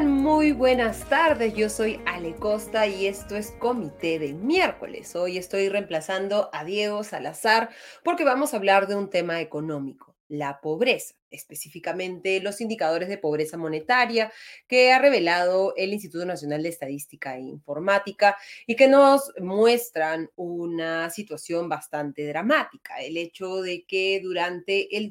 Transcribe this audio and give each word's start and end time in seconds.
Muy 0.00 0.52
buenas 0.52 1.06
tardes. 1.10 1.52
Yo 1.52 1.68
soy 1.68 2.00
Ale 2.06 2.34
Costa 2.34 2.86
y 2.86 3.06
esto 3.06 3.36
es 3.36 3.50
Comité 3.50 4.18
de 4.18 4.32
miércoles. 4.32 5.14
Hoy 5.14 5.36
estoy 5.36 5.68
reemplazando 5.68 6.48
a 6.54 6.64
Diego 6.64 7.04
Salazar 7.04 7.68
porque 8.02 8.24
vamos 8.24 8.54
a 8.54 8.56
hablar 8.56 8.86
de 8.86 8.96
un 8.96 9.10
tema 9.10 9.42
económico, 9.42 10.16
la 10.28 10.60
pobreza 10.62 11.14
específicamente 11.32 12.40
los 12.40 12.60
indicadores 12.60 13.08
de 13.08 13.18
pobreza 13.18 13.56
monetaria 13.56 14.32
que 14.68 14.92
ha 14.92 14.98
revelado 14.98 15.74
el 15.76 15.92
Instituto 15.92 16.24
Nacional 16.24 16.62
de 16.62 16.68
Estadística 16.68 17.36
e 17.36 17.40
Informática 17.40 18.36
y 18.66 18.76
que 18.76 18.86
nos 18.86 19.32
muestran 19.40 20.30
una 20.36 21.10
situación 21.10 21.68
bastante 21.68 22.26
dramática. 22.26 22.96
El 23.00 23.16
hecho 23.16 23.62
de 23.62 23.84
que 23.86 24.20
durante 24.22 24.96
el 24.96 25.10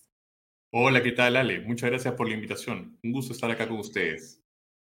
Hola, 0.71 1.03
¿qué 1.03 1.13
tal, 1.13 1.39
Ale? 1.39 1.61
Muchas 1.61 1.89
gracias 1.89 2.13
por 2.13 2.29
la 2.29 2.35
invitación. 2.35 2.99
Un 3.03 3.13
gusto 3.13 3.33
estar 3.33 3.51
acá 3.51 3.67
con 3.67 3.79
ustedes. 3.79 4.44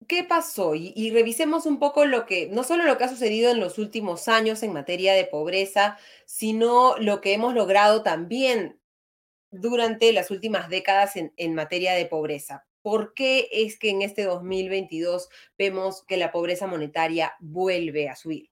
¿Qué 0.08 0.24
pasó? 0.24 0.76
Y, 0.76 1.12
revisemos 1.12 1.66
un 1.66 1.78
poco 1.78 2.06
lo 2.06 2.26
que, 2.26 2.48
no 2.48 2.64
solo 2.64 2.86
lo 2.86 2.98
que 2.98 3.04
ha 3.04 3.10
sucedido 3.10 3.52
en 3.52 3.60
los 3.60 3.78
últimos 3.78 4.28
años 4.28 4.64
en 4.64 4.74
materia 4.74 5.14
de 5.14 5.26
pobreza, 5.26 5.98
sino 6.26 6.98
lo 6.98 7.22
que 7.22 7.34
hemos 7.34 7.54
logrado 7.54 8.02
también 8.02 8.80
durante 9.52 10.14
las 10.14 10.32
últimas 10.32 10.70
décadas 10.70 11.16
en, 11.16 11.34
en 11.38 11.54
materia 11.54 11.94
de 11.94 12.06
pobreza. 12.06 12.66
¿Por 12.82 13.14
qué 13.14 13.50
es 13.52 13.78
que 13.78 13.90
en 13.90 14.02
este 14.02 14.24
2022 14.24 15.30
vemos 15.58 16.04
que 16.08 16.18
la 16.18 16.32
pobreza 16.32 16.66
monetaria 16.66 17.34
vuelve 17.40 18.10
a 18.10 18.16
subir? 18.16 18.50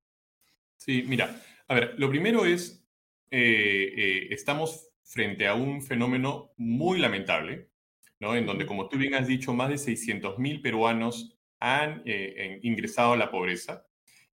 Sí, 0.76 1.04
mira, 1.08 1.42
a 1.68 1.76
ver, 1.76 1.96
lo 1.98 2.10
primero 2.10 2.46
es, 2.46 2.84
eh, 3.32 3.94
eh, 3.98 4.28
estamos 4.32 4.90
frente 5.04 5.48
a 5.48 5.54
un 5.54 5.82
fenómeno 5.82 6.52
muy 6.58 7.00
lamentable, 7.00 7.70
¿no? 8.20 8.36
En 8.36 8.46
donde, 8.46 8.66
como 8.66 8.90
tú 8.90 8.98
bien 8.98 9.16
has 9.16 9.28
dicho, 9.28 9.54
más 9.54 9.70
de 9.70 9.76
600.000 9.76 10.62
peruanos 10.62 11.37
han 11.60 12.04
eh, 12.06 12.60
ingresado 12.64 13.14
a 13.14 13.18
la 13.18 13.32
pobreza. 13.32 13.86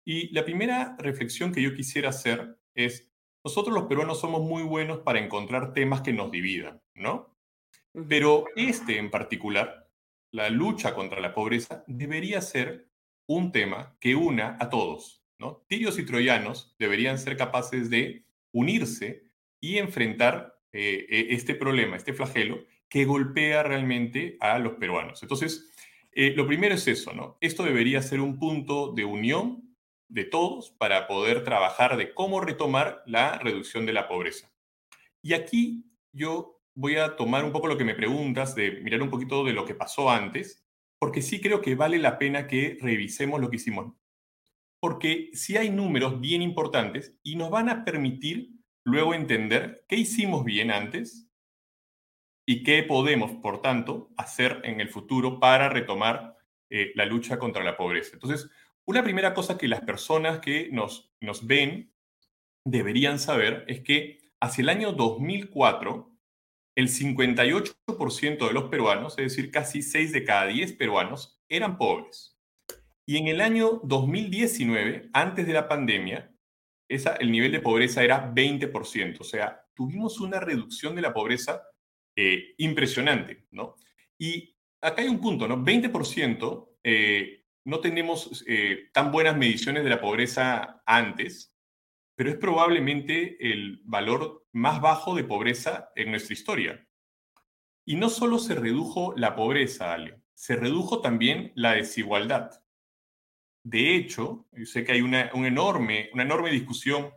Y 0.05 0.33
la 0.33 0.43
primera 0.43 0.95
reflexión 0.99 1.53
que 1.53 1.61
yo 1.61 1.73
quisiera 1.73 2.09
hacer 2.09 2.57
es, 2.75 3.11
nosotros 3.43 3.73
los 3.73 3.87
peruanos 3.87 4.19
somos 4.19 4.41
muy 4.41 4.63
buenos 4.63 4.99
para 4.99 5.19
encontrar 5.19 5.73
temas 5.73 6.01
que 6.01 6.13
nos 6.13 6.31
dividan, 6.31 6.81
¿no? 6.93 7.37
Pero 8.07 8.45
este 8.55 8.97
en 8.97 9.11
particular, 9.11 9.89
la 10.31 10.49
lucha 10.49 10.93
contra 10.93 11.21
la 11.21 11.33
pobreza, 11.33 11.83
debería 11.87 12.41
ser 12.41 12.89
un 13.27 13.51
tema 13.51 13.95
que 13.99 14.15
una 14.15 14.57
a 14.59 14.69
todos, 14.69 15.23
¿no? 15.37 15.63
Tirios 15.67 15.99
y 15.99 16.05
troyanos 16.05 16.75
deberían 16.79 17.19
ser 17.19 17.37
capaces 17.37 17.89
de 17.89 18.25
unirse 18.51 19.23
y 19.59 19.77
enfrentar 19.77 20.59
eh, 20.71 21.05
e, 21.09 21.33
este 21.33 21.55
problema, 21.55 21.95
este 21.95 22.13
flagelo 22.13 22.65
que 22.89 23.05
golpea 23.05 23.63
realmente 23.63 24.37
a 24.39 24.59
los 24.59 24.73
peruanos. 24.73 25.23
Entonces, 25.23 25.71
eh, 26.15 26.33
lo 26.35 26.47
primero 26.47 26.75
es 26.75 26.87
eso, 26.87 27.13
¿no? 27.13 27.37
Esto 27.41 27.63
debería 27.63 28.01
ser 28.01 28.19
un 28.19 28.39
punto 28.39 28.93
de 28.93 29.05
unión 29.05 29.75
de 30.07 30.25
todos 30.25 30.71
para 30.71 31.07
poder 31.07 31.43
trabajar 31.43 31.97
de 31.97 32.13
cómo 32.13 32.39
retomar 32.39 33.01
la 33.05 33.39
reducción 33.39 33.85
de 33.85 33.93
la 33.93 34.07
pobreza. 34.07 34.51
Y 35.21 35.33
aquí 35.33 35.85
yo 36.11 36.61
voy 36.75 36.97
a 36.97 37.15
tomar 37.15 37.43
un 37.45 37.51
poco 37.51 37.67
lo 37.67 37.77
que 37.77 37.85
me 37.85 37.95
preguntas, 37.95 38.55
de 38.55 38.71
mirar 38.81 39.01
un 39.01 39.09
poquito 39.09 39.43
de 39.43 39.53
lo 39.53 39.65
que 39.65 39.75
pasó 39.75 40.09
antes, 40.09 40.63
porque 40.99 41.21
sí 41.21 41.41
creo 41.41 41.61
que 41.61 41.75
vale 41.75 41.97
la 41.97 42.17
pena 42.17 42.47
que 42.47 42.77
revisemos 42.81 43.41
lo 43.41 43.49
que 43.49 43.57
hicimos. 43.57 43.93
Porque 44.79 45.31
sí 45.33 45.57
hay 45.57 45.69
números 45.69 46.19
bien 46.19 46.41
importantes 46.41 47.17
y 47.23 47.35
nos 47.35 47.49
van 47.49 47.69
a 47.69 47.85
permitir 47.85 48.51
luego 48.83 49.13
entender 49.13 49.85
qué 49.87 49.95
hicimos 49.95 50.43
bien 50.43 50.71
antes 50.71 51.27
y 52.45 52.63
qué 52.63 52.83
podemos, 52.83 53.31
por 53.31 53.61
tanto, 53.61 54.11
hacer 54.17 54.61
en 54.63 54.81
el 54.81 54.89
futuro 54.89 55.39
para 55.39 55.69
retomar 55.69 56.37
eh, 56.69 56.91
la 56.95 57.05
lucha 57.05 57.39
contra 57.39 57.63
la 57.63 57.77
pobreza. 57.77 58.11
Entonces, 58.13 58.49
una 58.85 59.03
primera 59.03 59.33
cosa 59.33 59.57
que 59.57 59.67
las 59.67 59.81
personas 59.81 60.39
que 60.39 60.69
nos, 60.71 61.13
nos 61.21 61.47
ven 61.47 61.93
deberían 62.65 63.19
saber 63.19 63.63
es 63.67 63.81
que 63.81 64.31
hacia 64.41 64.61
el 64.61 64.69
año 64.69 64.91
2004, 64.91 66.11
el 66.75 66.89
58% 66.89 68.47
de 68.47 68.53
los 68.53 68.65
peruanos, 68.65 69.17
es 69.17 69.35
decir, 69.35 69.51
casi 69.51 69.81
6 69.81 70.11
de 70.11 70.23
cada 70.23 70.47
10 70.47 70.73
peruanos, 70.73 71.41
eran 71.47 71.77
pobres. 71.77 72.37
Y 73.05 73.17
en 73.17 73.27
el 73.27 73.41
año 73.41 73.81
2019, 73.83 75.09
antes 75.13 75.45
de 75.45 75.53
la 75.53 75.67
pandemia, 75.67 76.33
esa, 76.89 77.15
el 77.15 77.31
nivel 77.31 77.51
de 77.51 77.59
pobreza 77.59 78.03
era 78.03 78.33
20%. 78.33 79.19
O 79.19 79.23
sea, 79.23 79.65
tuvimos 79.73 80.19
una 80.19 80.39
reducción 80.39 80.95
de 80.95 81.01
la 81.01 81.13
pobreza 81.13 81.63
eh, 82.15 82.55
impresionante, 82.57 83.45
¿no? 83.51 83.75
Y 84.17 84.55
acá 84.81 85.01
hay 85.01 85.07
un 85.07 85.21
punto, 85.21 85.47
¿no? 85.47 85.57
20% 85.57 86.69
eh, 86.83 87.43
no 87.65 87.79
tenemos 87.79 88.43
eh, 88.47 88.89
tan 88.93 89.11
buenas 89.11 89.37
mediciones 89.37 89.83
de 89.83 89.89
la 89.89 90.01
pobreza 90.01 90.81
antes, 90.85 91.55
pero 92.15 92.29
es 92.29 92.37
probablemente 92.37 93.37
el 93.51 93.81
valor 93.85 94.45
más 94.51 94.81
bajo 94.81 95.15
de 95.15 95.23
pobreza 95.23 95.91
en 95.95 96.11
nuestra 96.11 96.33
historia. 96.33 96.87
Y 97.85 97.95
no 97.95 98.09
solo 98.09 98.37
se 98.37 98.55
redujo 98.55 99.13
la 99.17 99.35
pobreza, 99.35 99.93
Ale, 99.93 100.21
se 100.33 100.55
redujo 100.55 101.01
también 101.01 101.51
la 101.55 101.73
desigualdad. 101.73 102.51
De 103.63 103.95
hecho, 103.95 104.45
yo 104.51 104.65
sé 104.65 104.83
que 104.83 104.91
hay 104.91 105.01
una, 105.01 105.29
enorme, 105.33 106.09
una 106.13 106.23
enorme 106.23 106.51
discusión 106.51 107.13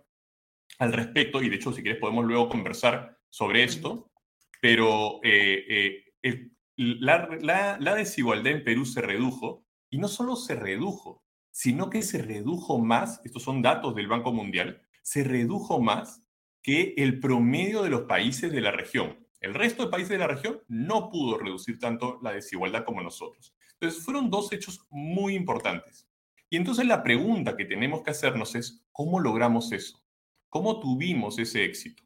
al 0.78 0.92
respecto, 0.92 1.42
y 1.42 1.48
de 1.48 1.56
hecho, 1.56 1.72
si 1.72 1.82
quieres, 1.82 2.00
podemos 2.00 2.24
luego 2.24 2.48
conversar 2.48 3.18
sobre 3.28 3.64
esto, 3.64 4.12
pero 4.60 5.20
eh, 5.22 6.04
eh, 6.22 6.50
la, 6.76 7.94
desigualdad 7.96 8.52
en 8.52 8.64
Perú 8.64 8.84
se 8.84 9.02
redujo 9.02 9.64
y 9.90 9.98
no 9.98 10.08
solo 10.08 10.36
se 10.36 10.54
redujo, 10.54 11.24
sino 11.50 11.90
que 11.90 12.02
se 12.02 12.22
redujo 12.22 12.78
más, 12.78 13.20
estos 13.24 13.42
son 13.42 13.62
datos 13.62 13.94
del 13.94 14.08
Banco 14.08 14.32
Mundial, 14.32 14.82
se 15.02 15.24
redujo 15.24 15.80
más 15.80 16.22
que 16.62 16.94
el 16.96 17.20
promedio 17.20 17.82
de 17.82 17.90
los 17.90 18.02
países 18.02 18.50
de 18.52 18.60
la 18.60 18.72
región. 18.72 19.26
El 19.40 19.54
resto 19.54 19.84
de 19.84 19.90
países 19.90 20.10
de 20.10 20.18
la 20.18 20.26
región 20.26 20.60
no 20.68 21.08
pudo 21.10 21.38
reducir 21.38 21.78
tanto 21.78 22.18
la 22.22 22.32
desigualdad 22.32 22.84
como 22.84 23.02
nosotros. 23.02 23.54
Entonces, 23.74 24.02
fueron 24.02 24.30
dos 24.30 24.52
hechos 24.52 24.80
muy 24.90 25.34
importantes. 25.34 26.08
Y 26.48 26.56
entonces 26.56 26.86
la 26.86 27.02
pregunta 27.02 27.56
que 27.56 27.64
tenemos 27.64 28.02
que 28.02 28.10
hacernos 28.10 28.54
es, 28.54 28.84
¿cómo 28.92 29.20
logramos 29.20 29.72
eso? 29.72 30.02
¿Cómo 30.48 30.80
tuvimos 30.80 31.38
ese 31.38 31.64
éxito? 31.64 32.02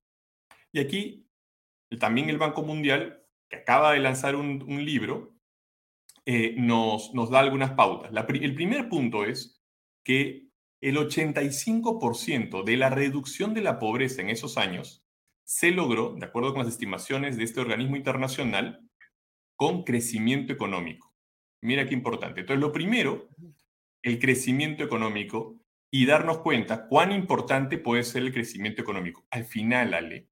Y 0.72 0.80
aquí 0.80 1.29
también 1.98 2.30
el 2.30 2.38
Banco 2.38 2.62
Mundial, 2.62 3.24
que 3.48 3.56
acaba 3.56 3.92
de 3.92 4.00
lanzar 4.00 4.36
un, 4.36 4.84
libro, 4.84 5.34
eh, 6.24 6.54
nos, 6.56 7.12
nos 7.14 7.30
da 7.30 7.40
algunas 7.40 7.72
pautas. 7.72 8.12
el 8.12 8.54
primer 8.54 8.88
punto 8.88 9.24
es, 9.24 9.60
que 10.04 10.48
el 10.80 10.96
85% 10.96 12.64
de 12.64 12.76
la 12.76 12.90
reducción 12.90 13.54
de 13.54 13.60
la 13.60 13.78
pobreza 13.78 14.22
en 14.22 14.30
esos 14.30 14.56
años 14.56 15.04
se 15.44 15.72
logró, 15.72 16.14
de 16.14 16.26
acuerdo 16.26 16.52
con 16.52 16.64
las 16.64 16.72
estimaciones 16.72 17.36
de 17.36 17.44
este 17.44 17.60
organismo 17.60 17.96
internacional, 17.96 18.88
con 19.56 19.84
crecimiento 19.84 20.52
económico. 20.52 21.12
Mira 21.62 21.86
qué 21.86 21.94
importante. 21.94 22.40
Entonces, 22.40 22.60
lo 22.60 22.72
primero, 22.72 23.28
el 24.02 24.18
crecimiento 24.18 24.82
económico 24.82 25.60
y 25.90 26.06
darnos 26.06 26.38
cuenta 26.38 26.86
cuán 26.86 27.12
importante 27.12 27.76
puede 27.76 28.04
ser 28.04 28.22
el 28.22 28.32
crecimiento 28.32 28.80
económico. 28.80 29.26
Al 29.30 29.44
final, 29.44 29.92
Ale, 29.92 30.28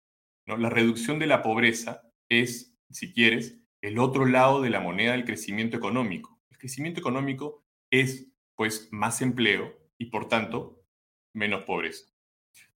la 0.56 0.70
reducción 0.70 1.18
de 1.18 1.26
la 1.26 1.42
pobreza 1.42 2.02
es, 2.28 2.74
si 2.90 3.12
quieres, 3.12 3.58
el 3.82 3.98
otro 3.98 4.24
lado 4.24 4.62
de 4.62 4.70
la 4.70 4.80
moneda 4.80 5.12
del 5.12 5.24
crecimiento 5.24 5.76
económico. 5.76 6.40
El 6.50 6.58
crecimiento 6.58 7.00
económico 7.00 7.64
es, 7.90 8.28
pues, 8.54 8.88
más 8.90 9.20
empleo 9.22 9.78
y, 9.98 10.06
por 10.06 10.28
tanto, 10.28 10.82
menos 11.32 11.64
pobreza 11.64 12.06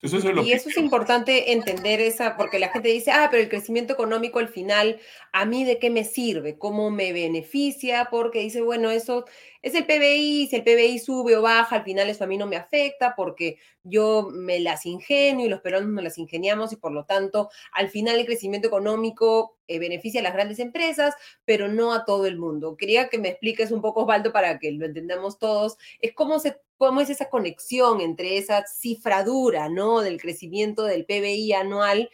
y 0.02 0.52
eso 0.52 0.68
es 0.68 0.76
importante 0.78 1.52
entender 1.52 2.00
esa, 2.00 2.36
porque 2.36 2.58
la 2.58 2.70
gente 2.70 2.88
dice, 2.88 3.12
ah, 3.12 3.28
pero 3.30 3.40
el 3.40 3.48
crecimiento 3.48 3.92
económico 3.92 4.40
al 4.40 4.48
final, 4.48 4.98
¿a 5.32 5.44
mí 5.44 5.64
de 5.64 5.78
qué 5.78 5.90
me 5.90 6.02
sirve? 6.02 6.58
¿Cómo 6.58 6.90
me 6.90 7.12
beneficia? 7.12 8.08
Porque 8.10 8.40
dice, 8.40 8.62
bueno, 8.62 8.90
eso 8.90 9.26
es 9.62 9.76
el 9.76 9.86
PBI, 9.86 10.48
si 10.48 10.56
el 10.56 10.64
PBI 10.64 10.98
sube 10.98 11.36
o 11.36 11.42
baja, 11.42 11.76
al 11.76 11.84
final 11.84 12.10
eso 12.10 12.24
a 12.24 12.26
mí 12.26 12.36
no 12.36 12.48
me 12.48 12.56
afecta 12.56 13.14
porque 13.16 13.58
yo 13.84 14.28
me 14.32 14.58
las 14.58 14.86
ingenio 14.86 15.46
y 15.46 15.48
los 15.48 15.60
peruanos 15.60 15.90
nos 15.90 16.02
las 16.02 16.18
ingeniamos 16.18 16.72
y 16.72 16.76
por 16.76 16.90
lo 16.90 17.04
tanto, 17.04 17.48
al 17.72 17.88
final 17.88 18.18
el 18.18 18.26
crecimiento 18.26 18.66
económico 18.66 19.56
eh, 19.68 19.78
beneficia 19.78 20.18
a 20.18 20.24
las 20.24 20.32
grandes 20.32 20.58
empresas, 20.58 21.14
pero 21.44 21.68
no 21.68 21.92
a 21.92 22.04
todo 22.04 22.26
el 22.26 22.38
mundo. 22.38 22.76
Quería 22.76 23.08
que 23.08 23.18
me 23.18 23.28
expliques 23.28 23.70
un 23.70 23.80
poco, 23.80 24.02
Osvaldo, 24.02 24.32
para 24.32 24.58
que 24.58 24.72
lo 24.72 24.84
entendamos 24.84 25.38
todos, 25.38 25.78
es 26.00 26.12
cómo 26.12 26.40
se 26.40 26.56
cómo 26.82 27.00
es 27.00 27.10
esa 27.10 27.30
conexión 27.30 28.00
entre 28.00 28.38
esa 28.38 28.66
cifradura, 28.66 29.68
¿no? 29.68 29.91
Del 30.00 30.20
crecimiento 30.20 30.84
del 30.84 31.04
PBI 31.04 31.52
anual 31.52 32.10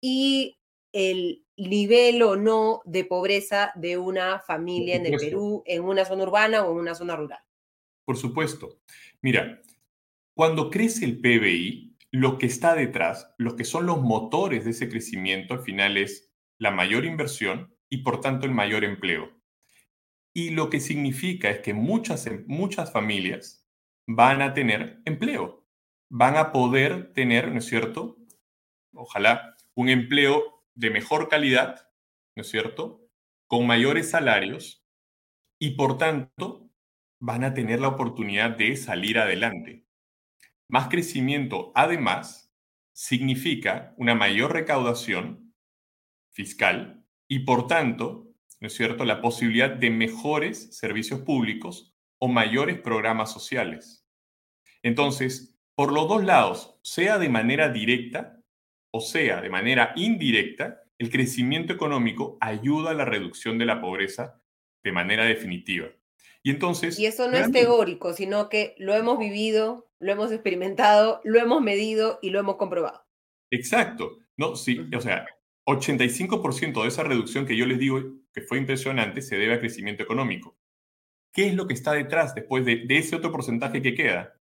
y 0.00 0.58
el 0.92 1.44
nivel 1.56 2.22
o 2.22 2.36
no 2.36 2.80
de 2.84 3.04
pobreza 3.04 3.72
de 3.74 3.98
una 3.98 4.40
familia 4.40 4.96
en 4.96 5.06
el 5.06 5.16
Perú, 5.16 5.62
en 5.66 5.84
una 5.84 6.04
zona 6.04 6.24
urbana 6.24 6.64
o 6.64 6.72
en 6.72 6.78
una 6.78 6.94
zona 6.94 7.16
rural. 7.16 7.40
Por 8.04 8.16
supuesto. 8.16 8.80
Mira, 9.22 9.62
cuando 10.34 10.70
crece 10.70 11.04
el 11.04 11.20
PBI, 11.20 11.96
lo 12.12 12.38
que 12.38 12.46
está 12.46 12.74
detrás, 12.74 13.32
lo 13.38 13.56
que 13.56 13.64
son 13.64 13.86
los 13.86 14.00
motores 14.00 14.64
de 14.64 14.70
ese 14.70 14.88
crecimiento, 14.88 15.54
al 15.54 15.60
final 15.60 15.96
es 15.96 16.32
la 16.58 16.70
mayor 16.70 17.04
inversión 17.04 17.74
y 17.88 17.98
por 17.98 18.20
tanto 18.20 18.46
el 18.46 18.52
mayor 18.52 18.84
empleo. 18.84 19.30
Y 20.34 20.50
lo 20.50 20.70
que 20.70 20.80
significa 20.80 21.50
es 21.50 21.60
que 21.60 21.74
muchas, 21.74 22.28
muchas 22.46 22.92
familias 22.92 23.68
van 24.06 24.42
a 24.42 24.54
tener 24.54 25.00
empleo, 25.04 25.59
van 26.10 26.36
a 26.36 26.52
poder 26.52 27.12
tener, 27.14 27.50
¿no 27.52 27.58
es 27.58 27.66
cierto? 27.66 28.18
Ojalá 28.92 29.56
un 29.74 29.88
empleo 29.88 30.64
de 30.74 30.90
mejor 30.90 31.28
calidad, 31.28 31.88
¿no 32.36 32.42
es 32.42 32.50
cierto? 32.50 33.08
Con 33.46 33.66
mayores 33.66 34.10
salarios 34.10 34.84
y 35.58 35.76
por 35.76 35.98
tanto 35.98 36.68
van 37.20 37.44
a 37.44 37.54
tener 37.54 37.80
la 37.80 37.88
oportunidad 37.88 38.50
de 38.50 38.76
salir 38.76 39.18
adelante. 39.18 39.86
Más 40.68 40.88
crecimiento, 40.88 41.70
además, 41.74 42.52
significa 42.92 43.94
una 43.96 44.14
mayor 44.14 44.52
recaudación 44.52 45.54
fiscal 46.32 47.04
y 47.28 47.40
por 47.40 47.68
tanto, 47.68 48.32
¿no 48.58 48.66
es 48.66 48.74
cierto?, 48.74 49.04
la 49.04 49.20
posibilidad 49.20 49.70
de 49.70 49.90
mejores 49.90 50.76
servicios 50.76 51.20
públicos 51.20 51.94
o 52.18 52.28
mayores 52.28 52.80
programas 52.80 53.32
sociales. 53.32 54.06
Entonces, 54.82 55.59
por 55.74 55.92
los 55.92 56.08
dos 56.08 56.24
lados, 56.24 56.78
sea 56.82 57.18
de 57.18 57.28
manera 57.28 57.68
directa 57.70 58.40
o 58.90 59.00
sea 59.00 59.40
de 59.40 59.48
manera 59.48 59.92
indirecta, 59.96 60.82
el 60.98 61.10
crecimiento 61.10 61.72
económico 61.72 62.36
ayuda 62.40 62.90
a 62.90 62.94
la 62.94 63.04
reducción 63.04 63.58
de 63.58 63.66
la 63.66 63.80
pobreza 63.80 64.42
de 64.82 64.92
manera 64.92 65.24
definitiva. 65.24 65.88
Y 66.42 66.50
entonces... 66.50 66.98
Y 66.98 67.06
eso 67.06 67.30
no 67.30 67.36
es 67.36 67.52
teórico, 67.52 68.12
sino 68.12 68.48
que 68.48 68.74
lo 68.78 68.94
hemos 68.94 69.18
vivido, 69.18 69.90
lo 69.98 70.12
hemos 70.12 70.32
experimentado, 70.32 71.20
lo 71.24 71.38
hemos 71.38 71.62
medido 71.62 72.18
y 72.22 72.30
lo 72.30 72.40
hemos 72.40 72.56
comprobado. 72.56 73.04
Exacto. 73.50 74.18
No, 74.36 74.56
sí, 74.56 74.88
o 74.94 75.00
sea, 75.00 75.26
85% 75.66 76.82
de 76.82 76.88
esa 76.88 77.02
reducción 77.02 77.46
que 77.46 77.56
yo 77.56 77.66
les 77.66 77.78
digo 77.78 78.00
que 78.32 78.40
fue 78.40 78.58
impresionante 78.58 79.22
se 79.22 79.36
debe 79.36 79.54
a 79.54 79.60
crecimiento 79.60 80.02
económico. 80.02 80.56
¿Qué 81.32 81.46
es 81.46 81.54
lo 81.54 81.66
que 81.66 81.74
está 81.74 81.92
detrás 81.92 82.34
después 82.34 82.64
de 82.64 82.84
ese 82.88 83.16
otro 83.16 83.30
porcentaje 83.30 83.82
que 83.82 83.94
queda? 83.94 84.39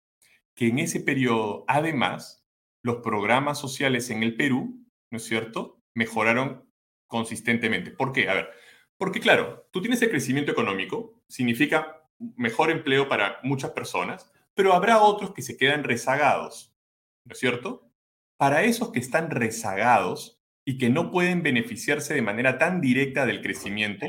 Que 0.55 0.69
en 0.69 0.79
ese 0.79 1.01
periodo, 1.01 1.65
además, 1.69 2.47
los 2.83 2.97
programas 2.97 3.59
sociales 3.59 4.11
en 4.11 4.23
el 4.23 4.37
Perú, 4.37 4.87
¿no 5.11 5.19
es 5.19 5.25
cierto?, 5.25 5.83
mejoraron 5.95 6.69
consistentemente. 7.07 7.91
¿Por 7.91 8.13
qué? 8.13 8.29
A 8.29 8.35
ver, 8.35 8.51
porque 8.97 9.21
claro, 9.21 9.69
tú 9.73 9.81
tienes 9.81 10.03
el 10.03 10.11
crecimiento 10.11 10.53
económico, 10.53 11.23
significa 11.29 12.03
mejor 12.19 12.71
empleo 12.71 13.09
para 13.09 13.39
muchas 13.43 13.73
personas, 13.73 14.31
pero 14.55 14.73
habrá 14.73 15.01
otros 15.01 15.33
que 15.33 15.43
se 15.43 15.57
quedan 15.57 15.85
rezagados, 15.85 16.75
¿no 17.25 17.33
es 17.33 17.39
cierto? 17.39 17.91
Para 18.37 18.63
esos 18.63 18.93
que 18.93 19.01
están 19.01 19.31
rezagados 19.31 20.41
y 20.65 20.79
que 20.79 20.91
no 20.91 21.11
pueden 21.11 21.43
beneficiarse 21.43 22.15
de 22.15 22.23
manera 22.23 22.59
tan 22.59 22.81
directa 22.81 23.27
del 23.27 23.43
crecimiento, 23.43 24.07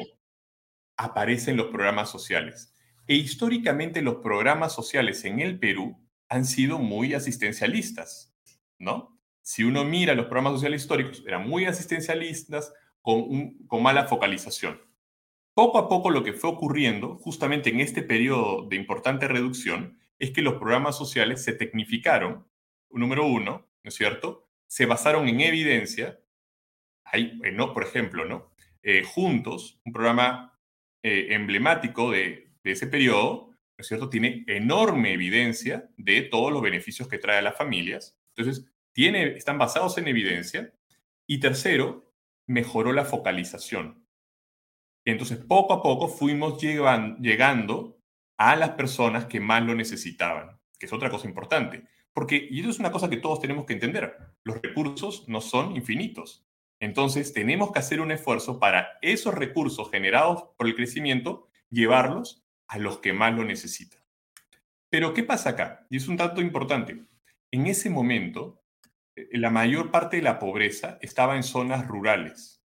aparecen 0.98 1.58
los 1.58 1.68
programas 1.68 2.10
sociales. 2.10 2.74
E 3.08 3.16
históricamente 3.16 4.02
los 4.02 4.16
programas 4.16 4.74
sociales 4.74 5.26
en 5.26 5.40
el 5.40 5.60
Perú 5.60 6.05
han 6.36 6.46
sido 6.46 6.80
muy 6.80 7.14
asistencialistas, 7.14 8.36
¿no? 8.78 9.18
Si 9.42 9.64
uno 9.64 9.86
mira 9.86 10.16
los 10.16 10.26
programas 10.26 10.54
sociales 10.54 10.82
históricos, 10.82 11.24
eran 11.26 11.48
muy 11.48 11.66
asistencialistas 11.66 12.74
con, 13.02 13.54
con 13.68 13.82
mala 13.82 14.06
focalización. 14.06 14.82
Poco 15.54 15.78
a 15.78 15.88
poco 15.88 16.10
lo 16.10 16.24
que 16.24 16.34
fue 16.34 16.50
ocurriendo, 16.50 17.16
justamente 17.16 17.70
en 17.70 17.80
este 17.80 18.02
periodo 18.02 18.68
de 18.68 18.76
importante 18.76 19.30
reducción, 19.30 19.98
es 20.20 20.32
que 20.32 20.42
los 20.42 20.56
programas 20.56 20.98
sociales 20.98 21.42
se 21.42 21.54
tecnificaron, 21.54 22.46
número 22.90 23.26
uno, 23.26 23.66
¿no 23.84 23.88
es 23.88 23.96
cierto? 23.96 24.50
Se 24.68 24.86
basaron 24.86 25.30
en 25.30 25.40
evidencia. 25.40 26.20
Hay, 27.06 27.40
eh, 27.46 27.52
no, 27.54 27.74
por 27.74 27.84
ejemplo, 27.84 28.26
¿no? 28.26 28.52
Eh, 28.84 29.04
juntos, 29.04 29.80
un 29.86 29.94
programa 29.94 30.60
eh, 31.02 31.28
emblemático 31.30 32.12
de, 32.12 32.52
de 32.62 32.72
ese 32.72 32.88
periodo, 32.88 33.45
¿no 33.78 33.82
es 33.82 33.88
cierto? 33.88 34.10
Tiene 34.10 34.46
enorme 34.48 35.14
evidencia 35.14 35.90
de 35.98 36.22
todos 36.22 36.52
los 36.52 36.62
beneficios 36.62 37.08
que 37.08 37.18
trae 37.18 37.40
a 37.40 37.42
las 37.42 37.58
familias. 37.58 38.18
Entonces, 38.36 38.66
tiene, 38.94 39.36
están 39.36 39.58
basados 39.58 39.98
en 39.98 40.08
evidencia. 40.08 40.74
Y 41.28 41.40
tercero, 41.40 42.14
mejoró 42.48 42.94
la 42.94 43.04
focalización. 43.04 44.08
Entonces, 45.04 45.40
poco 45.40 45.74
a 45.74 45.84
poco 45.84 46.08
fuimos 46.08 46.62
llegando 46.62 48.00
a 48.38 48.56
las 48.56 48.72
personas 48.72 49.26
que 49.26 49.40
más 49.40 49.64
lo 49.64 49.76
necesitaban, 49.76 50.60
que 50.80 50.86
es 50.86 50.94
otra 50.94 51.10
cosa 51.10 51.28
importante. 51.28 51.84
Porque, 52.14 52.48
y 52.50 52.62
eso 52.62 52.70
es 52.70 52.80
una 52.80 52.92
cosa 52.92 53.10
que 53.10 53.18
todos 53.18 53.42
tenemos 53.42 53.66
que 53.66 53.74
entender, 53.74 54.16
los 54.44 54.62
recursos 54.62 55.28
no 55.28 55.42
son 55.42 55.76
infinitos. 55.76 56.46
Entonces, 56.80 57.34
tenemos 57.34 57.72
que 57.72 57.80
hacer 57.80 58.00
un 58.00 58.12
esfuerzo 58.12 58.60
para 58.60 58.98
esos 59.02 59.34
recursos 59.34 59.92
generados 59.92 60.46
por 60.58 60.68
el 60.68 60.76
crecimiento, 60.76 61.50
llevarlos 61.70 62.45
a 62.68 62.78
los 62.78 63.00
que 63.00 63.14
más 63.14 63.34
lo 63.34 63.44
necesitan. 63.44 64.02
Pero, 64.90 65.14
¿qué 65.14 65.24
pasa 65.24 65.52
acá? 65.52 65.86
Y 65.90 65.98
es 65.98 66.08
un 66.08 66.18
dato 66.18 66.42
importante. 66.42 67.06
En 67.52 67.68
ese 67.68 67.90
momento, 67.90 68.64
eh, 69.16 69.28
la 69.34 69.50
mayor 69.50 69.92
parte 69.92 70.18
de 70.18 70.24
la 70.24 70.40
pobreza 70.40 70.98
estaba 71.02 71.36
en 71.36 71.44
zonas 71.44 71.88
rurales. 71.88 72.64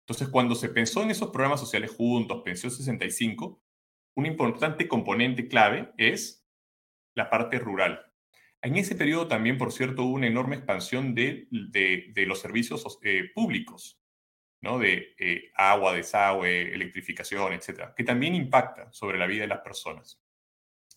Entonces, 0.00 0.28
cuando 0.28 0.54
se 0.54 0.68
pensó 0.68 1.02
en 1.02 1.10
esos 1.10 1.30
programas 1.30 1.60
sociales 1.60 1.90
juntos, 1.90 2.42
Pensión 2.44 2.70
65, 2.70 3.62
un 4.14 4.26
importante 4.26 4.88
componente 4.88 5.48
clave 5.48 5.92
es 5.98 6.46
la 7.14 7.28
parte 7.28 7.58
rural. 7.58 8.00
En 8.62 8.76
ese 8.76 8.94
periodo 8.94 9.28
también, 9.28 9.58
por 9.58 9.72
cierto, 9.72 10.04
hubo 10.04 10.14
una 10.14 10.26
enorme 10.26 10.56
expansión 10.56 11.14
de, 11.14 11.48
los 11.50 12.40
servicios 12.40 12.98
eh, 13.02 13.30
públicos 13.34 14.00
de 14.78 15.14
eh, 15.18 15.50
agua, 15.54 15.94
desagüe, 15.94 16.74
electrificación, 16.74 17.52
etcétera, 17.52 17.94
que 17.96 18.04
también 18.04 18.34
impacta 18.34 18.92
sobre 18.92 19.18
la 19.18 19.26
vida 19.26 19.42
de 19.42 19.48
las 19.48 19.60
personas. 19.60 20.20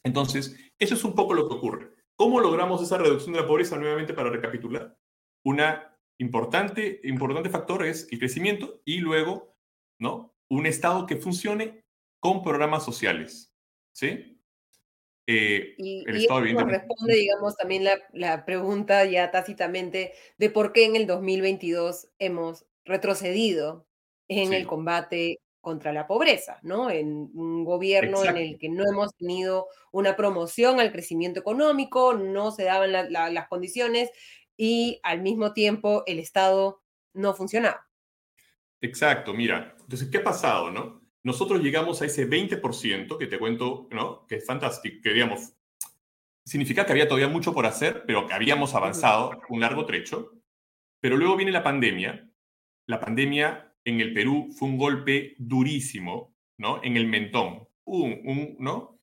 Entonces, 0.03 0.57
eso 0.77 0.95
es 0.95 1.03
un 1.03 1.13
poco 1.13 1.33
lo 1.33 1.47
que 1.47 1.55
ocurre. 1.55 1.91
¿Cómo 2.15 2.39
logramos 2.39 2.81
esa 2.81 2.97
reducción 2.97 3.33
de 3.33 3.41
la 3.41 3.47
pobreza? 3.47 3.77
Nuevamente, 3.77 4.13
para 4.13 4.29
recapitular, 4.29 4.97
una 5.43 5.97
importante, 6.17 6.99
importante 7.03 7.49
factor 7.49 7.85
es 7.85 8.07
el 8.11 8.19
crecimiento 8.19 8.81
y 8.85 8.97
luego, 8.97 9.55
¿no? 9.99 10.35
Un 10.49 10.65
Estado 10.65 11.05
que 11.05 11.15
funcione 11.15 11.85
con 12.19 12.43
programas 12.43 12.83
sociales, 12.83 13.53
¿sí? 13.93 14.41
Eh, 15.27 15.75
y, 15.77 16.03
el 16.07 16.17
Estado, 16.17 16.41
responde, 16.41 17.13
digamos, 17.13 17.55
también 17.55 17.83
la, 17.83 17.99
la, 18.13 18.45
pregunta 18.45 19.05
ya 19.05 19.29
tácitamente 19.29 20.13
de 20.39 20.49
por 20.49 20.73
qué 20.73 20.85
en 20.85 20.95
el 20.95 21.05
2022 21.05 22.09
hemos 22.17 22.65
retrocedido 22.89 23.87
en 24.27 24.51
el 24.53 24.67
combate 24.67 25.39
contra 25.61 25.93
la 25.93 26.07
pobreza, 26.07 26.59
¿no? 26.63 26.89
En 26.89 27.29
un 27.33 27.63
gobierno 27.63 28.23
en 28.23 28.37
el 28.37 28.57
que 28.57 28.69
no 28.69 28.83
hemos 28.89 29.15
tenido 29.15 29.67
una 29.91 30.15
promoción 30.15 30.79
al 30.79 30.91
crecimiento 30.91 31.39
económico, 31.39 32.13
no 32.13 32.51
se 32.51 32.63
daban 32.63 32.91
las 33.13 33.47
condiciones 33.47 34.09
y 34.57 34.99
al 35.03 35.21
mismo 35.21 35.53
tiempo 35.53 36.03
el 36.05 36.19
Estado 36.19 36.81
no 37.13 37.33
funcionaba. 37.33 37.87
Exacto, 38.81 39.33
mira, 39.33 39.75
entonces, 39.79 40.09
¿qué 40.09 40.19
ha 40.19 40.23
pasado, 40.23 40.71
no? 40.71 41.01
Nosotros 41.21 41.61
llegamos 41.61 42.01
a 42.01 42.05
ese 42.05 42.27
20% 42.27 43.17
que 43.17 43.27
te 43.27 43.37
cuento, 43.37 43.87
¿no? 43.91 44.25
Que 44.25 44.35
es 44.35 44.45
fantástico, 44.45 45.01
que 45.03 45.13
digamos, 45.13 45.53
significa 46.45 46.85
que 46.85 46.93
había 46.93 47.07
todavía 47.07 47.27
mucho 47.27 47.53
por 47.53 47.65
hacer, 47.65 48.03
pero 48.07 48.25
que 48.25 48.33
habíamos 48.33 48.73
avanzado 48.73 49.31
un 49.49 49.59
largo 49.59 49.85
trecho. 49.85 50.31
Pero 51.01 51.17
luego 51.17 51.35
viene 51.35 51.51
la 51.51 51.63
pandemia. 51.63 52.28
La 52.89 52.99
pandemia 52.99 53.71
en 53.85 54.01
el 54.01 54.13
Perú 54.13 54.49
fue 54.57 54.67
un 54.67 54.77
golpe 54.77 55.35
durísimo, 55.37 56.35
¿no? 56.57 56.83
En 56.83 56.97
el 56.97 57.07
mentón. 57.07 57.67
Un, 57.85 58.19
un 58.25 58.55
¿no? 58.59 58.99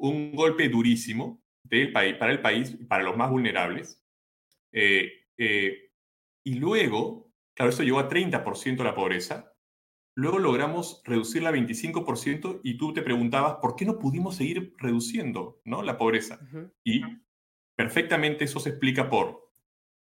un 0.00 0.34
golpe 0.34 0.68
durísimo 0.68 1.42
del 1.62 1.92
país, 1.92 2.16
para 2.16 2.32
el 2.32 2.40
país, 2.40 2.76
para 2.88 3.02
los 3.02 3.16
más 3.16 3.30
vulnerables. 3.30 4.04
Eh, 4.72 5.10
eh, 5.38 5.90
y 6.44 6.54
luego, 6.54 7.32
claro, 7.54 7.70
eso 7.70 7.82
llegó 7.82 7.98
a 7.98 8.08
30% 8.08 8.82
la 8.82 8.94
pobreza. 8.94 9.54
Luego 10.16 10.38
logramos 10.38 11.02
reducirla 11.04 11.50
a 11.50 11.52
25% 11.52 12.60
y 12.62 12.76
tú 12.76 12.92
te 12.92 13.02
preguntabas 13.02 13.56
por 13.62 13.76
qué 13.76 13.84
no 13.84 13.98
pudimos 13.98 14.36
seguir 14.36 14.74
reduciendo 14.78 15.60
¿no? 15.64 15.82
la 15.82 15.96
pobreza. 15.96 16.40
Y 16.84 17.02
perfectamente 17.74 18.44
eso 18.44 18.58
se 18.60 18.70
explica 18.70 19.08
por 19.08 19.50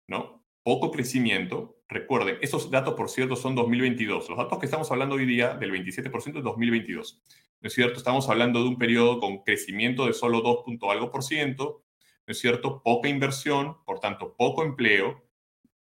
¿no? 0.08 0.46
poco 0.64 0.92
crecimiento. 0.92 1.79
Recuerden, 1.90 2.38
esos 2.42 2.70
datos, 2.70 2.94
por 2.94 3.10
cierto, 3.10 3.36
son 3.36 3.56
2022. 3.56 4.30
Los 4.30 4.38
datos 4.38 4.60
que 4.60 4.68
estamos 4.68 4.92
hablando 4.92 5.16
hoy 5.16 5.26
día 5.26 5.56
del 5.56 5.72
27% 5.72 6.38
es 6.38 6.44
2022. 6.44 7.24
¿No 7.62 7.68
es 7.68 7.74
cierto? 7.74 7.98
Estamos 7.98 8.30
hablando 8.30 8.62
de 8.62 8.70
un 8.70 8.78
periodo 8.78 9.20
con 9.20 9.44
crecimiento 9.44 10.06
de 10.06 10.14
solo 10.14 10.42
2. 10.42 10.66
algo 10.92 11.10
por 11.10 11.24
ciento. 11.24 11.84
¿No 12.28 12.32
es 12.32 12.40
cierto? 12.40 12.84
Poca 12.84 13.10
inversión, 13.10 13.84
por 13.86 14.00
tanto, 14.00 14.36
poco 14.38 14.64
empleo. 14.64 15.28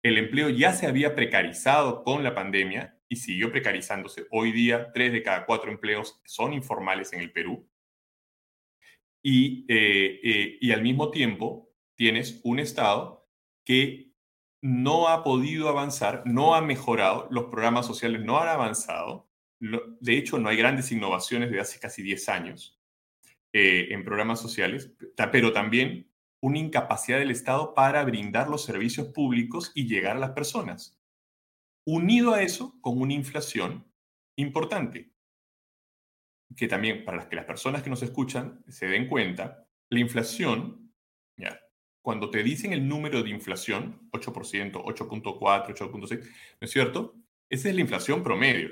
El 0.02 0.16
empleo 0.16 0.48
ya 0.48 0.72
se 0.72 0.86
había 0.86 1.14
precarizado 1.14 2.02
con 2.02 2.24
la 2.24 2.34
pandemia 2.34 2.98
y 3.06 3.16
siguió 3.16 3.52
precarizándose. 3.52 4.26
Hoy 4.30 4.52
día, 4.52 4.92
3 4.94 5.12
de 5.12 5.22
cada 5.22 5.44
4 5.44 5.70
empleos 5.70 6.18
son 6.24 6.54
informales 6.54 7.12
en 7.12 7.20
el 7.20 7.30
Perú. 7.30 7.68
Y, 9.22 9.66
eh, 9.68 10.18
eh, 10.24 10.58
y 10.62 10.72
al 10.72 10.80
mismo 10.80 11.10
tiempo, 11.10 11.68
tienes 11.94 12.40
un 12.42 12.58
Estado 12.58 13.28
que 13.66 14.09
no 14.62 15.08
ha 15.08 15.24
podido 15.24 15.68
avanzar, 15.68 16.22
no 16.26 16.54
ha 16.54 16.60
mejorado, 16.60 17.28
los 17.30 17.44
programas 17.44 17.86
sociales 17.86 18.22
no 18.22 18.38
han 18.38 18.48
avanzado. 18.48 19.28
De 19.58 20.16
hecho, 20.16 20.38
no 20.38 20.48
hay 20.48 20.56
grandes 20.56 20.90
innovaciones 20.92 21.50
de 21.50 21.60
hace 21.60 21.78
casi 21.78 22.02
10 22.02 22.28
años 22.28 22.78
eh, 23.52 23.88
en 23.90 24.04
programas 24.04 24.40
sociales, 24.40 24.92
pero 25.32 25.52
también 25.52 26.10
una 26.40 26.58
incapacidad 26.58 27.18
del 27.18 27.30
Estado 27.30 27.74
para 27.74 28.04
brindar 28.04 28.48
los 28.48 28.64
servicios 28.64 29.08
públicos 29.08 29.72
y 29.74 29.86
llegar 29.86 30.16
a 30.16 30.20
las 30.20 30.30
personas. 30.30 30.98
Unido 31.84 32.34
a 32.34 32.42
eso, 32.42 32.78
con 32.80 33.00
una 33.00 33.14
inflación 33.14 33.86
importante, 34.36 35.12
que 36.56 36.68
también 36.68 37.04
para 37.04 37.18
las 37.18 37.32
las 37.32 37.44
personas 37.44 37.82
que 37.82 37.90
nos 37.90 38.02
escuchan 38.02 38.64
se 38.68 38.86
den 38.86 39.08
cuenta, 39.08 39.66
la 39.90 40.00
inflación, 40.00 40.92
ya, 41.36 41.60
cuando 42.02 42.30
te 42.30 42.42
dicen 42.42 42.72
el 42.72 42.88
número 42.88 43.22
de 43.22 43.30
inflación, 43.30 44.08
8%, 44.12 44.72
8.4, 44.72 45.74
8.6, 45.74 46.20
¿no 46.20 46.28
es 46.60 46.70
cierto? 46.70 47.14
Esa 47.50 47.68
es 47.68 47.74
la 47.74 47.80
inflación 47.80 48.22
promedio. 48.22 48.70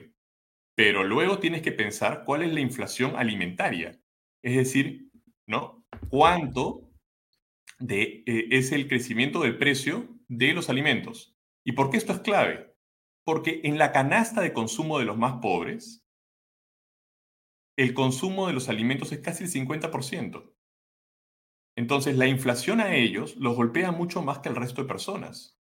Pero 0.74 1.04
luego 1.04 1.38
tienes 1.38 1.62
que 1.62 1.72
pensar 1.72 2.24
cuál 2.24 2.42
es 2.42 2.52
la 2.52 2.60
inflación 2.60 3.16
alimentaria. 3.16 4.00
Es 4.42 4.56
decir, 4.56 5.10
¿no? 5.46 5.84
¿Cuánto 6.08 6.90
de, 7.80 8.22
eh, 8.26 8.48
es 8.50 8.72
el 8.72 8.86
crecimiento 8.88 9.40
del 9.40 9.58
precio 9.58 10.08
de 10.28 10.52
los 10.52 10.70
alimentos? 10.70 11.36
¿Y 11.64 11.72
por 11.72 11.90
qué 11.90 11.96
esto 11.96 12.12
es 12.12 12.20
clave? 12.20 12.74
Porque 13.24 13.60
en 13.64 13.76
la 13.76 13.92
canasta 13.92 14.40
de 14.40 14.52
consumo 14.52 14.98
de 14.98 15.04
los 15.04 15.18
más 15.18 15.40
pobres, 15.42 16.04
el 17.76 17.92
consumo 17.94 18.46
de 18.46 18.54
los 18.54 18.68
alimentos 18.68 19.12
es 19.12 19.18
casi 19.18 19.44
el 19.44 19.50
50%. 19.50 20.52
Entonces, 21.78 22.16
la 22.16 22.26
inflación 22.26 22.80
a 22.80 22.96
ellos 22.96 23.36
los 23.36 23.54
golpea 23.54 23.92
mucho 23.92 24.20
más 24.20 24.40
que 24.40 24.48
al 24.48 24.56
resto 24.56 24.82
de 24.82 24.88
personas. 24.88 25.60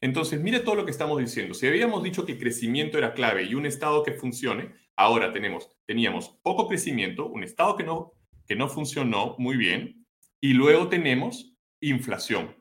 Entonces, 0.00 0.40
mire 0.40 0.58
todo 0.58 0.74
lo 0.74 0.84
que 0.84 0.90
estamos 0.90 1.16
diciendo. 1.20 1.54
Si 1.54 1.64
habíamos 1.68 2.02
dicho 2.02 2.26
que 2.26 2.32
el 2.32 2.40
crecimiento 2.40 2.98
era 2.98 3.14
clave 3.14 3.44
y 3.44 3.54
un 3.54 3.64
Estado 3.64 4.02
que 4.02 4.14
funcione, 4.14 4.74
ahora 4.96 5.30
tenemos, 5.30 5.70
teníamos 5.86 6.40
poco 6.42 6.66
crecimiento, 6.66 7.26
un 7.26 7.44
Estado 7.44 7.76
que 7.76 7.84
no, 7.84 8.14
que 8.48 8.56
no 8.56 8.68
funcionó 8.68 9.36
muy 9.38 9.56
bien, 9.56 10.04
y 10.40 10.54
luego 10.54 10.88
tenemos 10.88 11.56
inflación. 11.80 12.56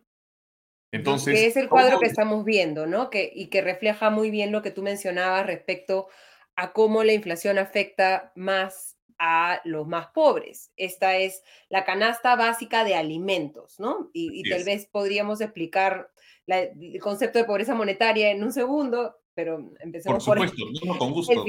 Entonces, 0.91 1.33
que 1.33 1.47
es 1.47 1.57
el 1.57 1.69
cuadro 1.69 1.99
que 1.99 2.05
estamos 2.05 2.45
viendo, 2.45 2.85
¿no? 2.85 3.09
Que, 3.09 3.31
y 3.33 3.47
que 3.47 3.63
refleja 3.63 4.11
muy 4.11 4.29
bien 4.29 4.51
lo 4.51 4.61
que 4.61 4.69
tú 4.69 4.83
mencionabas 4.83 5.47
respecto 5.47 6.09
a 6.55 6.73
cómo 6.73 7.03
la 7.03 7.13
inflación 7.13 7.57
afecta 7.57 8.31
más 8.35 8.99
a 9.25 9.61
los 9.63 9.87
más 9.87 10.07
pobres. 10.07 10.73
Esta 10.75 11.15
es 11.15 11.43
la 11.69 11.85
canasta 11.85 12.35
básica 12.35 12.83
de 12.83 12.95
alimentos, 12.95 13.79
¿no? 13.79 14.09
Y, 14.11 14.43
tal 14.49 14.65
vez 14.65 14.85
podríamos 14.85 15.39
explicar 15.39 16.11
el 16.45 16.99
concepto 16.99 17.39
de 17.39 17.45
pobreza 17.45 17.73
monetaria 17.73 18.31
en 18.31 18.43
un 18.43 18.51
segundo, 18.51 19.15
pero 19.33 19.71
empecemos 19.79 20.25
por 20.25 20.45
supuesto, 20.45 20.65
por 20.85 20.97
con 20.97 21.11
gusto. 21.13 21.45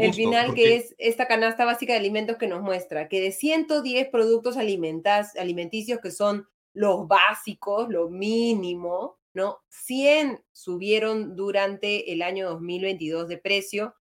El 0.00 0.12
final, 0.12 0.52
que 0.54 0.74
es 0.74 0.96
esta 0.98 1.28
canasta 1.28 1.64
básica 1.64 1.92
de 1.92 2.00
alimentos 2.00 2.38
que 2.38 2.48
nos 2.48 2.60
muestra 2.60 3.08
que 3.08 3.20
de 3.20 3.30
110 3.30 4.08
productos 4.08 4.56
alimenticios 4.56 6.00
que 6.00 6.10
son 6.10 6.48
los 6.74 7.06
básicos, 7.06 7.88
lo 7.88 8.10
mínimo, 8.10 9.20
¿no? 9.32 9.60
100 9.68 10.42
subieron 10.50 11.36
durante 11.36 12.12
el 12.12 12.22
año 12.22 12.50
2022 12.50 13.28
de 13.28 13.38
precio 13.38 13.94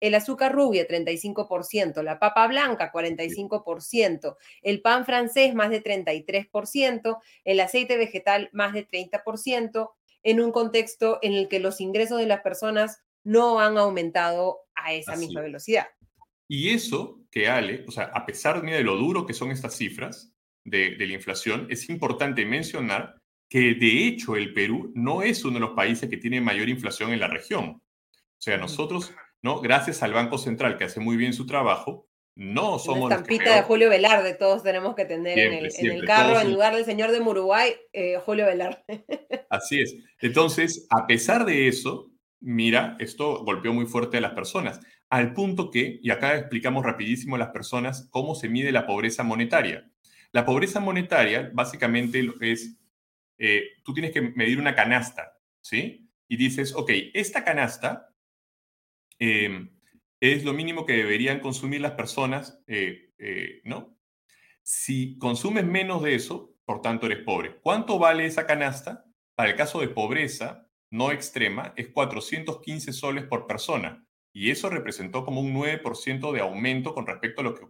el 0.00 0.14
azúcar 0.14 0.52
rubia 0.52 0.86
35%, 0.86 2.02
la 2.02 2.18
papa 2.18 2.46
blanca 2.46 2.92
45%, 2.92 4.36
el 4.62 4.80
pan 4.80 5.04
francés 5.04 5.54
más 5.54 5.70
de 5.70 5.82
33%, 5.82 7.18
el 7.44 7.60
aceite 7.60 7.96
vegetal 7.96 8.50
más 8.52 8.72
de 8.72 8.88
30%, 8.88 9.90
en 10.22 10.40
un 10.40 10.52
contexto 10.52 11.18
en 11.22 11.34
el 11.34 11.48
que 11.48 11.60
los 11.60 11.80
ingresos 11.80 12.18
de 12.18 12.26
las 12.26 12.40
personas 12.40 13.02
no 13.24 13.60
han 13.60 13.78
aumentado 13.78 14.60
a 14.74 14.92
esa 14.92 15.16
misma 15.16 15.40
velocidad. 15.40 15.86
Y 16.48 16.70
eso 16.70 17.20
que 17.30 17.48
Ale, 17.48 17.84
o 17.86 17.90
sea, 17.90 18.04
a 18.04 18.24
pesar 18.24 18.62
de 18.62 18.82
lo 18.82 18.96
duro 18.96 19.26
que 19.26 19.34
son 19.34 19.50
estas 19.50 19.76
cifras 19.76 20.32
de, 20.64 20.96
de 20.96 21.06
la 21.06 21.14
inflación, 21.14 21.66
es 21.70 21.88
importante 21.88 22.44
mencionar 22.46 23.18
que 23.48 23.74
de 23.74 24.06
hecho 24.06 24.36
el 24.36 24.52
Perú 24.52 24.92
no 24.94 25.22
es 25.22 25.44
uno 25.44 25.54
de 25.54 25.60
los 25.60 25.70
países 25.70 26.08
que 26.08 26.16
tiene 26.16 26.40
mayor 26.40 26.68
inflación 26.68 27.12
en 27.12 27.20
la 27.20 27.28
región. 27.28 27.80
O 28.38 28.40
sea, 28.40 28.56
nosotros 28.56 29.12
¿no? 29.42 29.60
Gracias 29.60 30.02
al 30.02 30.12
Banco 30.12 30.38
Central, 30.38 30.76
que 30.76 30.84
hace 30.84 31.00
muy 31.00 31.16
bien 31.16 31.32
su 31.32 31.46
trabajo, 31.46 32.08
no 32.34 32.78
somos... 32.78 33.06
Una 33.06 33.16
estampita 33.16 33.56
de 33.56 33.62
Julio 33.62 33.90
Velarde, 33.90 34.34
todos 34.34 34.62
tenemos 34.62 34.94
que 34.94 35.04
tener 35.04 35.38
en, 35.38 35.64
el, 35.64 36.04
carro, 36.04 36.40
en 36.40 36.52
lugar 36.52 36.74
del 36.74 36.84
señor 36.84 37.10
de 37.10 37.20
Uruguay, 37.20 37.72
eh, 37.92 38.18
Julio 38.24 38.46
Velarde. 38.46 38.84
Así 39.50 39.80
es. 39.80 39.96
Entonces, 40.20 40.86
a 40.90 41.06
pesar 41.06 41.44
de 41.44 41.66
eso, 41.66 42.12
mira, 42.40 42.96
esto 43.00 43.44
golpeó 43.44 43.72
muy 43.72 43.86
fuerte 43.86 44.18
a 44.18 44.20
las 44.20 44.34
personas, 44.34 44.80
al 45.10 45.32
punto 45.32 45.70
que, 45.70 45.98
y 46.00 46.10
acá 46.10 46.36
explicamos 46.36 46.84
rapidísimo 46.84 47.34
a 47.34 47.40
las 47.40 47.50
personas 47.50 48.08
cómo 48.10 48.34
se 48.34 48.48
mide 48.48 48.70
la 48.72 48.86
pobreza 48.86 49.24
monetaria. 49.24 49.90
La 50.32 50.44
pobreza 50.44 50.78
monetaria 50.78 51.50
básicamente 51.52 52.24
es, 52.42 52.78
eh, 53.38 53.64
tú 53.82 53.94
tienes 53.94 54.12
que 54.12 54.20
medir 54.20 54.60
una 54.60 54.74
canasta, 54.74 55.38
¿sí? 55.60 56.08
Y 56.28 56.36
dices, 56.36 56.74
ok, 56.74 56.90
esta 57.14 57.42
canasta 57.42 58.14
Em, 59.18 59.70
es 60.20 60.44
lo 60.44 60.52
mínimo 60.52 60.86
que 60.86 60.94
deberían 60.94 61.40
consumir 61.40 61.80
las 61.80 61.92
personas, 61.92 62.62
eh, 62.66 63.10
eh, 63.18 63.60
¿no? 63.64 63.96
Si 64.62 65.18
consumes 65.18 65.64
menos 65.64 66.02
de 66.02 66.14
eso, 66.14 66.54
por 66.64 66.82
tanto 66.82 67.06
eres 67.06 67.24
pobre. 67.24 67.58
¿Cuánto 67.60 67.98
vale 67.98 68.26
esa 68.26 68.46
canasta? 68.46 69.04
Para 69.34 69.50
el 69.50 69.56
caso 69.56 69.80
de 69.80 69.88
pobreza 69.88 70.68
no 70.90 71.12
extrema, 71.12 71.72
es 71.76 71.88
415 71.88 72.92
soles 72.92 73.24
por 73.24 73.46
persona. 73.46 74.04
Y 74.32 74.50
eso 74.50 74.68
representó 74.68 75.24
como 75.24 75.40
un 75.40 75.52
9% 75.54 76.32
de 76.32 76.40
aumento 76.40 76.94
con 76.94 77.06
respecto 77.06 77.40
a 77.40 77.44
lo 77.44 77.54
que, 77.54 77.66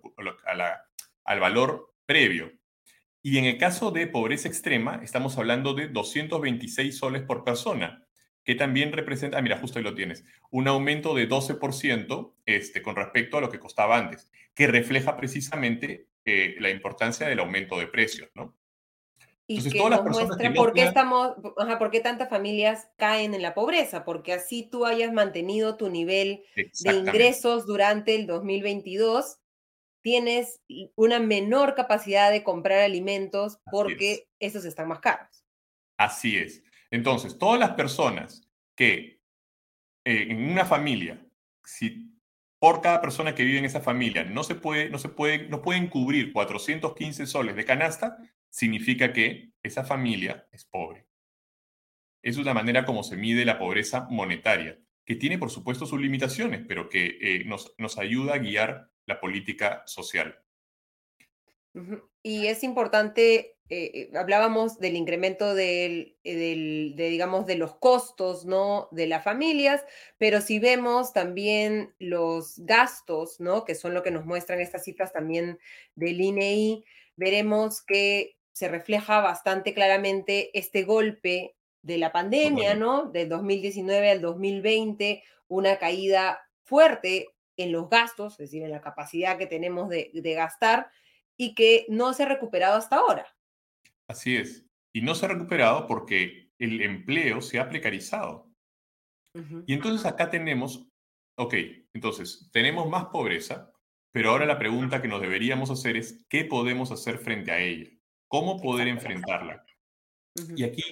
al 1.24 1.40
valor 1.40 1.94
previo. 2.06 2.52
Y 3.22 3.38
en 3.38 3.44
el 3.44 3.58
caso 3.58 3.90
de 3.90 4.06
pobreza 4.06 4.48
extrema, 4.48 5.00
estamos 5.02 5.38
hablando 5.38 5.74
de 5.74 5.88
226 5.88 6.96
soles 6.96 7.22
por 7.22 7.44
persona 7.44 8.07
que 8.48 8.54
también 8.54 8.92
representa, 8.92 9.36
ah, 9.36 9.42
mira, 9.42 9.58
justo 9.58 9.78
ahí 9.78 9.84
lo 9.84 9.94
tienes, 9.94 10.24
un 10.50 10.68
aumento 10.68 11.14
de 11.14 11.28
12% 11.28 12.32
este, 12.46 12.80
con 12.80 12.96
respecto 12.96 13.36
a 13.36 13.42
lo 13.42 13.50
que 13.50 13.58
costaba 13.58 13.98
antes, 13.98 14.30
que 14.54 14.66
refleja 14.66 15.18
precisamente 15.18 16.08
eh, 16.24 16.56
la 16.58 16.70
importancia 16.70 17.28
del 17.28 17.40
aumento 17.40 17.78
de 17.78 17.88
precios, 17.88 18.30
¿no? 18.34 18.56
Y 19.46 19.62
que 19.70 19.78
muestra 19.78 20.54
por 20.54 20.72
qué 20.72 20.84
estamos, 20.84 21.34
ajá, 21.58 21.78
por 21.78 21.90
qué 21.90 22.00
tantas 22.00 22.30
familias 22.30 22.88
caen 22.96 23.34
en 23.34 23.42
la 23.42 23.52
pobreza, 23.52 24.06
porque 24.06 24.32
así 24.32 24.62
tú 24.62 24.86
hayas 24.86 25.12
mantenido 25.12 25.76
tu 25.76 25.90
nivel 25.90 26.42
de 26.56 26.94
ingresos 26.94 27.66
durante 27.66 28.14
el 28.14 28.26
2022, 28.26 29.40
tienes 30.00 30.62
una 30.94 31.18
menor 31.18 31.74
capacidad 31.74 32.30
de 32.30 32.42
comprar 32.44 32.80
alimentos 32.80 33.58
porque 33.70 34.26
esos 34.38 34.64
están 34.64 34.88
más 34.88 35.00
caros. 35.00 35.44
Así 35.98 36.38
es. 36.38 36.62
Entonces, 36.90 37.38
todas 37.38 37.60
las 37.60 37.72
personas 37.72 38.48
que 38.76 39.20
eh, 40.04 40.26
en 40.30 40.50
una 40.50 40.64
familia, 40.64 41.24
si 41.64 42.14
por 42.58 42.80
cada 42.80 43.00
persona 43.00 43.34
que 43.34 43.44
vive 43.44 43.58
en 43.58 43.64
esa 43.64 43.80
familia 43.80 44.24
no 44.24 44.42
se 44.42 44.54
puede, 44.54 44.90
no 44.90 44.98
se 44.98 45.08
no 45.48 45.62
pueden 45.62 45.88
cubrir 45.88 46.32
415 46.32 47.26
soles 47.26 47.56
de 47.56 47.64
canasta, 47.64 48.16
significa 48.50 49.12
que 49.12 49.52
esa 49.62 49.84
familia 49.84 50.48
es 50.50 50.64
pobre. 50.64 51.06
Es 52.22 52.36
una 52.36 52.54
manera 52.54 52.84
como 52.84 53.02
se 53.02 53.16
mide 53.16 53.44
la 53.44 53.58
pobreza 53.58 54.08
monetaria, 54.10 54.78
que 55.04 55.14
tiene 55.14 55.38
por 55.38 55.50
supuesto 55.50 55.86
sus 55.86 56.00
limitaciones, 56.00 56.64
pero 56.66 56.88
que 56.88 57.18
eh, 57.20 57.44
nos, 57.44 57.74
nos 57.78 57.98
ayuda 57.98 58.34
a 58.34 58.38
guiar 58.38 58.90
la 59.06 59.20
política 59.20 59.82
social. 59.86 60.42
Y 62.22 62.46
es 62.46 62.64
importante, 62.64 63.57
eh, 63.70 64.10
hablábamos 64.14 64.78
del 64.78 64.96
incremento 64.96 65.54
del, 65.54 66.16
de, 66.24 66.94
digamos, 66.96 67.46
de 67.46 67.56
los 67.56 67.76
costos, 67.76 68.46
¿no? 68.46 68.88
De 68.92 69.06
las 69.06 69.22
familias, 69.22 69.84
pero 70.16 70.40
si 70.40 70.58
vemos 70.58 71.12
también 71.12 71.94
los 71.98 72.58
gastos, 72.60 73.40
¿no? 73.40 73.64
Que 73.64 73.74
son 73.74 73.94
lo 73.94 74.02
que 74.02 74.10
nos 74.10 74.24
muestran 74.24 74.60
estas 74.60 74.84
cifras 74.84 75.12
también 75.12 75.58
del 75.94 76.20
INEI, 76.20 76.72
e 76.72 76.84
veremos 77.16 77.82
que 77.82 78.38
se 78.52 78.68
refleja 78.68 79.20
bastante 79.20 79.74
claramente 79.74 80.50
este 80.58 80.82
golpe 80.84 81.54
de 81.82 81.98
la 81.98 82.10
pandemia, 82.10 82.74
¿no? 82.74 83.04
Del 83.04 83.28
2019 83.28 84.10
al 84.10 84.20
2020, 84.20 85.22
una 85.48 85.78
caída 85.78 86.40
fuerte 86.64 87.28
en 87.56 87.72
los 87.72 87.88
gastos, 87.88 88.34
es 88.34 88.50
decir, 88.50 88.62
en 88.62 88.70
la 88.70 88.80
capacidad 88.80 89.38
que 89.38 89.46
tenemos 89.46 89.88
de, 89.88 90.10
gastar 90.34 90.90
y 91.36 91.54
que 91.54 91.86
no 91.88 92.14
se 92.14 92.22
ha 92.22 92.26
recuperado 92.26 92.76
hasta 92.76 92.96
ahora. 92.96 93.26
Así 94.08 94.36
es. 94.36 94.66
Y 94.92 95.02
no 95.02 95.14
se 95.14 95.26
ha 95.26 95.28
recuperado 95.28 95.86
porque 95.86 96.50
el 96.58 96.80
empleo 96.82 97.40
se 97.40 97.60
ha 97.60 97.68
precarizado. 97.68 98.48
Y 99.66 99.74
entonces 99.74 100.04
acá 100.04 100.30
tenemos, 100.30 100.88
ok, 101.36 101.54
entonces 101.92 102.48
tenemos 102.52 102.88
más 102.88 103.06
pobreza, 103.06 103.72
pero 104.12 104.30
ahora 104.30 104.46
la 104.46 104.58
pregunta 104.58 105.00
que 105.00 105.06
nos 105.06 105.20
deberíamos 105.20 105.70
hacer 105.70 105.96
es, 105.96 106.26
¿qué 106.28 106.44
podemos 106.44 106.90
hacer 106.90 107.18
frente 107.18 107.52
a 107.52 107.60
ella? 107.60 107.88
¿Cómo 108.26 108.60
poder 108.60 108.88
enfrentarla? 108.88 109.64
Y 110.56 110.64
aquí 110.64 110.82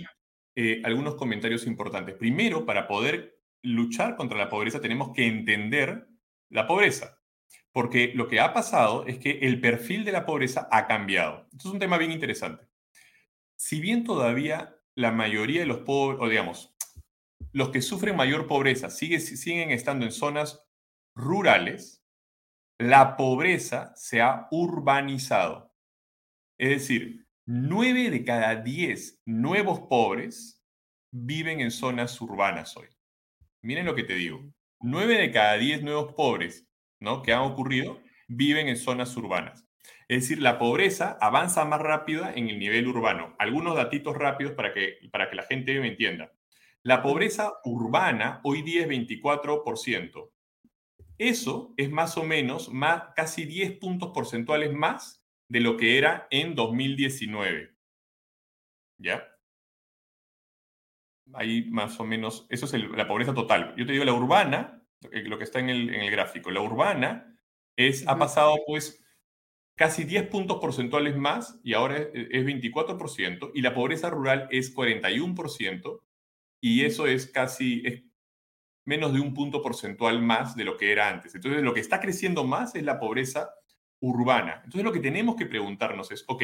eh, 0.54 0.80
algunos 0.84 1.16
comentarios 1.16 1.66
importantes. 1.66 2.14
Primero, 2.14 2.64
para 2.64 2.86
poder 2.86 3.40
luchar 3.62 4.16
contra 4.16 4.38
la 4.38 4.48
pobreza 4.48 4.80
tenemos 4.80 5.12
que 5.12 5.26
entender 5.26 6.06
la 6.50 6.68
pobreza, 6.68 7.18
porque 7.72 8.12
lo 8.14 8.28
que 8.28 8.38
ha 8.38 8.52
pasado 8.52 9.06
es 9.06 9.18
que 9.18 9.40
el 9.40 9.60
perfil 9.60 10.04
de 10.04 10.12
la 10.12 10.24
pobreza 10.24 10.68
ha 10.70 10.86
cambiado. 10.86 11.48
Esto 11.52 11.68
es 11.68 11.74
un 11.74 11.80
tema 11.80 11.98
bien 11.98 12.12
interesante. 12.12 12.68
Si 13.58 13.80
bien 13.80 14.04
todavía 14.04 14.76
la 14.94 15.12
mayoría 15.12 15.60
de 15.60 15.66
los 15.66 15.78
pobres, 15.78 16.20
o 16.20 16.28
digamos, 16.28 16.74
los 17.52 17.70
que 17.70 17.82
sufren 17.82 18.16
mayor 18.16 18.46
pobreza 18.46 18.90
siguen 18.90 19.70
estando 19.70 20.04
en 20.04 20.12
zonas 20.12 20.62
rurales, 21.14 22.02
la 22.78 23.16
pobreza 23.16 23.94
se 23.96 24.20
ha 24.20 24.48
urbanizado. 24.50 25.74
Es 26.58 26.70
decir, 26.70 27.26
9 27.46 28.10
de 28.10 28.24
cada 28.24 28.56
10 28.56 29.22
nuevos 29.26 29.80
pobres 29.88 30.62
viven 31.12 31.60
en 31.60 31.70
zonas 31.70 32.20
urbanas 32.20 32.76
hoy. 32.76 32.88
Miren 33.62 33.86
lo 33.86 33.94
que 33.94 34.04
te 34.04 34.14
digo. 34.14 34.42
9 34.80 35.18
de 35.18 35.30
cada 35.30 35.56
10 35.56 35.82
nuevos 35.82 36.12
pobres 36.14 36.68
¿no? 37.00 37.22
que 37.22 37.32
han 37.32 37.42
ocurrido 37.42 38.00
viven 38.28 38.68
en 38.68 38.76
zonas 38.76 39.16
urbanas. 39.16 39.65
Es 40.08 40.22
decir, 40.22 40.40
la 40.40 40.58
pobreza 40.58 41.18
avanza 41.20 41.64
más 41.64 41.80
rápida 41.80 42.32
en 42.32 42.48
el 42.48 42.58
nivel 42.58 42.86
urbano. 42.86 43.34
Algunos 43.38 43.74
datitos 43.74 44.16
rápidos 44.16 44.52
para 44.52 44.72
que, 44.72 44.98
para 45.10 45.28
que 45.28 45.36
la 45.36 45.42
gente 45.42 45.78
me 45.80 45.88
entienda. 45.88 46.32
La 46.82 47.02
pobreza 47.02 47.54
urbana 47.64 48.40
hoy 48.44 48.62
día 48.62 48.82
es 48.82 48.88
24%. 48.88 50.30
Eso 51.18 51.74
es 51.76 51.90
más 51.90 52.16
o 52.16 52.24
menos 52.24 52.72
más, 52.72 53.14
casi 53.16 53.44
10 53.46 53.78
puntos 53.78 54.12
porcentuales 54.12 54.72
más 54.72 55.26
de 55.48 55.60
lo 55.60 55.76
que 55.76 55.98
era 55.98 56.28
en 56.30 56.54
2019. 56.54 57.74
¿Ya? 58.98 59.26
Ahí 61.34 61.64
más 61.70 61.98
o 61.98 62.04
menos, 62.04 62.46
eso 62.50 62.66
es 62.66 62.72
la 62.72 63.08
pobreza 63.08 63.34
total. 63.34 63.74
Yo 63.76 63.86
te 63.86 63.92
digo, 63.92 64.04
la 64.04 64.12
urbana, 64.12 64.86
lo 65.10 65.38
que 65.38 65.44
está 65.44 65.58
en 65.58 65.70
el, 65.70 66.10
gráfico, 66.10 66.52
la 66.52 66.60
urbana 66.60 67.36
es, 67.74 68.06
ha 68.06 68.16
pasado 68.16 68.56
pues 68.66 69.04
casi 69.76 70.04
10 70.04 70.28
puntos 70.28 70.58
porcentuales 70.58 71.16
más 71.16 71.60
y 71.62 71.74
ahora 71.74 71.98
es, 71.98 72.08
es 72.12 72.44
24%, 72.44 73.52
y 73.54 73.62
la 73.62 73.74
pobreza 73.74 74.10
rural 74.10 74.48
es 74.50 74.74
41%, 74.74 76.00
y 76.60 76.84
eso 76.84 77.06
es 77.06 77.26
casi 77.26 77.82
es 77.84 78.02
menos 78.84 79.12
de 79.12 79.20
un 79.20 79.34
punto 79.34 79.62
porcentual 79.62 80.22
más 80.22 80.56
de 80.56 80.64
lo 80.64 80.76
que 80.76 80.92
era 80.92 81.08
antes. 81.08 81.34
Entonces, 81.34 81.62
lo 81.62 81.74
que 81.74 81.80
está 81.80 82.00
creciendo 82.00 82.44
más 82.44 82.74
es 82.76 82.84
la 82.84 82.98
pobreza 82.98 83.50
urbana. 84.00 84.60
Entonces 84.64 84.84
lo 84.84 84.92
que 84.92 85.00
tenemos 85.00 85.36
que 85.36 85.46
preguntarnos 85.46 86.10
es, 86.10 86.24
ok, 86.28 86.42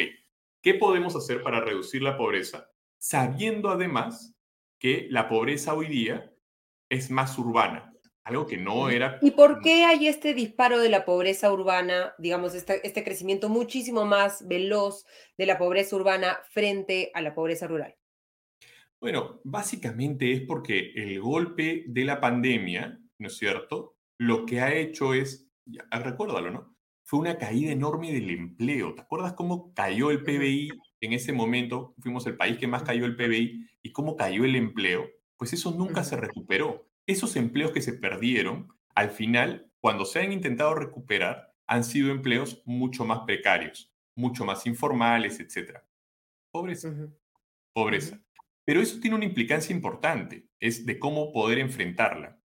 ¿qué 0.62 0.74
podemos 0.74 1.14
hacer 1.16 1.42
para 1.42 1.60
reducir 1.60 2.02
la 2.02 2.16
pobreza? 2.16 2.70
Sabiendo 2.98 3.70
además 3.70 4.34
que 4.78 5.06
la 5.10 5.28
pobreza 5.28 5.74
hoy 5.74 5.86
día 5.86 6.32
es 6.88 7.10
más 7.10 7.38
urbana, 7.38 7.91
algo 8.24 8.46
que 8.46 8.56
no 8.56 8.88
era... 8.90 9.18
¿Y 9.20 9.32
por 9.32 9.60
qué 9.60 9.84
hay 9.84 10.06
este 10.06 10.34
disparo 10.34 10.78
de 10.78 10.88
la 10.88 11.04
pobreza 11.04 11.52
urbana, 11.52 12.14
digamos, 12.18 12.54
este, 12.54 12.86
este 12.86 13.04
crecimiento 13.04 13.48
muchísimo 13.48 14.04
más 14.04 14.46
veloz 14.46 15.04
de 15.36 15.46
la 15.46 15.58
pobreza 15.58 15.96
urbana 15.96 16.38
frente 16.50 17.10
a 17.14 17.20
la 17.20 17.34
pobreza 17.34 17.66
rural? 17.66 17.96
Bueno, 19.00 19.40
básicamente 19.44 20.32
es 20.32 20.42
porque 20.42 20.92
el 20.94 21.20
golpe 21.20 21.84
de 21.88 22.04
la 22.04 22.20
pandemia, 22.20 23.00
¿no 23.18 23.26
es 23.26 23.36
cierto? 23.36 23.96
Lo 24.18 24.46
que 24.46 24.60
ha 24.60 24.72
hecho 24.72 25.14
es, 25.14 25.48
ya, 25.64 25.84
recuérdalo, 25.90 26.50
¿no? 26.50 26.72
fue 27.12 27.20
una 27.20 27.36
caída 27.36 27.72
enorme 27.72 28.10
del 28.10 28.30
empleo. 28.30 28.94
¿Te 28.94 29.02
acuerdas 29.02 29.34
cómo 29.34 29.74
cayó 29.74 30.10
el 30.10 30.22
PBI 30.22 30.70
en 31.02 31.12
ese 31.12 31.34
momento? 31.34 31.94
Fuimos 32.00 32.26
el 32.26 32.38
país 32.38 32.56
que 32.56 32.66
más 32.66 32.84
cayó 32.84 33.04
el 33.04 33.16
PBI 33.16 33.68
y 33.82 33.92
cómo 33.92 34.16
cayó 34.16 34.46
el 34.46 34.56
empleo. 34.56 35.04
Pues 35.36 35.52
eso 35.52 35.72
nunca 35.72 36.04
se 36.04 36.16
recuperó. 36.16 36.88
Esos 37.06 37.36
empleos 37.36 37.72
que 37.72 37.82
se 37.82 37.94
perdieron, 37.94 38.68
al 38.94 39.10
final, 39.10 39.70
cuando 39.80 40.04
se 40.04 40.20
han 40.20 40.32
intentado 40.32 40.74
recuperar, 40.74 41.54
han 41.66 41.84
sido 41.84 42.10
empleos 42.10 42.62
mucho 42.64 43.04
más 43.04 43.20
precarios, 43.20 43.92
mucho 44.14 44.44
más 44.44 44.66
informales, 44.66 45.40
etc. 45.40 45.78
Pobreza. 46.50 46.92
Pobreza. 47.72 48.22
Pero 48.64 48.80
eso 48.80 49.00
tiene 49.00 49.16
una 49.16 49.24
implicancia 49.24 49.74
importante, 49.74 50.48
es 50.60 50.86
de 50.86 50.98
cómo 50.98 51.32
poder 51.32 51.58
enfrentarla. 51.58 52.38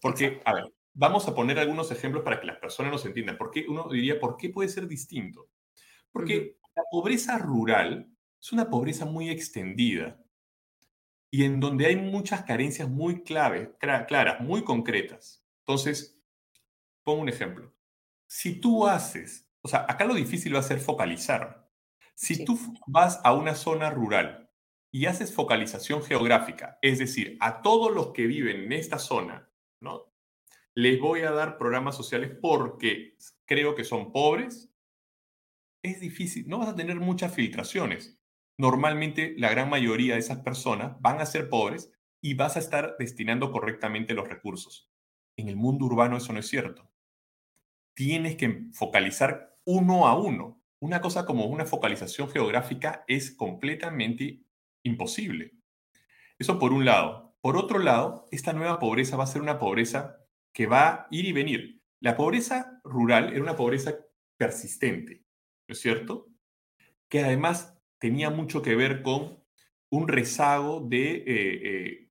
Porque, 0.00 0.42
a 0.44 0.54
ver, 0.54 0.64
Vamos 0.96 1.26
a 1.26 1.34
poner 1.34 1.58
algunos 1.58 1.90
ejemplos 1.90 2.22
para 2.22 2.40
que 2.40 2.46
las 2.46 2.58
personas 2.58 2.92
nos 2.92 3.04
entiendan. 3.04 3.36
¿Por 3.36 3.50
qué 3.50 3.66
uno 3.68 3.88
diría, 3.90 4.20
¿por 4.20 4.36
qué 4.36 4.50
puede 4.50 4.68
ser 4.68 4.86
distinto? 4.86 5.50
Porque 6.12 6.58
la 6.76 6.84
pobreza 6.88 7.36
rural 7.36 8.08
es 8.40 8.52
una 8.52 8.70
pobreza 8.70 9.04
muy 9.04 9.28
extendida 9.28 10.23
y 11.34 11.42
en 11.42 11.58
donde 11.58 11.86
hay 11.86 11.96
muchas 11.96 12.44
carencias 12.44 12.88
muy 12.88 13.24
claves, 13.24 13.70
claras, 13.80 14.40
muy 14.40 14.62
concretas. 14.62 15.44
Entonces, 15.66 16.22
pongo 17.02 17.22
un 17.22 17.28
ejemplo. 17.28 17.74
Si 18.28 18.60
tú 18.60 18.86
haces, 18.86 19.50
o 19.60 19.66
sea, 19.66 19.84
acá 19.88 20.04
lo 20.04 20.14
difícil 20.14 20.54
va 20.54 20.60
a 20.60 20.62
ser 20.62 20.78
focalizar. 20.78 21.68
Si 22.14 22.44
tú 22.44 22.56
vas 22.86 23.20
a 23.24 23.32
una 23.34 23.56
zona 23.56 23.90
rural 23.90 24.48
y 24.92 25.06
haces 25.06 25.34
focalización 25.34 26.04
geográfica, 26.04 26.78
es 26.80 27.00
decir, 27.00 27.36
a 27.40 27.62
todos 27.62 27.92
los 27.92 28.12
que 28.12 28.28
viven 28.28 28.66
en 28.66 28.72
esta 28.72 29.00
zona, 29.00 29.50
¿no? 29.80 30.14
les 30.76 31.00
voy 31.00 31.22
a 31.22 31.32
dar 31.32 31.58
programas 31.58 31.96
sociales 31.96 32.30
porque 32.40 33.16
creo 33.44 33.74
que 33.74 33.82
son 33.82 34.12
pobres, 34.12 34.72
es 35.82 35.98
difícil, 35.98 36.46
no 36.46 36.58
vas 36.58 36.68
a 36.68 36.76
tener 36.76 37.00
muchas 37.00 37.34
filtraciones. 37.34 38.20
Normalmente 38.56 39.34
la 39.36 39.50
gran 39.50 39.68
mayoría 39.68 40.14
de 40.14 40.20
esas 40.20 40.38
personas 40.38 41.00
van 41.00 41.20
a 41.20 41.26
ser 41.26 41.48
pobres 41.48 41.92
y 42.20 42.34
vas 42.34 42.56
a 42.56 42.60
estar 42.60 42.96
destinando 42.98 43.50
correctamente 43.50 44.14
los 44.14 44.28
recursos. 44.28 44.90
En 45.36 45.48
el 45.48 45.56
mundo 45.56 45.86
urbano 45.86 46.16
eso 46.16 46.32
no 46.32 46.38
es 46.38 46.48
cierto. 46.48 46.90
Tienes 47.94 48.36
que 48.36 48.66
focalizar 48.72 49.56
uno 49.64 50.06
a 50.06 50.18
uno. 50.18 50.60
Una 50.80 51.00
cosa 51.00 51.26
como 51.26 51.46
una 51.46 51.64
focalización 51.64 52.28
geográfica 52.30 53.04
es 53.08 53.32
completamente 53.34 54.44
imposible. 54.84 55.52
Eso 56.38 56.58
por 56.58 56.72
un 56.72 56.84
lado. 56.84 57.36
Por 57.40 57.56
otro 57.56 57.78
lado, 57.78 58.26
esta 58.30 58.52
nueva 58.52 58.78
pobreza 58.78 59.16
va 59.16 59.24
a 59.24 59.28
ser 59.28 59.42
una 59.42 59.58
pobreza 59.58 60.16
que 60.52 60.66
va 60.66 60.88
a 60.88 61.06
ir 61.10 61.26
y 61.26 61.32
venir. 61.32 61.82
La 62.00 62.16
pobreza 62.16 62.80
rural 62.84 63.32
era 63.32 63.42
una 63.42 63.56
pobreza 63.56 63.96
persistente, 64.36 65.24
¿no 65.68 65.72
es 65.72 65.80
cierto? 65.80 66.28
Que 67.08 67.24
además 67.24 67.73
tenía 68.04 68.28
mucho 68.28 68.60
que 68.60 68.76
ver 68.76 69.00
con 69.00 69.42
un 69.90 70.08
rezago 70.08 70.80
de, 70.86 71.14
eh, 71.14 71.24
eh, 71.26 72.10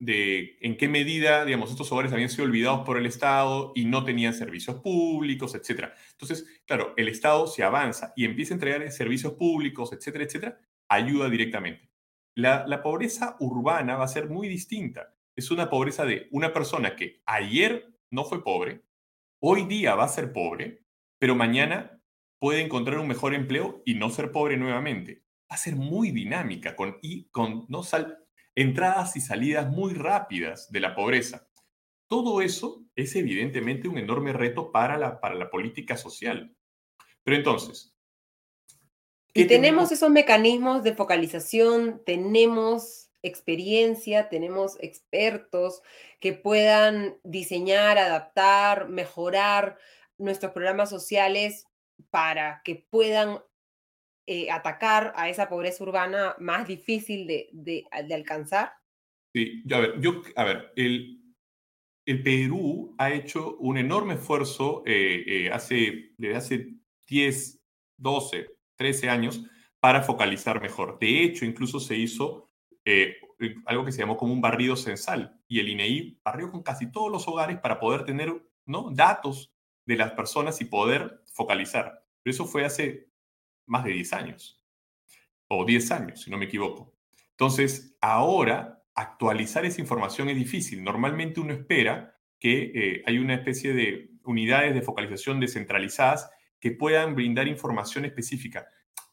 de 0.00 0.58
en 0.60 0.76
qué 0.76 0.88
medida, 0.88 1.44
digamos, 1.44 1.70
estos 1.70 1.92
hogares 1.92 2.12
habían 2.12 2.28
sido 2.28 2.42
olvidados 2.42 2.84
por 2.84 2.98
el 2.98 3.06
Estado 3.06 3.70
y 3.76 3.84
no 3.84 4.02
tenían 4.02 4.34
servicios 4.34 4.82
públicos, 4.82 5.54
etcétera. 5.54 5.94
Entonces, 6.10 6.60
claro, 6.66 6.92
el 6.96 7.06
Estado 7.06 7.46
se 7.46 7.62
avanza 7.62 8.14
y 8.16 8.24
empieza 8.24 8.52
a 8.52 8.56
entregar 8.56 8.90
servicios 8.90 9.34
públicos, 9.34 9.92
etcétera, 9.92 10.24
etcétera, 10.24 10.60
ayuda 10.88 11.30
directamente. 11.30 11.88
La, 12.34 12.66
la 12.66 12.82
pobreza 12.82 13.36
urbana 13.38 13.94
va 13.94 14.06
a 14.06 14.08
ser 14.08 14.28
muy 14.28 14.48
distinta. 14.48 15.14
Es 15.36 15.52
una 15.52 15.70
pobreza 15.70 16.04
de 16.04 16.26
una 16.32 16.52
persona 16.52 16.96
que 16.96 17.22
ayer 17.26 17.94
no 18.10 18.24
fue 18.24 18.42
pobre, 18.42 18.82
hoy 19.40 19.66
día 19.66 19.94
va 19.94 20.02
a 20.02 20.08
ser 20.08 20.32
pobre, 20.32 20.82
pero 21.20 21.36
mañana 21.36 21.95
puede 22.38 22.60
encontrar 22.60 22.98
un 22.98 23.08
mejor 23.08 23.34
empleo 23.34 23.82
y 23.84 23.94
no 23.94 24.10
ser 24.10 24.32
pobre 24.32 24.56
nuevamente. 24.56 25.24
Va 25.50 25.56
a 25.56 25.58
ser 25.58 25.76
muy 25.76 26.10
dinámica 26.10 26.76
con, 26.76 26.98
y 27.02 27.28
con 27.30 27.66
no 27.68 27.82
sal, 27.82 28.18
entradas 28.54 29.16
y 29.16 29.20
salidas 29.20 29.68
muy 29.68 29.94
rápidas 29.94 30.70
de 30.70 30.80
la 30.80 30.94
pobreza. 30.94 31.48
Todo 32.08 32.40
eso 32.40 32.84
es 32.94 33.14
evidentemente 33.16 33.88
un 33.88 33.98
enorme 33.98 34.32
reto 34.32 34.70
para 34.70 34.96
la, 34.96 35.20
para 35.20 35.34
la 35.34 35.50
política 35.50 35.96
social. 35.96 36.54
Pero 37.22 37.36
entonces... 37.36 37.92
Y 39.34 39.46
tenemos 39.46 39.92
esos 39.92 40.08
mecanismos 40.08 40.82
de 40.82 40.94
focalización, 40.94 42.02
tenemos 42.06 43.10
experiencia, 43.20 44.30
tenemos 44.30 44.78
expertos 44.80 45.82
que 46.20 46.32
puedan 46.32 47.18
diseñar, 47.22 47.98
adaptar, 47.98 48.88
mejorar 48.88 49.76
nuestros 50.16 50.52
programas 50.52 50.88
sociales 50.88 51.66
para 52.10 52.62
que 52.64 52.86
puedan 52.90 53.40
eh, 54.26 54.50
atacar 54.50 55.12
a 55.16 55.28
esa 55.28 55.48
pobreza 55.48 55.84
urbana 55.84 56.34
más 56.38 56.66
difícil 56.66 57.26
de, 57.26 57.48
de, 57.52 57.86
alcanzar? 57.92 58.72
Sí, 59.32 59.62
a 59.72 59.78
ver, 59.78 60.00
yo, 60.00 60.22
a 60.34 60.44
ver, 60.44 60.72
el, 60.76 61.22
el 62.06 62.22
Perú 62.22 62.94
ha 62.98 63.12
hecho 63.12 63.56
un 63.58 63.78
enorme 63.78 64.14
esfuerzo 64.14 64.82
eh, 64.86 65.22
eh, 65.26 65.50
hace, 65.52 66.14
desde 66.16 66.36
hace 66.36 66.74
10, 67.06 67.60
12, 67.98 68.46
13 68.76 69.10
años 69.10 69.44
para 69.78 70.02
focalizar 70.02 70.60
mejor. 70.60 70.98
De 70.98 71.22
hecho, 71.22 71.44
incluso 71.44 71.78
se 71.78 71.96
hizo 71.96 72.50
algo 73.66 73.84
que 73.84 73.92
se 73.92 73.98
llamó 73.98 74.16
como 74.16 74.32
un 74.32 74.40
barrido 74.40 74.76
censal 74.76 75.40
y 75.48 75.58
el 75.58 75.68
INEI 75.68 76.20
barrió 76.24 76.50
con 76.50 76.62
casi 76.62 76.90
todos 76.90 77.10
los 77.10 77.26
hogares 77.28 77.58
para 77.58 77.78
poder 77.80 78.04
tener 78.04 78.32
¿no? 78.64 78.90
datos 78.92 79.52
de 79.86 79.96
las 79.96 80.12
personas 80.12 80.60
y 80.60 80.66
poder 80.66 81.22
focalizar. 81.36 82.02
Pero 82.22 82.34
eso 82.34 82.46
fue 82.46 82.64
hace 82.64 83.08
más 83.66 83.84
de 83.84 83.92
10 83.92 84.12
años, 84.14 84.64
o 85.48 85.64
10 85.64 85.90
años, 85.92 86.22
si 86.22 86.30
no 86.30 86.38
me 86.38 86.46
equivoco. 86.46 86.96
Entonces, 87.32 87.96
ahora 88.00 88.82
actualizar 88.94 89.64
esa 89.66 89.80
información 89.80 90.30
es 90.30 90.36
difícil. 90.36 90.82
Normalmente 90.82 91.40
uno 91.40 91.52
espera 91.52 92.18
que 92.40 92.72
eh, 92.74 93.02
hay 93.06 93.18
una 93.18 93.34
especie 93.34 93.74
de 93.74 94.10
unidades 94.24 94.74
de 94.74 94.82
focalización 94.82 95.38
descentralizadas 95.38 96.30
que 96.58 96.70
puedan 96.70 97.14
brindar 97.14 97.46
información 97.46 98.06
específica. 98.06 98.66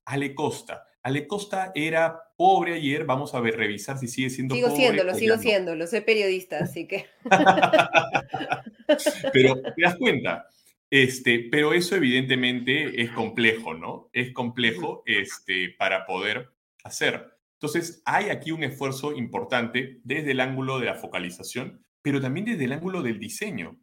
Ale 0.06 0.34
Costa. 0.34 0.88
Ale 1.04 1.28
Costa 1.28 1.72
era 1.76 2.18
pobre 2.38 2.76
ayer, 2.76 3.06
vamos 3.06 3.36
a 3.36 3.42
ver, 3.42 3.58
revisar 3.58 3.98
si 3.98 4.08
sigue 4.08 4.30
siendo 4.30 4.56
sigo 4.56 4.70
pobre. 4.70 4.82
Sigo 4.82 4.94
siendo, 4.94 5.12
lo 5.12 5.18
sigo 5.18 5.38
siendo, 5.38 5.76
lo 5.76 5.88
soy 5.88 6.02
periodista, 6.02 6.60
así 6.60 6.88
que... 6.88 7.06
Pero 9.34 9.62
te 9.62 9.82
das 9.82 9.98
cuenta, 9.98 10.48
este, 10.96 11.48
pero 11.52 11.74
eso 11.74 11.96
evidentemente 11.96 13.02
es 13.02 13.10
complejo, 13.10 13.74
¿no? 13.74 14.12
Es 14.14 14.32
complejo 14.32 15.02
este, 15.08 15.72
para 15.72 16.06
poder 16.06 16.54
hacer. 16.84 17.36
Entonces, 17.54 18.04
hay 18.06 18.30
aquí 18.30 18.52
un 18.52 18.64
esfuerzo 18.64 19.12
importante 19.12 20.02
desde 20.04 20.34
el 20.34 20.40
ángulo 20.40 20.78
de 20.78 20.86
la 20.86 20.94
focalización, 20.94 21.84
pero 22.04 22.22
también 22.22 22.46
desde 22.46 22.66
el 22.66 22.74
ángulo 22.74 23.02
del 23.02 23.18
diseño. 23.18 23.80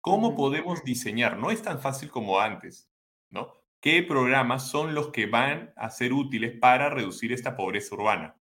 ¿Cómo 0.00 0.34
podemos 0.34 0.82
diseñar? 0.84 1.36
No 1.36 1.50
es 1.50 1.60
tan 1.60 1.82
fácil 1.82 2.08
como 2.08 2.40
antes, 2.40 2.90
¿no? 3.28 3.52
¿Qué 3.82 4.02
programas 4.02 4.70
son 4.70 4.94
los 4.94 5.08
que 5.08 5.26
van 5.26 5.74
a 5.76 5.90
ser 5.90 6.14
útiles 6.14 6.58
para 6.58 6.88
reducir 6.88 7.34
esta 7.34 7.58
pobreza 7.58 7.94
urbana? 7.94 8.40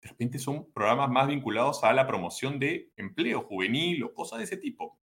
De 0.00 0.10
repente 0.10 0.38
son 0.38 0.72
programas 0.72 1.10
más 1.10 1.26
vinculados 1.26 1.82
a 1.82 1.92
la 1.92 2.06
promoción 2.06 2.60
de 2.60 2.92
empleo 2.94 3.42
juvenil 3.42 4.04
o 4.04 4.14
cosas 4.14 4.38
de 4.38 4.44
ese 4.44 4.58
tipo. 4.58 5.00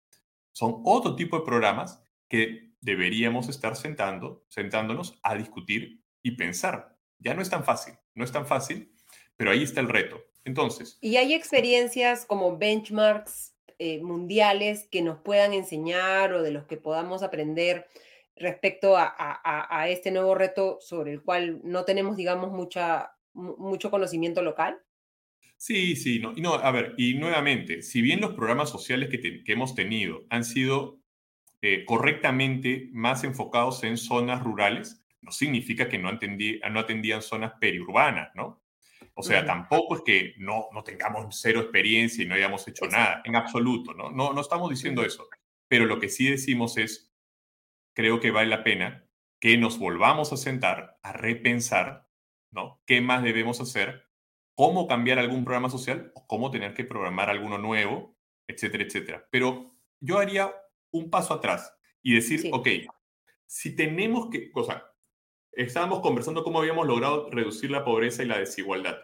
Son 0.52 0.82
otro 0.84 1.16
tipo 1.16 1.40
de 1.40 1.46
programas 1.46 2.05
que 2.30 2.72
deberíamos 2.82 3.50
estar 3.50 3.76
sentando, 3.76 4.46
sentándonos 4.48 5.20
a 5.24 5.36
discutir 5.36 6.02
y 6.22 6.32
pensar. 6.32 6.96
Ya 7.20 7.34
no 7.34 7.42
es 7.42 7.50
tan 7.50 7.64
fácil, 7.64 7.96
no 8.14 8.24
es 8.24 8.32
tan 8.32 8.46
fácil, 8.46 8.92
pero 9.36 9.52
ahí 9.52 9.64
está 9.64 9.82
el 9.82 9.90
reto. 9.90 10.22
Entonces. 10.44 10.98
¿Y 11.02 11.18
hay 11.18 11.34
experiencias 11.34 12.26
como 12.26 12.58
benchmarks 12.58 13.56
eh, 13.80 14.00
mundiales 14.02 14.88
que 14.92 15.02
nos 15.02 15.20
puedan 15.20 15.54
enseñar 15.54 16.34
o 16.34 16.44
de 16.44 16.52
los 16.52 16.66
que 16.66 16.78
podamos 16.78 17.24
aprender 17.24 17.88
respecto 18.36 18.98
a, 18.98 19.14
a, 19.18 19.90
este 19.90 20.12
nuevo 20.12 20.36
reto 20.36 20.78
sobre 20.82 21.14
el 21.14 21.22
cual 21.22 21.62
no 21.64 21.86
tenemos, 21.86 22.18
digamos, 22.18 22.52
mucha, 22.52 23.16
mucho 23.34 23.90
conocimiento 23.90 24.42
local? 24.42 24.78
Sí, 25.58 25.96
sí, 25.96 26.20
no, 26.20 26.34
y 26.36 26.42
no, 26.42 26.54
a 26.54 26.72
ver, 26.72 26.94
y 26.98 27.16
nuevamente, 27.16 27.82
si 27.82 28.02
bien 28.02 28.20
los 28.20 28.34
programas 28.34 28.70
sociales 28.70 29.10
que, 29.10 29.20
que 29.44 29.54
hemos 29.54 29.74
tenido 29.74 30.26
han 30.30 30.44
sido 30.44 31.00
eh, 31.68 31.84
correctamente 31.84 32.90
más 32.92 33.24
enfocados 33.24 33.84
en 33.84 33.98
zonas 33.98 34.44
rurales, 34.44 35.04
no 35.22 35.32
significa 35.32 35.90
que 35.90 35.98
no, 35.98 36.12
no 36.12 36.80
atendían 36.80 37.24
zonas 37.24 37.54
periurbanas, 37.60 38.30
¿no? 38.36 38.62
O 39.16 39.24
sea, 39.24 39.44
tampoco 39.48 39.96
es 39.96 40.02
que 40.04 40.36
no, 40.38 40.68
no 40.74 40.84
tengamos 40.84 41.42
cero 41.42 41.62
experiencia 41.62 42.24
y 42.24 42.28
no 42.28 42.36
hayamos 42.36 42.68
hecho 42.68 42.86
nada, 42.86 43.24
en 43.26 43.36
absoluto, 43.36 43.96
¿no? 43.96 44.12
¿no? 44.12 44.32
No 44.32 44.42
estamos 44.42 44.70
diciendo 44.70 45.04
eso. 45.04 45.28
Pero 45.68 45.88
lo 45.88 46.00
que 46.00 46.10
sí 46.10 46.30
decimos 46.30 46.78
es, 46.78 47.12
creo 47.96 48.20
que 48.20 48.30
vale 48.30 48.50
la 48.50 48.64
pena 48.64 49.10
que 49.40 49.58
nos 49.58 49.80
volvamos 49.80 50.32
a 50.34 50.38
sentar, 50.38 51.00
a 51.02 51.14
repensar, 51.14 52.08
¿no? 52.52 52.80
¿Qué 52.86 53.02
más 53.02 53.24
debemos 53.24 53.60
hacer? 53.60 54.08
¿Cómo 54.54 54.86
cambiar 54.86 55.18
algún 55.18 55.44
programa 55.44 55.72
social? 55.72 56.12
¿O 56.14 56.28
cómo 56.28 56.52
tener 56.52 56.76
que 56.76 56.84
programar 56.86 57.32
alguno 57.32 57.58
nuevo? 57.58 58.16
Etcétera, 58.46 58.84
etcétera. 58.84 59.28
Pero 59.32 59.76
yo 60.00 60.20
haría 60.20 60.54
un 60.98 61.10
paso 61.10 61.34
atrás 61.34 61.74
y 62.02 62.14
decir, 62.14 62.50
ok, 62.52 62.68
si 63.46 63.76
tenemos 63.76 64.30
que, 64.30 64.52
o 64.54 64.64
sea, 64.64 64.86
estábamos 65.52 66.02
conversando 66.02 66.44
cómo 66.44 66.60
habíamos 66.60 66.88
logrado 66.88 67.30
reducir 67.30 67.72
la 67.72 67.84
pobreza 67.84 68.24
y 68.24 68.28
la 68.28 68.40
desigualdad. 68.40 68.98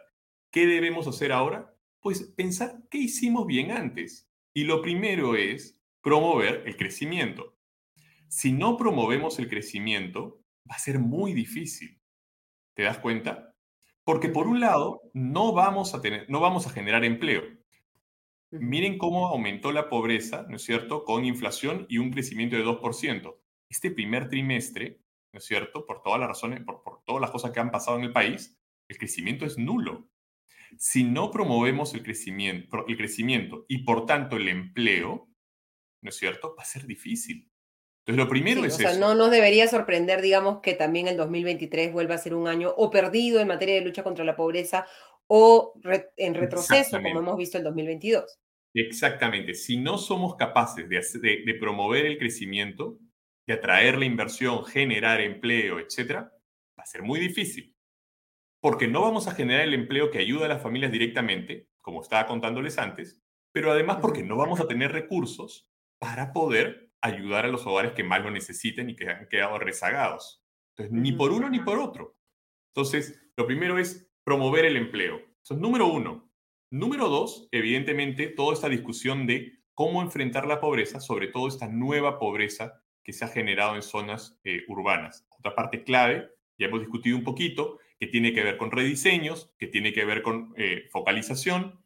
¿Qué 0.52 0.66
debemos 0.66 1.08
hacer 1.08 1.32
ahora? 1.32 1.74
Pues 2.02 2.24
pensar 2.36 2.84
qué 2.90 2.98
hicimos 2.98 3.48
bien 3.48 3.72
antes. 3.72 4.30
Y 4.54 4.66
lo 4.66 4.82
primero 4.82 5.36
es 5.36 5.82
promover 6.02 6.64
el 6.66 6.76
crecimiento. 6.76 7.58
Si 8.28 8.52
no 8.52 8.78
promovemos 8.78 9.40
el 9.40 9.50
crecimiento, 9.50 10.42
va 10.70 10.76
a 10.76 10.80
ser 10.80 11.00
muy 11.00 11.34
difícil. 11.34 12.02
¿Te 12.74 12.84
das 12.84 13.00
cuenta? 13.00 13.56
Porque 14.04 14.30
por 14.30 14.48
un 14.48 14.60
lado, 14.60 15.02
no 15.14 15.54
vamos 15.54 15.94
a, 15.94 16.02
tener, 16.02 16.30
no 16.30 16.40
vamos 16.40 16.68
a 16.68 16.72
generar 16.72 17.06
empleo. 17.06 17.44
Miren 18.52 18.98
cómo 18.98 19.28
aumentó 19.28 19.72
la 19.72 19.88
pobreza, 19.88 20.46
¿no 20.50 20.58
es 20.58 20.64
cierto?, 20.64 21.06
con 21.06 21.24
inflación 21.24 21.86
y 21.88 22.00
un 22.00 22.12
crecimiento 22.12 22.58
de 22.58 22.66
2%. 22.66 23.38
Este 23.70 23.92
primer 23.92 24.28
trimestre, 24.28 25.00
¿no 25.32 25.40
es 25.40 25.46
cierto?, 25.46 25.86
por 25.86 26.02
todas 26.02 26.20
las 26.20 26.28
razones, 26.28 26.62
por, 26.66 27.02
todas 27.06 27.22
las 27.22 27.32
cosas 27.32 27.52
que 27.52 27.62
han 27.62 27.72
pasado 27.72 27.98
en 27.98 28.04
el 28.04 28.12
país, 28.12 28.60
el 28.90 28.98
crecimiento 28.98 29.46
es 29.46 29.58
nulo. 29.58 30.10
Si 30.78 31.06
no 31.06 31.32
promovemos 31.32 31.94
el 31.94 32.04
crecimiento, 32.04 32.86
el 32.88 32.98
crecimiento 32.98 33.66
y 33.70 33.86
por 33.86 34.06
tanto 34.06 34.36
el 34.36 34.50
empleo, 34.50 35.30
¿no 36.02 36.10
es 36.10 36.18
cierto?, 36.18 36.54
va 36.58 36.64
a 36.64 36.66
ser 36.66 36.86
difícil. 36.86 37.50
Entonces, 38.02 38.26
lo 38.26 38.30
primero 38.30 38.66
es 38.66 38.74
o 38.74 38.78
sea, 38.78 38.98
no 38.98 39.14
nos 39.14 39.30
debería 39.30 39.68
sorprender, 39.68 40.22
digamos, 40.22 40.62
que 40.62 40.74
también 40.74 41.08
el 41.08 41.18
2023 41.18 41.94
vuelva 41.94 42.16
a 42.16 42.18
ser 42.18 42.34
un 42.34 42.48
año 42.48 42.74
o 42.76 42.90
perdido 42.90 43.40
en 43.40 43.48
materia 43.48 43.76
de 43.76 43.82
lucha 43.82 44.02
contra 44.02 44.26
la 44.26 44.36
pobreza 44.36 44.88
o 45.34 45.80
en 46.18 46.34
retroceso, 46.34 47.02
como 47.02 47.20
hemos 47.20 47.38
visto 47.38 47.58
en 47.58 47.64
2022. 47.64 48.38
Exactamente. 48.74 49.54
Si 49.54 49.78
no 49.78 49.98
somos 49.98 50.36
capaces 50.36 50.90
de, 50.90 51.44
de, 51.46 51.54
promover 51.56 52.06
el 52.06 52.18
crecimiento, 52.18 53.00
de 53.48 53.54
atraer 53.54 53.98
la 53.98 54.04
inversión, 54.04 54.66
generar 54.66 55.22
empleo, 55.22 55.80
etc., 55.80 56.16
va 56.18 56.84
a 56.84 56.86
ser 56.86 57.02
muy 57.02 57.18
difícil. 57.18 57.74
Porque 58.60 58.90
no 58.90 59.04
vamos 59.04 59.30
a 59.30 59.34
generar 59.34 59.62
el 59.62 59.74
empleo 59.74 60.12
que 60.12 60.20
ayuda 60.20 60.48
a 60.48 60.50
las 60.50 60.62
familias 60.62 60.92
directamente, 60.92 61.70
como 61.80 62.02
estaba 62.02 62.28
contándoles 62.28 62.78
antes, 62.78 63.18
pero 63.54 63.72
además 63.72 64.00
porque 64.02 64.24
no 64.24 64.36
vamos 64.36 64.60
a 64.60 64.68
tener 64.68 64.92
recursos 64.92 65.70
para 65.98 66.34
poder 66.34 66.92
ayudar 67.00 67.46
a 67.46 67.50
los 67.50 67.66
hogares 67.66 67.94
que 67.94 68.04
más 68.04 68.22
lo 68.22 68.32
necesiten 68.32 68.90
y 68.90 68.98
que 68.98 69.08
han 69.10 69.30
quedado 69.30 69.58
rezagados. 69.60 70.44
Entonces, 70.76 70.92
ni 70.92 71.14
por 71.14 71.32
uno 71.32 71.50
ni 71.50 71.60
por 71.60 71.80
otro. 71.80 72.18
Entonces, 72.76 73.32
lo 73.38 73.48
primero 73.48 73.78
es 73.78 74.11
promover 74.24 74.66
el 74.66 74.78
empleo. 74.78 75.22
Eso 75.44 75.56
es 75.56 75.60
número 75.60 75.88
uno. 75.88 76.30
Número 76.70 77.10
dos, 77.10 77.50
evidentemente, 77.52 78.28
toda 78.28 78.54
esta 78.54 78.70
discusión 78.70 79.28
de 79.28 79.62
cómo 79.74 80.02
enfrentar 80.02 80.48
la 80.48 80.62
pobreza, 80.62 81.00
sobre 81.00 81.28
todo 81.28 81.48
esta 81.48 81.68
nueva 81.68 82.20
pobreza 82.20 82.82
que 83.04 83.14
se 83.14 83.26
ha 83.26 83.30
generado 83.30 83.76
en 83.76 83.82
zonas 83.82 84.40
eh, 84.44 84.64
urbanas. 84.68 85.28
Otra 85.38 85.56
parte 85.56 85.84
clave, 85.84 86.30
ya 86.58 86.68
hemos 86.68 86.82
discutido 86.82 87.18
un 87.18 87.24
poquito, 87.24 87.80
que 88.00 88.08
tiene 88.08 88.34
que 88.34 88.44
ver 88.44 88.58
con 88.58 88.72
rediseños, 88.72 89.54
que 89.58 89.68
tiene 89.68 89.94
que 89.94 90.06
ver 90.06 90.22
con 90.22 90.54
eh, 90.56 90.88
focalización. 90.92 91.84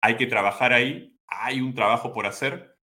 Hay 0.00 0.16
que 0.16 0.26
trabajar 0.26 0.72
ahí, 0.72 1.18
hay 1.26 1.60
un 1.60 1.74
trabajo 1.74 2.12
por 2.12 2.26
hacer. 2.26 2.76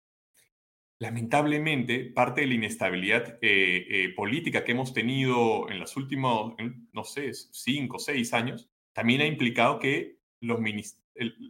Lamentablemente, 1.00 2.06
parte 2.06 2.42
de 2.42 2.48
la 2.48 2.54
inestabilidad 2.56 3.40
eh, 3.42 4.14
política 4.16 4.66
que 4.66 4.74
hemos 4.74 4.94
tenido 4.94 5.70
en 5.70 5.80
los 5.80 5.96
últimos, 5.96 6.56
no 6.92 7.04
sé, 7.06 7.34
cinco 7.34 7.96
o 7.96 8.00
seis 8.00 8.34
años, 8.34 8.70
también 9.00 9.22
ha 9.22 9.26
implicado 9.26 9.80
que 9.80 10.20
los 10.42 10.60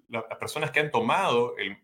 las 0.08 0.38
personas 0.40 0.70
que 0.70 0.82
han 0.82 0.92
tomado, 0.92 1.58
el, 1.58 1.78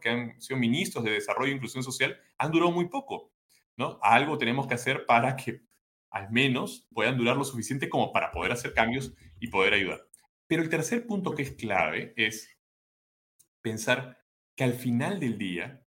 que 0.00 0.08
han 0.08 0.40
sido 0.40 0.60
ministros 0.60 1.02
de 1.02 1.10
Desarrollo 1.10 1.50
e 1.50 1.56
Inclusión 1.56 1.82
Social, 1.82 2.16
han 2.38 2.52
durado 2.52 2.70
muy 2.70 2.88
poco. 2.88 3.32
¿no? 3.76 3.98
Algo 4.00 4.38
tenemos 4.38 4.68
que 4.68 4.74
hacer 4.74 5.06
para 5.06 5.34
que 5.34 5.62
al 6.10 6.30
menos 6.30 6.86
puedan 6.92 7.18
durar 7.18 7.36
lo 7.36 7.42
suficiente 7.42 7.88
como 7.88 8.12
para 8.12 8.30
poder 8.30 8.52
hacer 8.52 8.74
cambios 8.74 9.12
y 9.40 9.48
poder 9.48 9.74
ayudar. 9.74 10.06
Pero 10.46 10.62
el 10.62 10.68
tercer 10.68 11.04
punto 11.04 11.34
que 11.34 11.42
es 11.42 11.50
clave 11.50 12.14
es 12.16 12.56
pensar 13.60 14.24
que 14.54 14.62
al 14.62 14.74
final 14.74 15.18
del 15.18 15.36
día, 15.36 15.84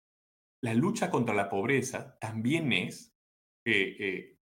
la 0.60 0.74
lucha 0.74 1.10
contra 1.10 1.34
la 1.34 1.48
pobreza 1.48 2.18
también 2.20 2.74
es 2.74 3.16
eh, 3.64 3.96
eh, 3.98 4.38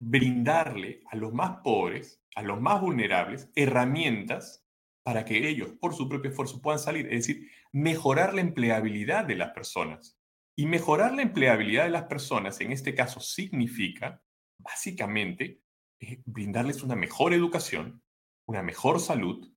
brindarle 0.00 1.02
a 1.10 1.16
los 1.16 1.32
más 1.32 1.58
pobres, 1.62 2.22
a 2.34 2.42
los 2.42 2.60
más 2.60 2.80
vulnerables, 2.80 3.50
herramientas 3.54 4.64
para 5.02 5.24
que 5.24 5.48
ellos, 5.48 5.70
por 5.80 5.94
su 5.94 6.08
propio 6.08 6.30
esfuerzo, 6.30 6.60
puedan 6.60 6.78
salir. 6.78 7.06
Es 7.06 7.26
decir, 7.26 7.48
mejorar 7.72 8.34
la 8.34 8.42
empleabilidad 8.42 9.24
de 9.24 9.36
las 9.36 9.50
personas. 9.50 10.18
Y 10.54 10.66
mejorar 10.66 11.14
la 11.14 11.22
empleabilidad 11.22 11.84
de 11.84 11.90
las 11.90 12.04
personas, 12.04 12.60
en 12.60 12.72
este 12.72 12.94
caso, 12.94 13.20
significa 13.20 14.22
básicamente 14.58 15.62
eh, 16.00 16.20
brindarles 16.26 16.82
una 16.82 16.96
mejor 16.96 17.32
educación, 17.32 18.02
una 18.46 18.62
mejor 18.62 19.00
salud 19.00 19.50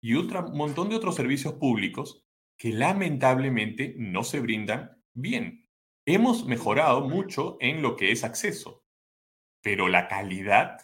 y 0.00 0.14
un 0.14 0.28
montón 0.54 0.90
de 0.90 0.96
otros 0.96 1.16
servicios 1.16 1.54
públicos 1.54 2.24
que 2.56 2.72
lamentablemente 2.72 3.94
no 3.98 4.22
se 4.22 4.40
brindan 4.40 5.02
bien. 5.12 5.68
Hemos 6.06 6.46
mejorado 6.46 7.08
mucho 7.08 7.56
en 7.60 7.82
lo 7.82 7.96
que 7.96 8.12
es 8.12 8.24
acceso, 8.24 8.83
pero 9.64 9.88
la 9.88 10.08
calidad, 10.08 10.78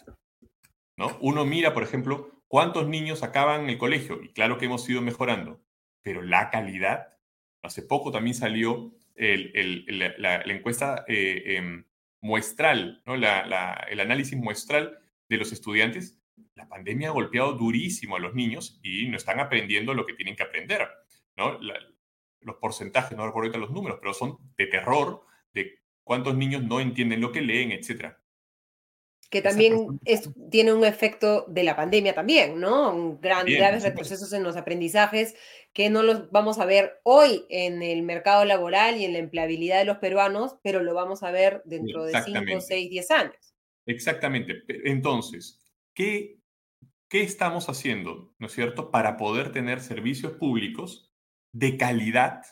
¿no? 0.97 1.19
Uno 1.21 1.45
mira, 1.45 1.75
por 1.75 1.83
ejemplo, 1.83 2.43
cuántos 2.49 2.89
niños 2.89 3.23
acaban 3.23 3.69
el 3.69 3.77
colegio 3.77 4.23
y 4.23 4.33
claro 4.33 4.57
que 4.57 4.65
hemos 4.65 4.89
ido 4.89 5.03
mejorando, 5.03 5.61
pero 6.03 6.23
la 6.23 6.49
calidad, 6.49 7.19
hace 7.63 7.83
poco 7.83 8.11
también 8.11 8.35
salió 8.35 8.93
la, 9.17 10.43
encuesta 10.47 11.05
eh, 11.09 11.57
em, 11.57 11.85
muestral, 12.23 13.03
¿no? 13.05 13.15
el 13.17 14.01
análisis 14.01 14.39
muestral 14.39 14.99
de 15.29 15.37
los 15.37 15.53
estudiantes, 15.53 16.19
la 16.55 16.67
pandemia 16.67 17.09
ha 17.09 17.13
golpeado 17.13 17.53
durísimo 17.53 18.17
a 18.17 18.21
los 18.21 18.35
niños 18.35 18.81
y 18.83 19.07
no 19.09 19.19
están 19.19 19.41
aprendiendo 19.41 19.93
lo 19.93 20.07
que 20.07 20.15
tienen 20.15 20.37
que 20.37 20.43
aprender. 20.43 20.89
¿no? 21.37 21.59
los 22.41 22.57
porcentajes, 22.57 23.17
no 23.17 23.27
recuerdo 23.27 23.59
los 23.59 23.71
números, 23.71 23.99
pero 24.01 24.15
son 24.15 24.39
de 24.57 24.67
terror 24.67 25.27
de 25.53 25.81
cuántos 26.03 26.35
niños 26.35 26.63
no 26.63 26.81
entienden 26.81 27.21
lo 27.21 27.31
que 27.31 27.43
leen, 27.43 27.73
etc. 27.73 28.15
Que 29.31 29.43
también 29.43 30.01
es, 30.05 30.29
tiene 30.51 30.73
un 30.73 30.85
efecto 30.85 31.47
de 31.49 31.63
la 31.63 31.77
pandemia 31.77 32.15
también, 32.15 32.59
¿no? 32.59 32.93
Un 32.93 33.21
gran, 33.21 33.47
graves 33.47 33.85
retrocesos 33.85 34.33
en 34.33 34.43
los 34.43 34.57
aprendizajes 34.57 35.37
que 35.73 35.89
no 35.89 36.03
los 36.03 36.31
vamos 36.31 36.59
a 36.59 36.65
ver 36.65 37.01
hoy 37.05 37.47
en 37.49 37.83
el 37.83 38.03
mercado 38.03 38.45
laboral 38.45 38.97
y 38.97 39.05
en 39.05 39.13
la 39.13 39.21
empleabilidad 39.21 39.79
de 39.79 39.85
los 39.85 39.99
peruanos, 39.99 40.57
pero 40.63 40.83
lo 40.83 40.95
vamos 40.95 41.23
a 41.23 41.31
ver 41.31 41.63
dentro 41.65 42.05
de 42.05 42.21
5, 42.21 42.61
6, 42.61 42.91
10 42.91 43.11
años. 43.13 43.55
Exactamente. 43.87 44.63
Entonces, 44.85 45.61
¿qué, 45.95 46.39
¿qué 47.09 47.23
estamos 47.23 47.69
haciendo, 47.69 48.35
no 48.39 48.47
es 48.47 48.53
cierto, 48.53 48.91
para 48.91 49.17
poder 49.17 49.53
tener 49.53 49.81
servicios 49.81 50.33
públicos 50.33 51.13
de 51.53 51.77
calidad, 51.77 52.43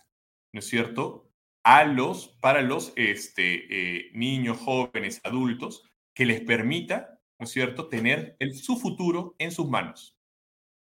no 0.53 0.61
es 0.61 0.67
cierto, 0.67 1.31
a 1.65 1.85
los, 1.85 2.37
para 2.41 2.63
los 2.63 2.93
este, 2.97 3.67
eh, 3.71 4.11
niños, 4.15 4.59
jóvenes, 4.59 5.21
adultos, 5.25 5.88
que 6.19 6.27
les 6.27 6.41
permita, 6.41 7.21
¿no 7.39 7.47
cierto?, 7.47 7.89
tener 7.89 8.37
su 8.53 8.77
futuro 8.77 9.37
en 9.39 9.53
sus 9.53 9.69
manos 9.69 10.19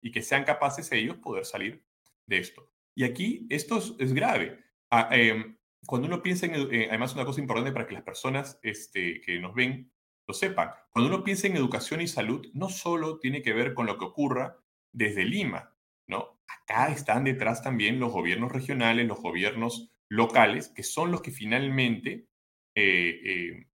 y 0.01 0.09
que 0.09 0.21
sean 0.21 0.45
capaces 0.45 0.89
ellos 0.93 1.17
poder 1.17 1.43
salir 1.43 1.83
de 2.25 2.37
esto. 2.37 2.71
Y 2.95 3.03
aquí 3.03 3.45
esto 3.49 3.81
es, 3.99 4.13
grave. 4.13 4.63
Ah, 4.89 5.09
em, 5.11 5.57
cuando 5.85 6.07
uno 6.07 6.21
piensa 6.21 6.45
en, 6.45 6.55
eh, 6.73 6.87
además 6.87 7.15
una 7.15 7.25
cosa 7.25 7.41
importante 7.41 7.73
para 7.73 7.85
que 7.85 7.95
las 7.95 8.03
personas 8.03 8.57
este, 8.63 9.19
que 9.19 9.37
nos 9.37 9.53
ven 9.53 9.91
lo 10.25 10.33
sepan, 10.33 10.69
cuando 10.89 11.13
uno 11.13 11.25
piensa 11.25 11.47
en 11.47 11.57
educación 11.57 11.99
y 11.99 12.07
salud, 12.07 12.47
no 12.53 12.69
solo 12.69 13.19
tiene 13.19 13.41
que 13.41 13.51
ver 13.51 13.73
con 13.73 13.87
lo 13.87 13.97
que 13.97 14.05
ocurra 14.05 14.63
desde 14.93 15.25
Lima, 15.25 15.75
¿no? 16.07 16.39
Acá 16.47 16.93
están 16.93 17.25
detrás 17.25 17.61
también 17.61 17.99
los 17.99 18.13
gobiernos 18.13 18.53
regionales, 18.53 19.05
los 19.05 19.19
gobiernos 19.19 19.91
locales, 20.07 20.69
que 20.69 20.83
son 20.83 21.11
los 21.11 21.21
que 21.21 21.31
finalmente 21.31 22.29
eh, 22.73 23.19
eh, 23.25 23.67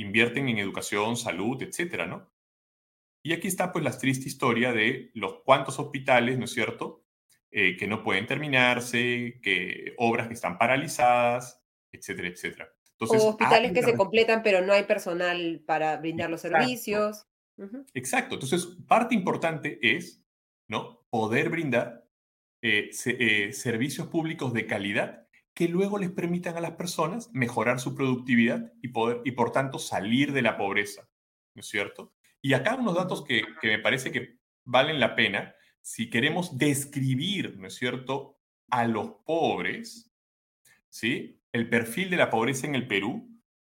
invierten 0.00 0.48
en 0.48 0.58
educación, 0.58 1.16
salud, 1.16 1.62
etcétera, 1.62 2.06
¿no? 2.06 2.30
Y 3.22 3.32
aquí 3.32 3.48
está 3.48 3.70
pues 3.70 3.84
la 3.84 3.96
triste 3.96 4.28
historia 4.28 4.72
de 4.72 5.10
los 5.14 5.42
cuantos 5.44 5.78
hospitales, 5.78 6.38
¿no 6.38 6.46
es 6.46 6.52
cierto?, 6.52 7.04
eh, 7.50 7.76
que 7.76 7.86
no 7.86 8.02
pueden 8.02 8.26
terminarse, 8.26 9.40
que 9.42 9.94
obras 9.98 10.28
que 10.28 10.34
están 10.34 10.56
paralizadas, 10.56 11.62
etcétera, 11.92 12.28
etcétera. 12.28 12.72
Entonces, 12.92 13.22
o 13.22 13.30
hospitales 13.30 13.72
que 13.72 13.82
se 13.82 13.96
completan, 13.96 14.42
pero 14.42 14.64
no 14.64 14.72
hay 14.72 14.84
personal 14.84 15.62
para 15.66 15.96
brindar 15.96 16.30
los 16.30 16.42
servicios. 16.42 17.26
Exacto. 17.94 18.34
Entonces, 18.34 18.66
parte 18.86 19.14
importante 19.14 19.78
es 19.82 20.22
¿no? 20.68 21.04
poder 21.10 21.48
brindar 21.48 22.06
eh, 22.62 22.90
eh, 23.06 23.52
servicios 23.52 24.06
públicos 24.06 24.52
de 24.52 24.66
calidad 24.66 25.26
que 25.54 25.68
luego 25.68 25.98
les 25.98 26.10
permitan 26.10 26.56
a 26.56 26.60
las 26.60 26.72
personas 26.72 27.30
mejorar 27.32 27.80
su 27.80 27.94
productividad 27.94 28.72
y, 28.82 28.88
poder, 28.88 29.20
y 29.24 29.32
por 29.32 29.52
tanto 29.52 29.78
salir 29.78 30.32
de 30.32 30.42
la 30.42 30.56
pobreza. 30.56 31.08
¿No 31.54 31.60
es 31.60 31.68
cierto? 31.68 32.12
Y 32.42 32.54
acá 32.54 32.76
unos 32.76 32.94
datos 32.94 33.24
que, 33.24 33.42
me 33.62 33.78
parece 33.78 34.12
que 34.12 34.38
valen 34.64 35.00
la 35.00 35.14
pena 35.14 35.54
si 35.82 36.08
queremos 36.10 36.56
describir, 36.56 37.58
¿no 37.58 37.66
es 37.66 37.74
cierto?, 37.74 38.38
a 38.70 38.86
los 38.86 39.14
pobres, 39.24 40.12
¿sí? 40.88 41.42
El 41.52 41.68
perfil 41.68 42.10
de 42.10 42.16
la 42.16 42.30
pobreza 42.30 42.66
en 42.66 42.76
el 42.76 42.86
Perú, 42.86 43.28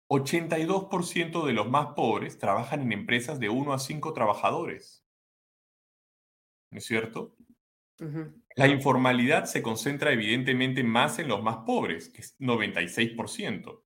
82% 0.09 1.46
de 1.46 1.52
los 1.52 1.70
más 1.70 1.94
pobres 1.94 2.38
trabajan 2.38 2.83
en 2.83 2.92
empresas 2.92 3.38
de 3.38 3.48
1 3.48 3.72
a 3.72 3.78
5 3.78 4.12
trabajadores. 4.12 5.04
¿No 6.70 6.78
es 6.78 6.85
cierto? 6.85 7.37
La 8.56 8.68
informalidad 8.68 9.44
se 9.44 9.62
concentra 9.62 10.12
evidentemente 10.12 10.82
más 10.82 11.18
en 11.18 11.28
los 11.28 11.42
más 11.42 11.58
pobres, 11.58 12.08
que 12.08 12.20
es 12.22 12.38
96%. 12.38 13.82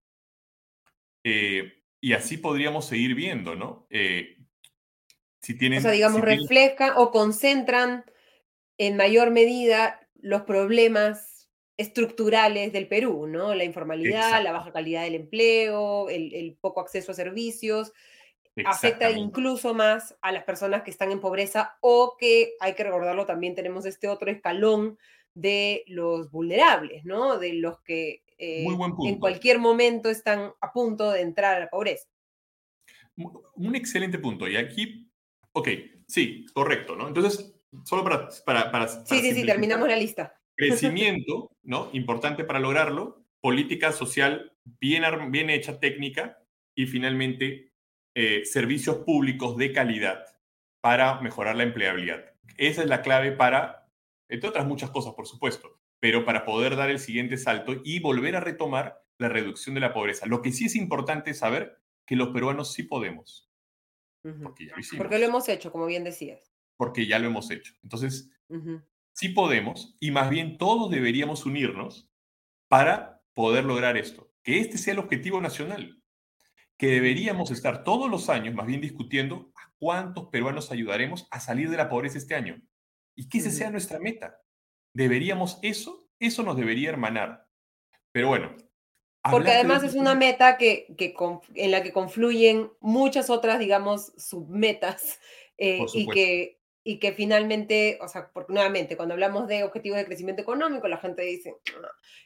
Eh, 1.25 1.85
y 2.01 2.13
así 2.13 2.37
podríamos 2.37 2.87
seguir 2.87 3.15
viendo, 3.15 3.55
¿no? 3.55 3.87
Eh, 3.91 4.37
o 5.53 5.81
sea, 5.81 5.91
digamos, 5.91 6.23
refleja 6.23 6.99
o 6.99 7.11
concentran 7.11 8.05
en 8.79 8.97
mayor 8.97 9.31
medida 9.31 10.01
los 10.15 10.43
problemas 10.43 11.51
estructurales 11.77 12.73
del 12.73 12.89
Perú, 12.89 13.27
¿no? 13.27 13.55
La 13.55 13.65
informalidad, 13.65 14.43
la 14.43 14.53
baja 14.53 14.73
calidad 14.73 15.03
del 15.03 15.17
empleo, 15.17 16.09
el, 16.09 16.57
poco 16.61 16.81
acceso 16.81 17.13
a 17.13 17.15
servicios, 17.15 17.93
afecta 18.65 19.11
incluso 19.11 19.75
más 19.75 20.17
a 20.21 20.33
las 20.33 20.45
personas 20.45 20.83
que 20.83 20.91
están 20.91 21.11
en 21.11 21.21
pobreza 21.21 21.77
o 21.81 22.17
que, 22.19 22.55
hay 22.61 22.75
que 22.75 22.85
recordarlo, 22.85 23.27
también 23.27 23.55
tenemos 23.55 23.87
este 23.87 24.09
otro 24.09 24.31
escalón 24.31 24.99
de 25.35 25.85
los 25.89 26.31
vulnerables, 26.31 27.05
¿no? 27.05 27.39
De 27.39 27.55
los 27.55 27.81
que 27.81 28.23
eh, 28.39 28.67
en 29.05 29.19
cualquier 29.19 29.59
momento 29.59 30.09
están 30.09 30.53
a 30.61 30.73
punto 30.73 31.11
de 31.11 31.23
entrar 31.23 31.57
a 31.57 31.61
la 31.61 31.71
pobreza. 31.71 32.07
Un 33.17 33.75
excelente 33.77 34.19
punto. 34.19 34.49
Y 34.49 34.57
aquí 34.57 35.09
Ok, 35.57 35.69
sí, 36.09 36.47
correcto, 36.53 36.97
¿no? 36.97 37.07
Entonces, 37.07 37.55
solo 37.85 38.03
para... 38.03 38.29
para, 38.45 38.73
para, 38.73 38.89
sí, 38.89 39.21
sí, 39.21 39.33
sí, 39.33 39.47
terminamos 39.47 39.89
la 39.89 39.97
lista. 39.97 40.35
Crecimiento, 40.57 41.51
¿no? 41.63 41.91
Importante 41.93 42.45
para 42.45 42.59
lograrlo, 42.59 43.25
política 43.41 43.93
social 43.93 44.53
bien, 44.81 45.05
bien 45.31 45.51
hecha, 45.51 45.79
técnica, 45.79 46.39
y 46.75 46.87
finalmente 46.87 47.73
eh, 48.15 48.45
servicios 48.45 48.99
públicos 48.99 49.57
de 49.57 49.73
calidad 49.73 50.25
para 50.81 51.21
mejorar 51.21 51.57
la 51.57 51.65
empleabilidad. 51.65 52.25
Esa 52.57 52.83
es 52.83 52.89
la 52.89 53.03
clave 53.03 53.33
para, 53.33 53.89
entre 54.29 54.49
otras 54.49 54.67
muchas 54.67 54.91
cosas, 54.91 55.15
por 55.15 55.27
supuesto, 55.27 55.81
pero 55.99 56.25
para 56.25 56.45
poder 56.45 56.77
dar 56.77 56.91
el 56.91 56.99
siguiente 56.99 57.37
salto 57.39 57.81
y 57.85 58.01
volver 58.01 58.37
a 58.37 58.41
retomar 58.41 59.03
la 59.19 59.29
reducción 59.29 59.75
de 59.75 59.81
la 59.81 59.93
pobreza. 59.93 60.27
Lo 60.27 60.43
que 60.43 60.53
sí 60.53 60.67
es 60.67 60.77
importante 60.77 61.31
es 61.31 61.39
saber 61.39 61.81
que 62.07 62.17
los 62.17 62.29
peruanos 62.29 62.73
sí 62.73 62.83
podemos. 62.83 63.51
Porque 64.43 64.67
ya 64.67 64.75
lo 64.75 64.81
hicimos. 64.81 64.99
Porque 64.99 65.19
lo 65.19 65.27
hemos 65.27 65.49
hecho, 65.49 65.73
como 65.73 65.87
bien 65.87 66.05
decías. 66.05 66.53
Porque 66.77 67.07
ya 67.07 67.19
lo 67.19 67.27
hemos 67.27 67.51
hecho. 67.51 67.75
Entonces, 67.83 68.31
sí 69.13 69.31
podemos 69.31 69.97
y 70.01 70.11
más 70.11 70.31
bien 70.31 70.59
todos 70.59 70.91
deberíamos 70.91 71.47
unirnos 71.47 72.11
para 72.69 73.23
poder 73.35 73.65
lograr 73.65 73.97
esto. 73.97 74.31
Que 74.43 74.61
este 74.61 74.79
sea 74.79 74.93
el 74.93 74.99
objetivo 74.99 75.41
nacional. 75.41 76.04
Que 76.79 76.87
deberíamos 76.89 77.51
estar 77.51 77.85
todos 77.85 78.11
los 78.11 78.29
años 78.29 78.55
más 78.55 78.67
bien 78.67 78.81
discutiendo 78.81 79.53
a 79.55 79.73
cuántos 79.79 80.29
peruanos 80.29 80.73
ayudaremos 80.73 81.27
a 81.31 81.41
salir 81.41 81.71
de 81.71 81.77
la 81.77 81.89
pobreza 81.89 82.19
este 82.19 82.35
año 82.35 82.61
y 83.17 83.29
que 83.29 83.39
esa 83.39 83.51
sea 83.51 83.71
nuestra 83.71 83.99
meta. 83.99 84.41
Deberíamos 84.93 85.59
eso, 85.63 86.09
eso 86.19 86.43
nos 86.43 86.57
debería 86.57 86.91
hermanar. 86.91 87.47
Pero 88.13 88.29
bueno. 88.29 88.57
Porque 89.31 89.53
además 89.53 89.83
es 89.83 89.95
una 89.95 90.15
meta 90.15 90.59
que, 90.59 90.95
que, 90.99 91.15
en 91.55 91.71
la 91.71 91.83
que 91.83 91.93
confluyen 91.93 92.71
muchas 92.81 93.31
otras, 93.31 93.59
digamos, 93.59 94.13
submetas 94.19 95.19
eh, 95.57 95.87
y 95.95 96.07
que 96.09 96.61
y 96.87 96.99
que 96.99 97.13
finalmente, 97.13 97.99
o 98.03 98.09
sea, 98.09 98.31
porque 98.33 98.53
nuevamente, 98.53 98.97
cuando 98.97 99.15
hablamos 99.15 99.49
de 99.49 99.65
objetivos 99.65 99.99
de 99.99 100.05
crecimiento 100.05 100.43
económico, 100.43 100.87
la 100.87 100.99
gente 100.99 101.23
dice, 101.23 101.57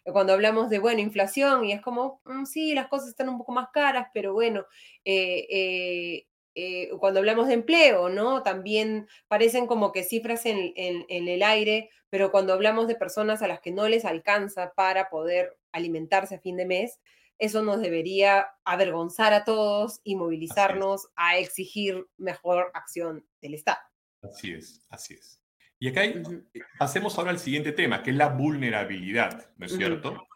cuando 0.04 0.32
hablamos 0.32 0.68
de, 0.68 0.80
bueno, 0.80 1.00
inflación, 1.00 1.64
y 1.64 1.72
es 1.72 1.80
como, 1.80 2.20
mm, 2.24 2.44
sí, 2.44 2.74
las 2.74 2.88
cosas 2.88 3.10
están 3.10 3.28
un 3.28 3.38
poco 3.38 3.52
más 3.52 3.68
caras, 3.72 4.08
pero 4.12 4.32
bueno, 4.32 4.66
eh, 5.04 5.46
eh, 5.48 6.26
eh, 6.56 6.90
cuando 6.98 7.20
hablamos 7.20 7.46
de 7.46 7.54
empleo, 7.54 8.08
¿no? 8.08 8.42
También 8.42 9.06
parecen 9.28 9.68
como 9.68 9.92
que 9.92 10.02
cifras 10.02 10.44
en, 10.44 10.72
en, 10.74 11.06
en, 11.08 11.28
el 11.28 11.44
aire, 11.44 11.90
pero 12.10 12.32
cuando 12.32 12.52
hablamos 12.52 12.88
de 12.88 12.96
personas 12.96 13.42
a 13.42 13.48
las 13.48 13.60
que 13.60 13.70
no 13.70 13.88
les 13.88 14.04
alcanza 14.04 14.72
para 14.74 15.08
poder 15.08 15.56
alimentarse 15.70 16.34
a 16.34 16.40
fin 16.40 16.56
de 16.56 16.66
mes, 16.66 16.98
eso 17.38 17.62
nos 17.62 17.80
debería 17.80 18.48
avergonzar 18.64 19.32
a 19.34 19.44
todos 19.44 20.00
y 20.02 20.16
movilizarnos 20.16 21.08
a 21.14 21.38
exigir 21.38 22.08
mejor 22.16 22.72
acción 22.74 23.24
del 23.40 23.54
Estado. 23.54 23.87
Así 24.22 24.52
es, 24.52 24.86
así 24.90 25.14
es. 25.14 25.40
Y 25.80 25.88
acá 25.88 26.00
hay, 26.00 26.22
pasemos 26.78 27.16
ahora 27.18 27.30
al 27.30 27.38
siguiente 27.38 27.72
tema, 27.72 28.02
que 28.02 28.10
es 28.10 28.16
la 28.16 28.28
vulnerabilidad, 28.28 29.50
¿no 29.56 29.66
es 29.66 29.76
cierto? 29.76 30.26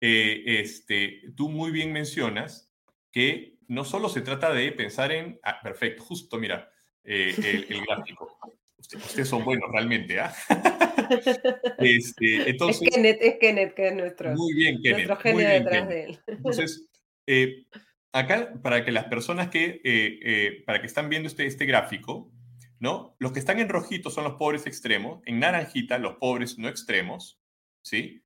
Eh, 0.00 0.60
este, 0.60 1.20
tú 1.36 1.48
muy 1.48 1.70
bien 1.70 1.92
mencionas 1.92 2.72
que 3.12 3.58
no 3.68 3.84
solo 3.84 4.08
se 4.08 4.22
trata 4.22 4.52
de 4.52 4.72
pensar 4.72 5.12
en, 5.12 5.38
ah, 5.44 5.60
perfecto, 5.62 6.02
justo, 6.02 6.38
mira, 6.38 6.70
eh, 7.04 7.66
el, 7.68 7.84
gráfico. 7.84 8.36
Ustedes, 8.78 9.28
son 9.28 9.44
buenos 9.44 9.70
realmente, 9.70 10.18
¿ah? 10.18 10.34
este, 11.78 12.50
entonces, 12.50 12.82
es 12.82 12.94
Kenneth, 12.94 13.18
es 13.20 13.38
Kenneth, 13.38 13.74
que 13.74 13.88
es 13.88 13.94
nuestro, 13.94 14.34
muy 14.34 14.54
bien, 14.54 14.80
Kenneth, 14.82 15.06
nuestro 15.06 15.16
genio 15.16 15.48
detrás 15.48 15.88
de 15.88 16.04
él. 16.04 16.20
Entonces, 16.26 16.88
eh, 17.26 17.66
acá, 18.10 18.54
para 18.62 18.84
que 18.84 18.90
las 18.90 19.04
personas 19.04 19.50
que, 19.50 20.62
para 20.66 20.80
que 20.80 20.86
están 20.86 21.08
viendo 21.08 21.28
este, 21.28 21.46
este 21.46 21.66
gráfico, 21.66 22.32
¿no? 22.80 23.14
Los 23.18 23.32
que 23.32 23.38
están 23.38 23.60
en 23.60 23.68
rojito 23.68 24.10
son 24.10 24.24
los 24.24 24.34
pobres 24.34 24.66
extremos, 24.66 25.20
en 25.26 25.38
naranjita 25.38 25.98
los 25.98 26.16
pobres 26.16 26.58
no 26.58 26.66
extremos, 26.68 27.40
¿sí? 27.82 28.24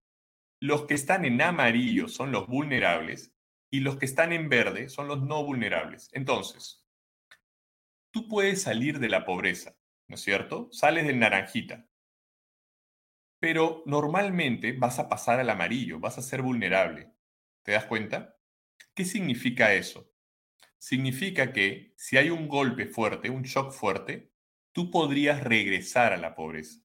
Los 0.61 0.87
que 0.87 0.95
están 0.95 1.25
en 1.25 1.43
amarillo 1.43 2.09
son 2.09 2.31
los 2.33 2.47
vulnerables 2.47 3.35
y 3.71 3.81
los 3.81 3.99
que 3.99 4.07
están 4.07 4.33
en 4.33 4.49
verde 4.49 4.89
son 4.89 5.09
los 5.09 5.23
no 5.23 5.45
vulnerables. 5.45 6.09
Entonces, 6.13 6.87
tú 8.13 8.29
puedes 8.29 8.63
salir 8.63 9.01
de 9.01 9.09
la 9.09 9.25
pobreza, 9.25 9.77
¿no 10.07 10.15
es 10.15 10.23
cierto? 10.23 10.69
Sales 10.71 11.05
del 11.05 11.19
naranjita. 11.19 11.89
Pero 13.41 13.83
normalmente 13.87 14.73
vas 14.73 15.01
a 15.01 15.09
pasar 15.09 15.41
al 15.41 15.51
amarillo, 15.51 15.99
vas 15.99 16.17
a 16.17 16.23
ser 16.23 16.43
vulnerable. 16.43 17.13
¿Te 17.65 17.73
das 17.73 17.87
cuenta? 17.87 18.39
¿Qué 18.95 19.05
significa 19.05 19.75
eso? 19.75 20.13
Significa 20.79 21.53
que 21.53 21.93
si 21.97 22.17
hay 22.17 22.31
un 22.31 22.47
golpe 22.47 22.87
fuerte, 22.87 23.31
un 23.31 23.43
shock 23.43 23.73
fuerte, 23.73 24.34
tú 24.75 24.91
podrías 24.91 25.43
regresar 25.43 26.13
a 26.13 26.19
la 26.19 26.35
pobreza. 26.35 26.81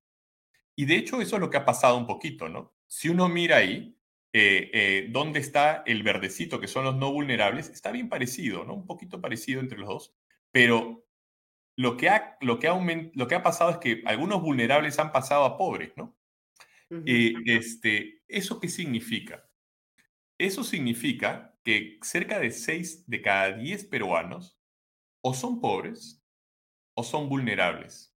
Y 0.75 0.85
de 0.85 0.95
hecho 0.95 1.21
eso 1.21 1.35
es 1.35 1.41
lo 1.41 1.49
que 1.49 1.57
ha 1.57 1.65
pasado 1.65 1.97
un 1.97 2.07
poquito, 2.07 2.47
¿no? 2.47 2.73
Si 2.87 3.09
uno 3.09 3.27
mira 3.27 3.57
ahí, 3.57 3.97
eh, 4.31 4.71
eh, 4.73 5.07
dónde 5.11 5.39
está 5.39 5.83
el 5.85 6.03
verdecito, 6.03 6.61
que 6.61 6.67
son 6.67 6.85
los 6.85 6.95
no 6.95 7.11
vulnerables, 7.11 7.69
está 7.69 7.91
bien 7.91 8.07
parecido, 8.07 8.63
¿no? 8.63 8.75
Un 8.75 8.85
poquito 8.85 9.19
parecido 9.19 9.59
entre 9.59 9.79
los 9.79 9.89
dos, 9.89 10.15
pero 10.51 11.05
lo 11.75 11.97
que 11.97 12.09
ha, 12.09 12.37
lo 12.41 12.59
que 12.59 12.67
ha, 12.67 12.79
lo 13.13 13.27
que 13.27 13.35
ha 13.35 13.43
pasado 13.43 13.71
es 13.71 13.77
que 13.77 14.03
algunos 14.05 14.41
vulnerables 14.41 14.99
han 14.99 15.11
pasado 15.11 15.45
a 15.45 15.57
pobres, 15.57 15.93
¿no? 15.97 16.15
Eh, 17.05 17.33
este, 17.45 18.23
¿Eso 18.27 18.59
qué 18.59 18.67
significa? 18.67 19.47
Eso 20.37 20.63
significa 20.63 21.57
que 21.63 21.99
cerca 22.01 22.39
de 22.39 22.51
6 22.51 23.05
de 23.07 23.21
cada 23.21 23.51
10 23.53 23.85
peruanos 23.85 24.59
o 25.21 25.33
son 25.33 25.61
pobres 25.61 26.18
son 27.03 27.29
vulnerables. 27.29 28.15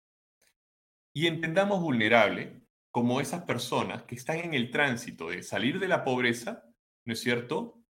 Y 1.14 1.28
entendamos 1.28 1.82
vulnerable 1.82 2.62
como 2.92 3.22
esas 3.22 3.44
personas 3.44 4.04
que 4.04 4.16
están 4.16 4.40
en 4.40 4.54
el 4.54 4.72
tránsito 4.72 5.30
de 5.30 5.44
salir 5.44 5.80
de 5.80 5.88
la 5.88 6.04
pobreza, 6.04 6.66
¿no 7.06 7.14
es 7.14 7.20
cierto?, 7.22 7.82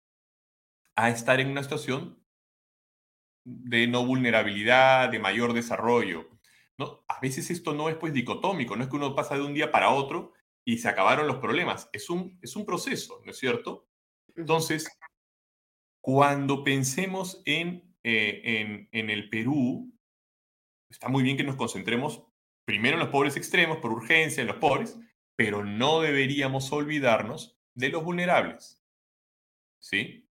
a 0.94 1.10
estar 1.10 1.40
en 1.40 1.50
una 1.50 1.62
situación 1.62 2.22
de 3.44 3.86
no 3.86 4.06
vulnerabilidad, 4.06 5.08
de 5.08 5.18
mayor 5.18 5.52
desarrollo. 5.52 6.28
¿no? 6.78 7.04
A 7.08 7.20
veces 7.20 7.50
esto 7.50 7.74
no 7.74 7.88
es 7.88 7.96
pues 7.96 8.12
dicotómico, 8.12 8.76
no 8.76 8.84
es 8.84 8.90
que 8.90 8.96
uno 8.96 9.14
pasa 9.14 9.34
de 9.34 9.42
un 9.42 9.54
día 9.54 9.72
para 9.72 9.90
otro 9.90 10.32
y 10.64 10.78
se 10.78 10.88
acabaron 10.88 11.26
los 11.26 11.36
problemas, 11.36 11.88
es 11.92 12.08
un, 12.08 12.38
es 12.40 12.54
un 12.54 12.64
proceso, 12.64 13.20
¿no 13.24 13.32
es 13.32 13.38
cierto? 13.38 13.88
Entonces, 14.36 14.88
cuando 16.00 16.62
pensemos 16.62 17.42
en, 17.44 17.96
eh, 18.04 18.42
en, 18.44 18.88
en 18.92 19.10
el 19.10 19.28
Perú, 19.28 19.92
está 20.92 21.08
muy 21.08 21.22
bien 21.22 21.36
que 21.36 21.42
nos 21.42 21.56
concentremos 21.56 22.22
primero 22.64 22.94
en 22.94 23.00
los 23.00 23.08
pobres 23.08 23.36
extremos, 23.36 23.78
por 23.78 23.92
urgencia, 23.92 24.40
en 24.40 24.46
los 24.46 24.56
pobres, 24.56 24.98
pero 25.34 25.64
no 25.64 26.00
deberíamos 26.00 26.70
olvidarnos 26.72 27.58
de 27.74 27.88
los 27.88 28.04
vulnerables. 28.04 28.80
¿Sí? 29.80 30.28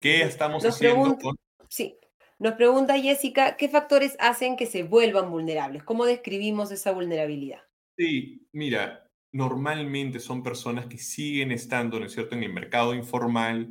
¿Qué 0.00 0.22
estamos 0.22 0.64
haciendo 0.64 1.18
con... 1.18 1.36
Sí. 1.68 1.98
Nos 2.38 2.54
pregunta 2.54 2.98
Jessica, 2.98 3.56
¿qué 3.56 3.68
factores 3.68 4.16
hacen 4.20 4.56
que 4.56 4.66
se 4.66 4.82
vuelvan 4.82 5.30
vulnerables? 5.30 5.82
¿Cómo 5.82 6.04
describimos 6.04 6.70
esa 6.70 6.92
vulnerabilidad? 6.92 7.62
Sí, 7.96 8.46
mira, 8.52 9.08
normalmente 9.32 10.20
son 10.20 10.42
personas 10.42 10.86
que 10.86 10.98
siguen 10.98 11.52
estando, 11.52 11.98
¿no 11.98 12.06
es 12.06 12.12
cierto?, 12.12 12.34
en 12.34 12.42
el 12.42 12.52
mercado 12.52 12.94
informal, 12.94 13.70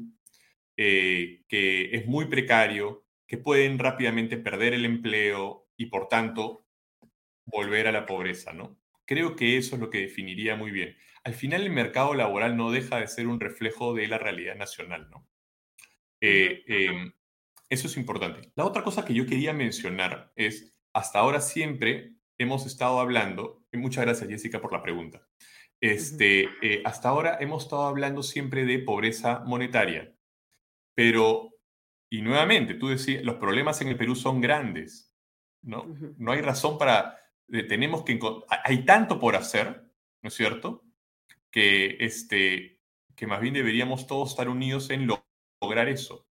eh, 0.76 1.43
que 1.48 1.96
es 1.96 2.08
muy 2.08 2.26
precario, 2.26 3.06
que 3.28 3.38
pueden 3.38 3.78
rápidamente 3.80 4.38
perder 4.38 4.74
el 4.74 4.86
empleo 4.86 5.62
y 5.77 5.88
por 5.88 6.07
tanto 6.07 6.65
volver 7.45 7.88
a 7.88 7.91
la 7.91 8.05
pobreza, 8.05 8.53
¿no? 8.53 8.79
Creo 9.05 9.36
que 9.36 9.57
eso 9.57 9.75
es 9.75 9.81
lo 9.81 9.89
que 9.89 9.99
definiría 9.99 10.55
muy 10.55 10.71
bien. 10.71 10.95
Al 11.23 11.33
final 11.33 11.63
el 11.63 11.71
mercado 11.71 12.13
laboral 12.13 12.57
no 12.57 12.71
deja 12.71 12.99
de 12.99 13.07
ser 13.07 13.27
un 13.27 13.39
reflejo 13.39 13.93
de 13.93 14.07
la 14.07 14.17
realidad 14.17 14.55
nacional, 14.55 15.09
¿no? 15.09 15.27
Eh, 16.21 16.63
em, 16.67 17.13
eso 17.69 17.88
es 17.88 17.97
importante. 17.97 18.51
La 18.55 18.65
otra 18.65 18.83
cosa 18.83 19.03
que 19.03 19.13
yo 19.13 19.25
quería 19.25 19.53
mencionar 19.53 20.31
es, 20.36 20.73
hasta 20.93 21.19
ahora 21.19 21.41
siempre 21.41 22.15
hemos 22.38 22.65
estado 22.65 22.99
hablando, 22.99 23.65
y 23.71 23.77
muchas 23.77 24.05
gracias 24.05 24.29
Jessica 24.29 24.62
por 24.62 24.71
la 24.71 24.81
pregunta, 24.81 25.27
este, 25.81 26.47
eh, 26.62 26.81
hasta 26.86 27.09
ahora 27.09 27.38
hemos 27.41 27.63
estado 27.63 27.88
hablando 27.88 28.23
siempre 28.23 28.65
de 28.65 28.79
pobreza 28.79 29.43
monetaria, 29.45 30.15
pero, 30.95 31.51
y 32.09 32.21
nuevamente, 32.21 32.75
tú 32.75 32.88
decías, 32.89 33.23
los 33.23 33.36
problemas 33.36 33.81
en 33.81 33.89
el 33.89 33.97
Perú 33.97 34.15
son 34.15 34.39
grandes, 34.39 35.12
¿no? 35.63 35.88
No 36.17 36.32
hay 36.32 36.41
razón 36.41 36.78
para, 36.78 37.17
eh, 37.52 37.63
tenemos 37.63 38.04
que, 38.04 38.19
hay 38.63 38.86
tanto 38.86 39.19
por 39.19 39.36
hacer, 39.36 39.84
¿no 40.21 40.28
es 40.28 40.34
cierto? 40.34 40.84
Que, 41.49 41.97
este, 41.99 42.80
que 43.15 43.28
más 43.28 43.41
bien 43.41 43.54
deberíamos 43.54 44.08
todos 44.08 44.32
estar 44.32 44.49
unidos 44.49 44.89
en 44.89 45.08
lograr 45.62 45.89
eso. 45.89 46.28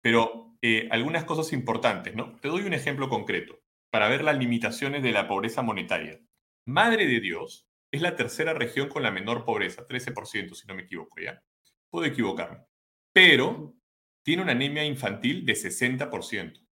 Pero 0.00 0.56
eh, 0.62 0.88
algunas 0.90 1.24
cosas 1.24 1.52
importantes, 1.52 2.14
¿no? 2.14 2.36
Te 2.40 2.48
doy 2.48 2.62
un 2.62 2.74
ejemplo 2.74 3.08
concreto 3.08 3.60
para 3.90 4.08
ver 4.08 4.24
las 4.24 4.38
limitaciones 4.38 5.02
de 5.02 5.12
la 5.12 5.28
pobreza 5.28 5.62
monetaria. 5.62 6.20
Madre 6.64 7.06
de 7.06 7.20
Dios 7.20 7.68
es 7.90 8.00
la 8.00 8.16
tercera 8.16 8.54
región 8.54 8.88
con 8.88 9.02
la 9.02 9.10
menor 9.10 9.44
pobreza, 9.44 9.86
13% 9.86 10.54
si 10.54 10.66
no 10.66 10.74
me 10.74 10.82
equivoco, 10.82 11.20
¿ya? 11.20 11.42
Puedo 11.90 12.06
equivocarme. 12.06 12.64
Pero 13.12 13.74
tiene 14.22 14.42
una 14.42 14.52
anemia 14.52 14.84
infantil 14.84 15.44
de 15.44 15.54
60% 15.54 16.69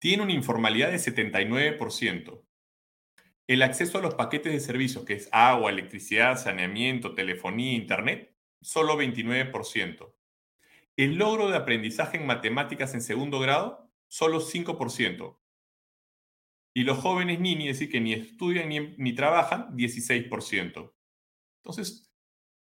tiene 0.00 0.22
una 0.22 0.32
informalidad 0.32 0.90
de 0.90 0.96
79%. 0.96 2.42
El 3.46 3.62
acceso 3.62 3.98
a 3.98 4.02
los 4.02 4.14
paquetes 4.14 4.52
de 4.52 4.60
servicios, 4.60 5.04
que 5.04 5.14
es 5.14 5.28
agua, 5.30 5.70
electricidad, 5.70 6.36
saneamiento, 6.36 7.14
telefonía, 7.14 7.74
internet, 7.74 8.34
solo 8.60 8.96
29%. 8.96 10.14
El 10.96 11.16
logro 11.16 11.50
de 11.50 11.56
aprendizaje 11.56 12.16
en 12.16 12.26
matemáticas 12.26 12.94
en 12.94 13.02
segundo 13.02 13.38
grado, 13.40 13.90
solo 14.08 14.40
5%. 14.40 15.38
Y 16.74 16.84
los 16.84 16.98
jóvenes 16.98 17.40
ni, 17.40 17.66
decir 17.66 17.90
que 17.90 18.00
ni 18.00 18.14
estudian 18.14 18.68
ni, 18.68 18.94
ni 18.96 19.12
trabajan, 19.14 19.76
16%. 19.76 20.94
Entonces, 21.62 22.10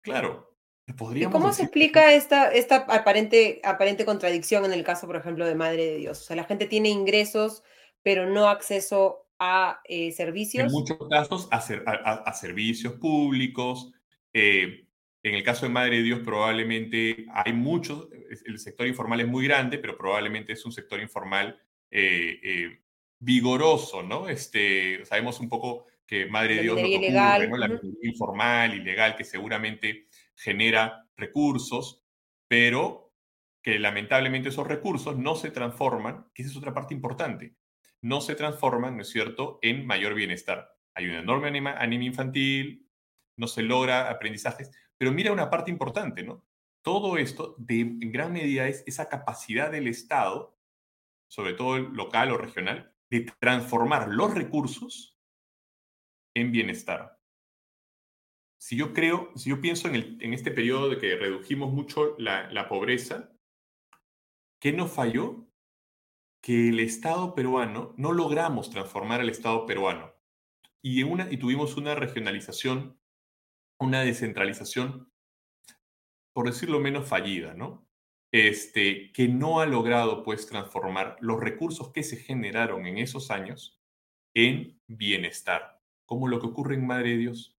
claro, 0.01 0.52
¿Y 0.85 1.25
cómo 1.25 1.53
se 1.53 1.63
explica 1.63 2.13
esta, 2.13 2.51
esta 2.51 2.75
aparente, 2.75 3.61
aparente 3.63 4.03
contradicción 4.03 4.65
en 4.65 4.73
el 4.73 4.83
caso, 4.83 5.07
por 5.07 5.15
ejemplo, 5.15 5.45
de 5.45 5.55
Madre 5.55 5.85
de 5.85 5.97
Dios? 5.97 6.21
O 6.21 6.23
sea, 6.25 6.35
la 6.35 6.43
gente 6.43 6.65
tiene 6.65 6.89
ingresos, 6.89 7.63
pero 8.01 8.29
no 8.29 8.49
acceso 8.49 9.29
a 9.39 9.81
eh, 9.85 10.11
servicios. 10.11 10.65
En 10.65 10.71
muchos 10.71 10.97
casos, 11.09 11.47
a, 11.51 12.33
servicios 12.33 12.93
públicos. 12.93 13.91
Eh, 14.33 14.85
En 15.25 15.35
el 15.35 15.43
caso 15.43 15.65
de 15.65 15.71
Madre 15.71 15.97
de 15.97 16.03
Dios, 16.03 16.19
probablemente 16.19 17.27
hay 17.33 17.53
muchos, 17.53 18.09
el 18.45 18.59
sector 18.59 18.85
informal 18.85 19.21
es 19.21 19.27
muy 19.27 19.45
grande, 19.45 19.77
pero 19.77 19.97
probablemente 19.97 20.51
es 20.51 20.65
un 20.65 20.73
sector 20.73 20.99
informal 20.99 21.61
eh, 21.89 22.79
vigoroso, 23.19 24.03
¿no? 24.03 24.27
Este, 24.27 25.05
sabemos 25.05 25.39
un 25.39 25.47
poco 25.47 25.85
que 26.05 26.25
Madre 26.25 26.55
de 26.55 26.61
Dios 26.63 26.75
lo 26.75 26.85
que 26.85 26.95
ocurre, 26.97 27.47
¿no? 27.47 27.57
La 27.57 27.67
minería 27.69 28.09
informal, 28.09 28.75
ilegal, 28.75 29.15
que 29.15 29.23
seguramente 29.23 30.07
genera 30.35 31.07
recursos, 31.15 32.03
pero 32.47 33.13
que 33.61 33.79
lamentablemente 33.79 34.49
esos 34.49 34.67
recursos 34.67 35.17
no 35.17 35.35
se 35.35 35.51
transforman, 35.51 36.29
que 36.33 36.41
esa 36.41 36.51
es 36.51 36.57
otra 36.57 36.73
parte 36.73 36.93
importante, 36.93 37.55
no 38.01 38.19
se 38.19 38.35
transforman, 38.35 38.97
¿no 38.97 39.03
es 39.03 39.09
cierto?, 39.09 39.59
en 39.61 39.85
mayor 39.87 40.13
bienestar. 40.13 40.75
Hay 40.93 41.07
una 41.07 41.19
enorme 41.19 41.47
anemia 41.47 42.07
infantil, 42.07 42.89
no 43.37 43.47
se 43.47 43.63
logra 43.63 44.09
aprendizajes, 44.09 44.69
pero 44.97 45.11
mira 45.11 45.31
una 45.31 45.49
parte 45.49 45.71
importante, 45.71 46.23
¿no? 46.23 46.45
Todo 46.81 47.17
esto, 47.17 47.55
de, 47.57 47.79
en 47.79 48.11
gran 48.11 48.33
medida, 48.33 48.67
es 48.67 48.83
esa 48.85 49.07
capacidad 49.07 49.71
del 49.71 49.87
Estado, 49.87 50.59
sobre 51.29 51.53
todo 51.53 51.77
el 51.77 51.93
local 51.93 52.31
o 52.31 52.37
regional, 52.37 52.93
de 53.09 53.21
transformar 53.39 54.09
los 54.09 54.33
recursos 54.33 55.17
en 56.35 56.51
bienestar. 56.51 57.19
Si 58.63 58.77
yo 58.77 58.93
creo, 58.93 59.29
si 59.35 59.49
yo 59.49 59.59
pienso 59.59 59.89
en, 59.89 59.95
el, 59.95 60.17
en 60.21 60.33
este 60.33 60.49
periodo 60.49 60.87
de 60.87 60.97
que 60.97 61.17
redujimos 61.17 61.73
mucho 61.73 62.15
la, 62.17 62.49
la 62.49 62.69
pobreza, 62.69 63.29
¿qué 64.61 64.71
nos 64.71 64.89
falló? 64.89 65.49
Que 66.41 66.69
el 66.69 66.79
Estado 66.79 67.35
peruano, 67.35 67.93
no 67.97 68.13
logramos 68.13 68.69
transformar 68.69 69.19
el 69.19 69.27
Estado 69.27 69.65
peruano. 69.65 70.13
Y, 70.81 71.03
una, 71.03 71.29
y 71.29 71.35
tuvimos 71.35 71.75
una 71.75 71.93
regionalización 71.93 72.97
una 73.79 73.99
descentralización, 73.99 75.11
por 76.33 76.47
decirlo 76.47 76.79
menos, 76.79 77.05
fallida, 77.05 77.53
¿no? 77.53 77.85
Este, 78.31 79.11
que 79.11 79.27
no 79.27 79.59
ha 79.59 79.65
logrado, 79.65 80.23
pues, 80.23 80.47
transformar 80.47 81.17
los 81.19 81.41
recursos 81.41 81.91
que 81.91 82.03
se 82.03 82.15
generaron 82.15 82.87
en 82.87 82.97
esos 82.97 83.29
años 83.29 83.83
en 84.33 84.79
bienestar, 84.87 85.81
como 86.05 86.29
lo 86.29 86.39
que 86.39 86.47
ocurre 86.47 86.75
en 86.75 86.87
Madre 86.87 87.09
de 87.09 87.17
Dios, 87.17 87.52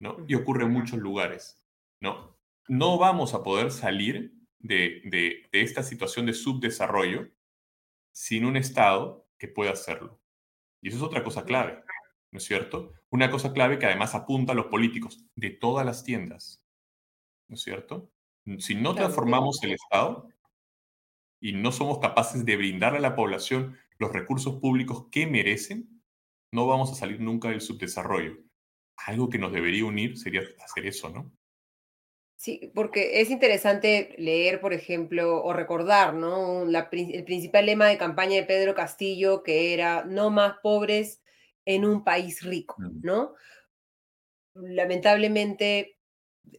¿no? 0.00 0.24
Y 0.28 0.34
ocurre 0.34 0.64
en 0.64 0.72
muchos 0.72 0.98
lugares, 0.98 1.62
¿no? 2.00 2.36
No 2.68 2.98
vamos 2.98 3.34
a 3.34 3.42
poder 3.42 3.70
salir 3.70 4.34
de, 4.58 5.02
de, 5.04 5.48
de 5.52 5.62
esta 5.62 5.82
situación 5.82 6.26
de 6.26 6.34
subdesarrollo 6.34 7.30
sin 8.12 8.44
un 8.44 8.56
Estado 8.56 9.28
que 9.38 9.48
pueda 9.48 9.72
hacerlo. 9.72 10.20
Y 10.82 10.88
eso 10.88 10.98
es 10.98 11.02
otra 11.02 11.22
cosa 11.22 11.44
clave. 11.44 11.82
¿no 12.36 12.38
es 12.38 12.44
cierto? 12.44 12.92
Una 13.08 13.30
cosa 13.30 13.54
clave 13.54 13.78
que 13.78 13.86
además 13.86 14.14
apunta 14.14 14.52
a 14.52 14.54
los 14.54 14.66
políticos 14.66 15.24
de 15.36 15.50
todas 15.50 15.86
las 15.86 16.04
tiendas, 16.04 16.62
¿no 17.48 17.54
es 17.54 17.62
cierto? 17.62 18.12
Si 18.58 18.74
no 18.74 18.94
transformamos 18.94 19.62
el 19.62 19.72
Estado 19.72 20.28
y 21.40 21.52
no 21.52 21.72
somos 21.72 21.98
capaces 21.98 22.44
de 22.44 22.56
brindarle 22.56 22.98
a 22.98 23.00
la 23.00 23.16
población 23.16 23.78
los 23.98 24.12
recursos 24.12 24.56
públicos 24.56 25.06
que 25.10 25.26
merecen, 25.26 26.02
no 26.52 26.66
vamos 26.66 26.92
a 26.92 26.94
salir 26.94 27.20
nunca 27.20 27.48
del 27.48 27.62
subdesarrollo. 27.62 28.36
Algo 29.06 29.28
que 29.28 29.38
nos 29.38 29.52
debería 29.52 29.84
unir 29.84 30.18
sería 30.18 30.42
hacer 30.64 30.86
eso, 30.86 31.10
¿no? 31.10 31.32
Sí, 32.36 32.70
porque 32.74 33.20
es 33.22 33.30
interesante 33.30 34.14
leer, 34.18 34.60
por 34.60 34.74
ejemplo, 34.74 35.42
o 35.42 35.52
recordar, 35.54 36.12
¿no? 36.12 36.64
el 36.64 37.24
principal 37.24 37.64
lema 37.64 37.86
de 37.86 37.96
campaña 37.96 38.36
de 38.36 38.44
Pedro 38.44 38.74
Castillo, 38.74 39.42
que 39.42 39.72
era 39.72 40.04
no 40.04 40.30
más 40.30 40.58
pobres 40.62 41.22
en 41.64 41.86
un 41.86 42.04
país 42.04 42.42
rico. 42.42 42.76
¿no? 42.78 43.34
Lamentablemente 44.54 45.98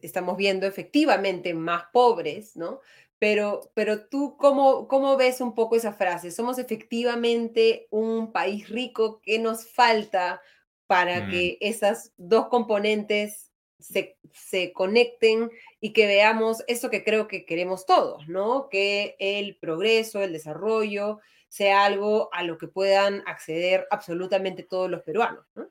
estamos 0.02 0.36
viendo 0.36 0.66
efectivamente 0.66 1.54
más 1.54 1.84
pobres, 1.92 2.56
¿no? 2.56 2.80
Pero, 3.20 3.72
pero 3.74 4.06
tú, 4.08 4.36
¿cómo, 4.36 4.86
¿cómo 4.86 5.16
ves 5.16 5.40
un 5.40 5.54
poco 5.54 5.74
esa 5.74 5.92
frase? 5.92 6.30
¿Somos 6.30 6.58
efectivamente 6.58 7.88
un 7.90 8.32
país 8.32 8.68
rico? 8.68 9.20
¿Qué 9.22 9.38
nos 9.38 9.68
falta 9.68 10.40
para 10.88 11.20
mm. 11.20 11.30
que 11.30 11.58
esas 11.60 12.12
dos 12.16 12.48
componentes 12.48 13.52
se, 13.78 14.18
se, 14.32 14.72
conecten 14.72 15.50
y 15.80 15.92
que 15.92 16.06
veamos 16.06 16.64
eso 16.66 16.90
que 16.90 17.04
creo 17.04 17.28
que 17.28 17.46
queremos 17.46 17.86
todos, 17.86 18.26
¿no? 18.26 18.68
Que 18.68 19.14
el 19.20 19.56
progreso, 19.56 20.20
el 20.20 20.32
desarrollo 20.32 21.20
sea 21.48 21.84
algo 21.84 22.28
a 22.32 22.42
lo 22.42 22.58
que 22.58 22.66
puedan 22.66 23.22
acceder 23.26 23.86
absolutamente 23.90 24.64
todos 24.64 24.90
los 24.90 25.02
peruanos. 25.02 25.44
¿no? 25.54 25.70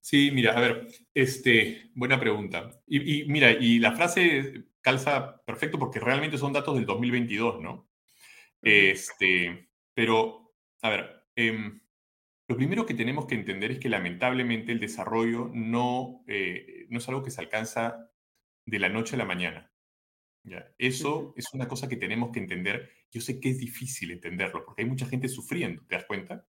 Sí, 0.00 0.30
mira, 0.32 0.56
a 0.56 0.60
ver, 0.60 0.88
este, 1.14 1.90
buena 1.94 2.18
pregunta. 2.18 2.70
Y, 2.86 3.24
mira, 3.24 3.52
y 3.52 3.78
la 3.78 3.92
frase 3.92 4.64
calza 4.80 5.42
perfecto 5.44 5.78
porque 5.78 6.00
realmente 6.00 6.38
son 6.38 6.52
datos 6.52 6.74
del 6.74 6.86
2022, 6.86 7.60
¿no? 7.60 7.88
Este, 8.62 9.68
pero, 9.94 10.52
a 10.82 10.90
ver, 10.90 11.24
em, 11.36 11.80
lo 12.50 12.56
primero 12.56 12.84
que 12.84 12.94
tenemos 12.94 13.26
que 13.26 13.36
entender 13.36 13.70
es 13.70 13.78
que 13.78 13.88
lamentablemente 13.88 14.72
el 14.72 14.80
desarrollo 14.80 15.52
no, 15.54 16.24
eh, 16.26 16.86
no 16.90 16.98
es 16.98 17.08
algo 17.08 17.22
que 17.22 17.30
se 17.30 17.40
alcanza 17.40 18.10
de 18.66 18.78
la 18.80 18.88
noche 18.88 19.14
a 19.14 19.18
la 19.18 19.24
mañana. 19.24 19.72
¿ya? 20.42 20.66
Eso 20.76 21.32
es 21.36 21.54
una 21.54 21.68
cosa 21.68 21.88
que 21.88 21.96
tenemos 21.96 22.32
que 22.32 22.40
entender 22.40 22.90
yo 23.12 23.20
sé 23.20 23.38
que 23.38 23.50
es 23.50 23.58
difícil 23.58 24.10
entenderlo 24.10 24.64
porque 24.64 24.82
hay 24.82 24.88
mucha 24.88 25.06
gente 25.06 25.28
sufriendo, 25.28 25.84
¿te 25.86 25.94
das 25.94 26.06
cuenta? 26.06 26.44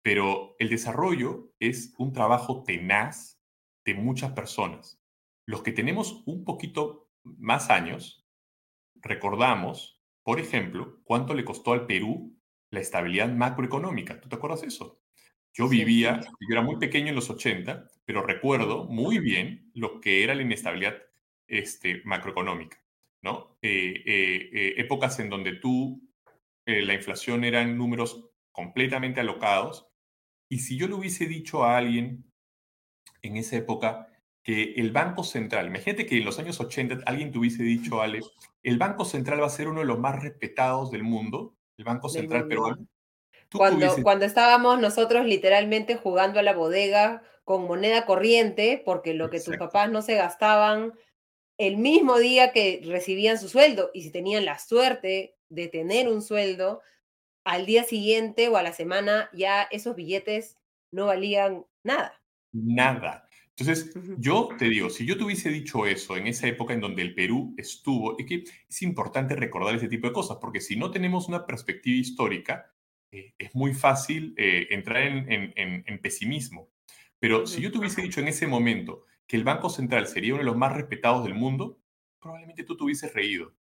Pero 0.00 0.56
el 0.58 0.70
desarrollo 0.70 1.52
es 1.58 1.94
un 1.98 2.14
trabajo 2.14 2.62
tenaz 2.64 3.42
de 3.84 3.92
muchas 3.92 4.32
personas. 4.32 5.02
Los 5.44 5.62
que 5.62 5.72
tenemos 5.72 6.22
un 6.24 6.46
poquito 6.46 7.10
más 7.24 7.68
años, 7.68 8.26
recordamos, 8.94 10.02
por 10.22 10.40
ejemplo, 10.40 11.00
cuánto 11.04 11.34
le 11.34 11.44
costó 11.44 11.72
al 11.72 11.84
Perú 11.84 12.40
la 12.70 12.80
estabilidad 12.80 13.30
macroeconómica. 13.30 14.18
¿Tú 14.18 14.30
te 14.30 14.36
acuerdas 14.36 14.62
de 14.62 14.68
eso? 14.68 14.99
Yo 15.52 15.68
vivía, 15.68 16.20
yo 16.20 16.52
era 16.52 16.62
muy 16.62 16.76
pequeño 16.76 17.08
en 17.08 17.16
los 17.16 17.28
80, 17.28 17.88
pero 18.04 18.22
recuerdo 18.22 18.84
muy 18.84 19.18
bien 19.18 19.70
lo 19.74 20.00
que 20.00 20.22
era 20.22 20.34
la 20.34 20.42
inestabilidad 20.42 20.96
este, 21.46 22.02
macroeconómica. 22.04 22.80
¿no? 23.22 23.58
Eh, 23.62 24.02
eh, 24.06 24.50
eh, 24.52 24.74
épocas 24.78 25.18
en 25.20 25.30
donde 25.30 25.54
tú, 25.56 26.02
la 26.66 26.94
inflación 26.94 27.42
eran 27.42 27.76
números 27.76 28.30
completamente 28.52 29.20
alocados. 29.20 29.88
Y 30.48 30.60
si 30.60 30.76
yo 30.76 30.86
le 30.86 30.94
hubiese 30.94 31.26
dicho 31.26 31.64
a 31.64 31.76
alguien 31.76 32.30
en 33.22 33.36
esa 33.36 33.56
época 33.56 34.06
que 34.44 34.74
el 34.74 34.92
Banco 34.92 35.24
Central, 35.24 35.66
imagínate 35.66 36.06
que 36.06 36.18
en 36.18 36.24
los 36.24 36.38
años 36.38 36.60
80 36.60 37.00
alguien 37.06 37.32
te 37.32 37.38
hubiese 37.38 37.64
dicho, 37.64 38.00
Ale, 38.00 38.20
el 38.62 38.78
Banco 38.78 39.04
Central 39.04 39.40
va 39.42 39.46
a 39.46 39.50
ser 39.50 39.66
uno 39.66 39.80
de 39.80 39.86
los 39.86 39.98
más 39.98 40.22
respetados 40.22 40.92
del 40.92 41.02
mundo, 41.02 41.56
el 41.76 41.84
Banco 41.84 42.08
Central 42.08 42.46
peruano. 42.46 42.86
Cuando, 43.52 43.96
cuando 44.02 44.24
estábamos 44.24 44.80
nosotros 44.80 45.26
literalmente 45.26 45.96
jugando 45.96 46.38
a 46.38 46.42
la 46.42 46.54
bodega 46.54 47.22
con 47.44 47.66
moneda 47.66 48.06
corriente, 48.06 48.80
porque 48.84 49.12
lo 49.12 49.28
que 49.28 49.40
tus 49.40 49.56
papás 49.56 49.90
no 49.90 50.02
se 50.02 50.14
gastaban 50.14 50.92
el 51.58 51.76
mismo 51.76 52.18
día 52.18 52.52
que 52.52 52.80
recibían 52.84 53.38
su 53.38 53.48
sueldo 53.48 53.90
y 53.92 54.02
si 54.02 54.10
tenían 54.10 54.44
la 54.44 54.58
suerte 54.58 55.36
de 55.48 55.68
tener 55.68 56.08
un 56.08 56.22
sueldo, 56.22 56.80
al 57.44 57.66
día 57.66 57.84
siguiente 57.84 58.48
o 58.48 58.56
a 58.56 58.62
la 58.62 58.72
semana 58.72 59.28
ya 59.32 59.62
esos 59.64 59.96
billetes 59.96 60.56
no 60.92 61.06
valían 61.06 61.66
nada. 61.82 62.22
Nada. 62.52 63.28
Entonces, 63.56 63.92
yo 64.16 64.48
te 64.58 64.66
digo, 64.66 64.88
si 64.88 65.04
yo 65.04 65.18
te 65.18 65.24
hubiese 65.24 65.50
dicho 65.50 65.84
eso 65.84 66.16
en 66.16 66.26
esa 66.26 66.46
época 66.46 66.72
en 66.72 66.80
donde 66.80 67.02
el 67.02 67.14
Perú 67.14 67.54
estuvo, 67.58 68.18
es 68.18 68.26
que 68.26 68.44
es 68.68 68.82
importante 68.82 69.36
recordar 69.36 69.74
ese 69.74 69.88
tipo 69.88 70.06
de 70.06 70.14
cosas, 70.14 70.38
porque 70.40 70.60
si 70.60 70.76
no 70.76 70.90
tenemos 70.90 71.28
una 71.28 71.44
perspectiva 71.46 71.98
histórica, 71.98 72.72
eh, 73.12 73.34
es 73.38 73.54
muy 73.54 73.74
fácil 73.74 74.34
eh, 74.36 74.68
entrar 74.70 75.02
en, 75.02 76.00
pesimismo. 76.00 76.70
Pero 77.18 77.46
si 77.46 77.60
yo 77.60 77.70
te 77.70 77.78
hubiese 77.78 78.02
dicho 78.02 78.20
en 78.20 78.28
ese 78.28 78.46
momento, 78.46 79.04
que 79.26 79.36
el 79.36 79.44
Banco 79.44 79.68
Central 79.68 80.06
sería 80.06 80.34
uno 80.34 80.42
de 80.42 80.46
los 80.46 80.56
más 80.56 80.72
respetados 80.72 81.24
del 81.24 81.34
mundo, 81.34 81.78
probablemente 82.20 82.64
tú 82.64 82.76
te 82.76 82.84
hubieses 82.84 83.12
reído. 83.12 83.52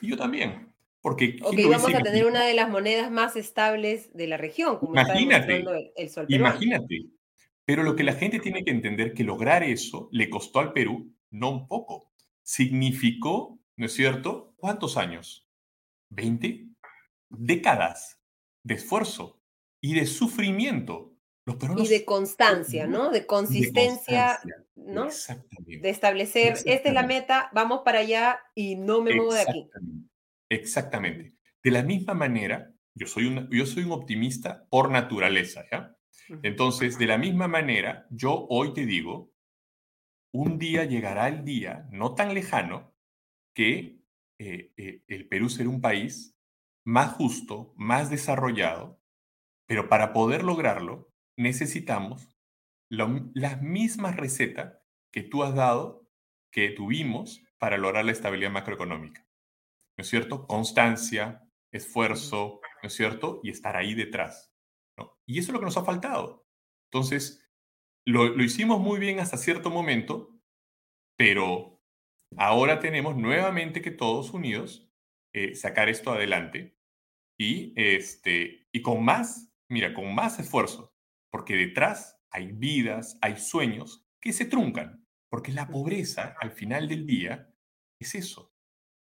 Y 0.00 0.08
yo 0.08 0.16
también. 0.16 0.72
Porque 1.00 1.38
o 1.42 1.50
que 1.50 1.62
íbamos 1.62 1.92
a 1.94 2.00
tener 2.00 2.26
una 2.26 2.44
de 2.44 2.54
las 2.54 2.70
monedas 2.70 3.10
más 3.10 3.36
estables 3.36 4.12
de 4.14 4.28
la 4.28 4.36
región, 4.36 4.78
como 4.78 4.92
imagínate, 4.92 5.64
el, 5.96 6.08
sol 6.08 6.26
Imagínate. 6.28 7.06
Pero 7.64 7.82
lo 7.82 7.96
que 7.96 8.04
la 8.04 8.14
gente 8.14 8.38
tiene 8.38 8.64
que 8.64 8.70
entender 8.70 9.12
que 9.12 9.24
lograr 9.24 9.62
eso 9.62 10.08
le 10.12 10.30
costó 10.30 10.60
al 10.60 10.72
Perú 10.72 11.12
no 11.30 11.50
un 11.50 11.66
poco. 11.68 12.12
Significó, 12.42 13.58
¿no 13.76 13.86
es 13.86 13.94
cierto? 13.94 14.54
¿Cuántos 14.56 14.96
años? 14.96 15.48
¿20? 16.10 16.72
Décadas 17.30 18.21
de 18.64 18.74
esfuerzo 18.74 19.40
y 19.80 19.94
de 19.94 20.06
sufrimiento 20.06 21.12
y 21.76 21.88
de 21.88 22.04
constancia, 22.04 22.86
¿no? 22.86 23.10
De 23.10 23.26
consistencia, 23.26 24.38
¿no? 24.76 25.08
De 25.66 25.90
establecer, 25.90 26.54
esta 26.64 26.88
es 26.88 26.94
la 26.94 27.04
meta, 27.04 27.50
vamos 27.52 27.82
para 27.84 27.98
allá 27.98 28.40
y 28.54 28.76
no 28.76 29.00
me 29.00 29.14
muevo 29.14 29.34
de 29.34 29.40
aquí. 29.40 29.70
Exactamente. 30.48 31.34
De 31.62 31.70
la 31.70 31.82
misma 31.82 32.14
manera, 32.14 32.72
yo 32.94 33.06
soy, 33.06 33.26
un, 33.26 33.48
yo 33.50 33.66
soy 33.66 33.84
un 33.84 33.92
optimista 33.92 34.66
por 34.70 34.90
naturaleza, 34.90 35.64
¿ya? 35.70 35.96
Entonces, 36.42 36.98
de 36.98 37.06
la 37.06 37.18
misma 37.18 37.48
manera, 37.48 38.06
yo 38.10 38.46
hoy 38.48 38.72
te 38.72 38.86
digo, 38.86 39.32
un 40.32 40.58
día 40.58 40.84
llegará 40.84 41.28
el 41.28 41.44
día, 41.44 41.88
no 41.90 42.14
tan 42.14 42.32
lejano, 42.34 42.94
que 43.54 43.98
eh, 44.38 44.72
eh, 44.76 45.02
el 45.08 45.28
Perú 45.28 45.48
será 45.48 45.68
un 45.68 45.80
país 45.80 46.31
más 46.84 47.12
justo, 47.12 47.72
más 47.76 48.10
desarrollado, 48.10 49.00
pero 49.66 49.88
para 49.88 50.12
poder 50.12 50.44
lograrlo 50.44 51.12
necesitamos 51.36 52.36
las 52.88 53.62
mismas 53.62 54.16
recetas 54.16 54.78
que 55.12 55.22
tú 55.22 55.42
has 55.42 55.54
dado, 55.54 56.06
que 56.52 56.70
tuvimos 56.70 57.42
para 57.58 57.78
lograr 57.78 58.04
la 58.04 58.12
estabilidad 58.12 58.50
macroeconómica. 58.50 59.26
¿No 59.96 60.02
es 60.02 60.08
cierto? 60.08 60.46
Constancia, 60.46 61.48
esfuerzo, 61.72 62.60
¿no 62.82 62.86
es 62.86 62.94
cierto? 62.94 63.40
Y 63.42 63.50
estar 63.50 63.76
ahí 63.76 63.94
detrás. 63.94 64.52
Y 65.26 65.38
eso 65.38 65.50
es 65.50 65.54
lo 65.54 65.60
que 65.60 65.66
nos 65.66 65.76
ha 65.78 65.84
faltado. 65.84 66.44
Entonces, 66.90 67.48
lo, 68.04 68.28
lo 68.28 68.44
hicimos 68.44 68.80
muy 68.80 68.98
bien 68.98 69.20
hasta 69.20 69.38
cierto 69.38 69.70
momento, 69.70 70.38
pero 71.16 71.80
ahora 72.36 72.80
tenemos 72.80 73.16
nuevamente 73.16 73.80
que 73.80 73.90
todos 73.90 74.32
unidos 74.34 74.91
eh, 75.32 75.54
sacar 75.54 75.88
esto 75.88 76.12
adelante 76.12 76.76
y, 77.38 77.72
este, 77.76 78.68
y 78.70 78.82
con 78.82 79.04
más, 79.04 79.52
mira, 79.68 79.94
con 79.94 80.14
más 80.14 80.38
esfuerzo, 80.38 80.94
porque 81.30 81.56
detrás 81.56 82.20
hay 82.30 82.52
vidas, 82.52 83.18
hay 83.22 83.38
sueños 83.38 84.06
que 84.20 84.32
se 84.32 84.44
truncan, 84.44 85.06
porque 85.30 85.52
la 85.52 85.68
pobreza 85.68 86.36
al 86.40 86.52
final 86.52 86.88
del 86.88 87.06
día 87.06 87.50
es 87.98 88.14
eso, 88.14 88.54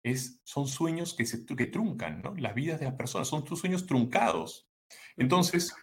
es, 0.03 0.41
son 0.43 0.67
sueños 0.67 1.13
que 1.13 1.25
se 1.25 1.45
que 1.45 1.65
truncan, 1.65 2.21
¿no? 2.21 2.35
Las 2.35 2.53
vidas 2.53 2.79
de 2.79 2.85
las 2.85 2.95
personas 2.95 3.27
son 3.27 3.43
tus 3.43 3.59
sueños 3.59 3.85
truncados. 3.85 4.69
Entonces, 5.15 5.73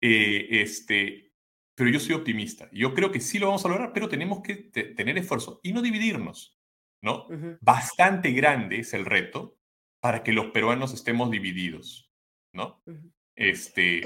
eh, 0.00 0.48
este, 0.50 1.34
pero 1.74 1.90
yo 1.90 2.00
soy 2.00 2.14
optimista. 2.14 2.68
Yo 2.72 2.94
creo 2.94 3.10
que 3.10 3.20
sí 3.20 3.38
lo 3.38 3.46
vamos 3.46 3.64
a 3.64 3.68
lograr, 3.68 3.92
pero 3.92 4.08
tenemos 4.08 4.42
que 4.42 4.54
tener 4.56 5.18
esfuerzo 5.18 5.60
y 5.62 5.72
no 5.72 5.82
dividirnos, 5.82 6.58
¿no? 7.02 7.26
Bastante 7.60 8.32
grande 8.32 8.78
es 8.80 8.94
el 8.94 9.04
reto 9.04 9.58
para 10.04 10.22
que 10.22 10.32
los 10.32 10.48
peruanos 10.48 10.92
estemos 10.92 11.30
divididos, 11.30 12.10
¿no? 12.52 12.82
Este, 13.34 14.02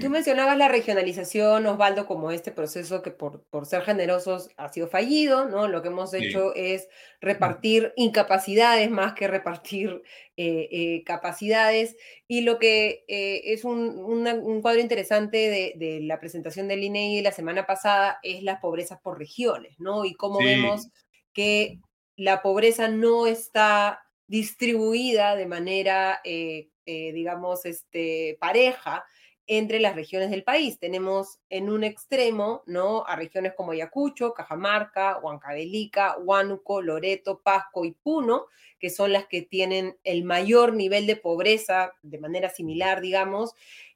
Tú 0.00 0.10
mencionabas 0.10 0.58
la 0.58 0.66
regionalización, 0.66 1.64
Osvaldo, 1.64 2.08
como 2.08 2.32
este 2.32 2.50
proceso 2.50 3.00
que 3.00 3.12
por, 3.12 3.44
por 3.50 3.66
ser 3.66 3.82
generosos 3.82 4.50
ha 4.56 4.68
sido 4.70 4.88
fallido, 4.88 5.48
¿no? 5.48 5.68
Lo 5.68 5.80
que 5.80 5.90
hemos 5.90 6.12
hecho 6.12 6.52
es 6.56 6.88
repartir 7.20 7.92
incapacidades 7.94 8.90
más 8.90 9.12
que 9.12 9.28
repartir 9.28 10.02
eh, 10.36 10.68
eh, 10.72 11.04
capacidades. 11.04 11.96
Y 12.26 12.40
lo 12.40 12.58
que 12.58 13.04
eh, 13.06 13.42
es 13.44 13.62
un, 13.64 14.60
cuadro 14.60 14.80
interesante 14.80 15.76
de, 15.78 16.00
la 16.02 16.18
presentación 16.18 16.66
del 16.66 16.82
INEI 16.82 17.22
la 17.22 17.30
semana 17.30 17.64
pasada 17.64 18.18
es 18.24 18.42
las 18.42 18.58
pobrezas 18.58 18.98
por 19.00 19.20
regiones, 19.20 19.78
¿no? 19.78 20.04
Y 20.04 20.14
cómo 20.14 20.40
vemos 20.40 20.88
que 21.32 21.78
la 22.16 22.42
pobreza 22.42 22.88
no 22.88 23.28
está 23.28 24.02
distribuida 24.28 25.34
de 25.34 25.46
manera, 25.46 26.20
digamos, 26.24 27.64
este, 27.66 28.38
pareja 28.40 29.04
entre 29.48 29.80
las 29.80 29.96
regiones 29.96 30.30
del 30.30 30.44
país. 30.44 30.78
Tenemos 30.78 31.40
en 31.48 31.70
un 31.70 31.82
extremo, 31.82 32.62
¿no? 32.66 33.06
A 33.06 33.16
regiones 33.16 33.54
como 33.56 33.72
Ayacucho, 33.72 34.34
Cajamarca, 34.34 35.18
Huancavelica, 35.18 36.18
Huánuco, 36.18 36.82
Loreto, 36.82 37.40
Pasco 37.42 37.86
y 37.86 37.92
Puno, 37.92 38.46
que 38.78 38.90
son 38.90 39.10
las 39.12 39.26
que 39.26 39.40
tienen 39.40 39.96
el 40.04 40.22
mayor 40.22 40.74
nivel 40.74 41.06
de 41.06 41.16
pobreza 41.16 41.94
de 42.02 42.18
manera 42.18 42.50
similar, 42.50 43.00
digamos. 43.00 43.54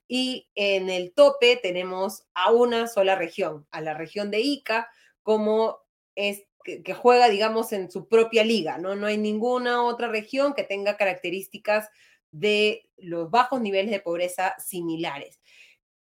Y 0.08 0.48
en 0.54 0.88
el 0.88 1.12
tope 1.12 1.60
tenemos 1.62 2.24
a 2.32 2.50
una 2.50 2.88
sola 2.88 3.14
región, 3.14 3.66
a 3.70 3.82
la 3.82 3.92
región 3.92 4.30
de 4.30 4.40
Ica, 4.40 4.88
como 5.22 5.80
es 6.14 6.44
que, 6.62 6.94
juega, 6.94 7.28
digamos, 7.28 7.72
en 7.72 7.90
su 7.90 8.08
propia 8.08 8.44
liga, 8.44 8.78
¿no? 8.78 8.94
No 8.94 9.06
hay 9.06 9.18
ninguna 9.18 9.82
otra 9.82 10.08
región 10.08 10.54
que 10.54 10.62
tenga 10.62 10.96
características 10.96 11.88
de 12.30 12.88
los 12.96 13.30
bajos 13.30 13.60
niveles 13.60 13.90
de 13.90 14.00
pobreza 14.00 14.54
similares. 14.58 15.40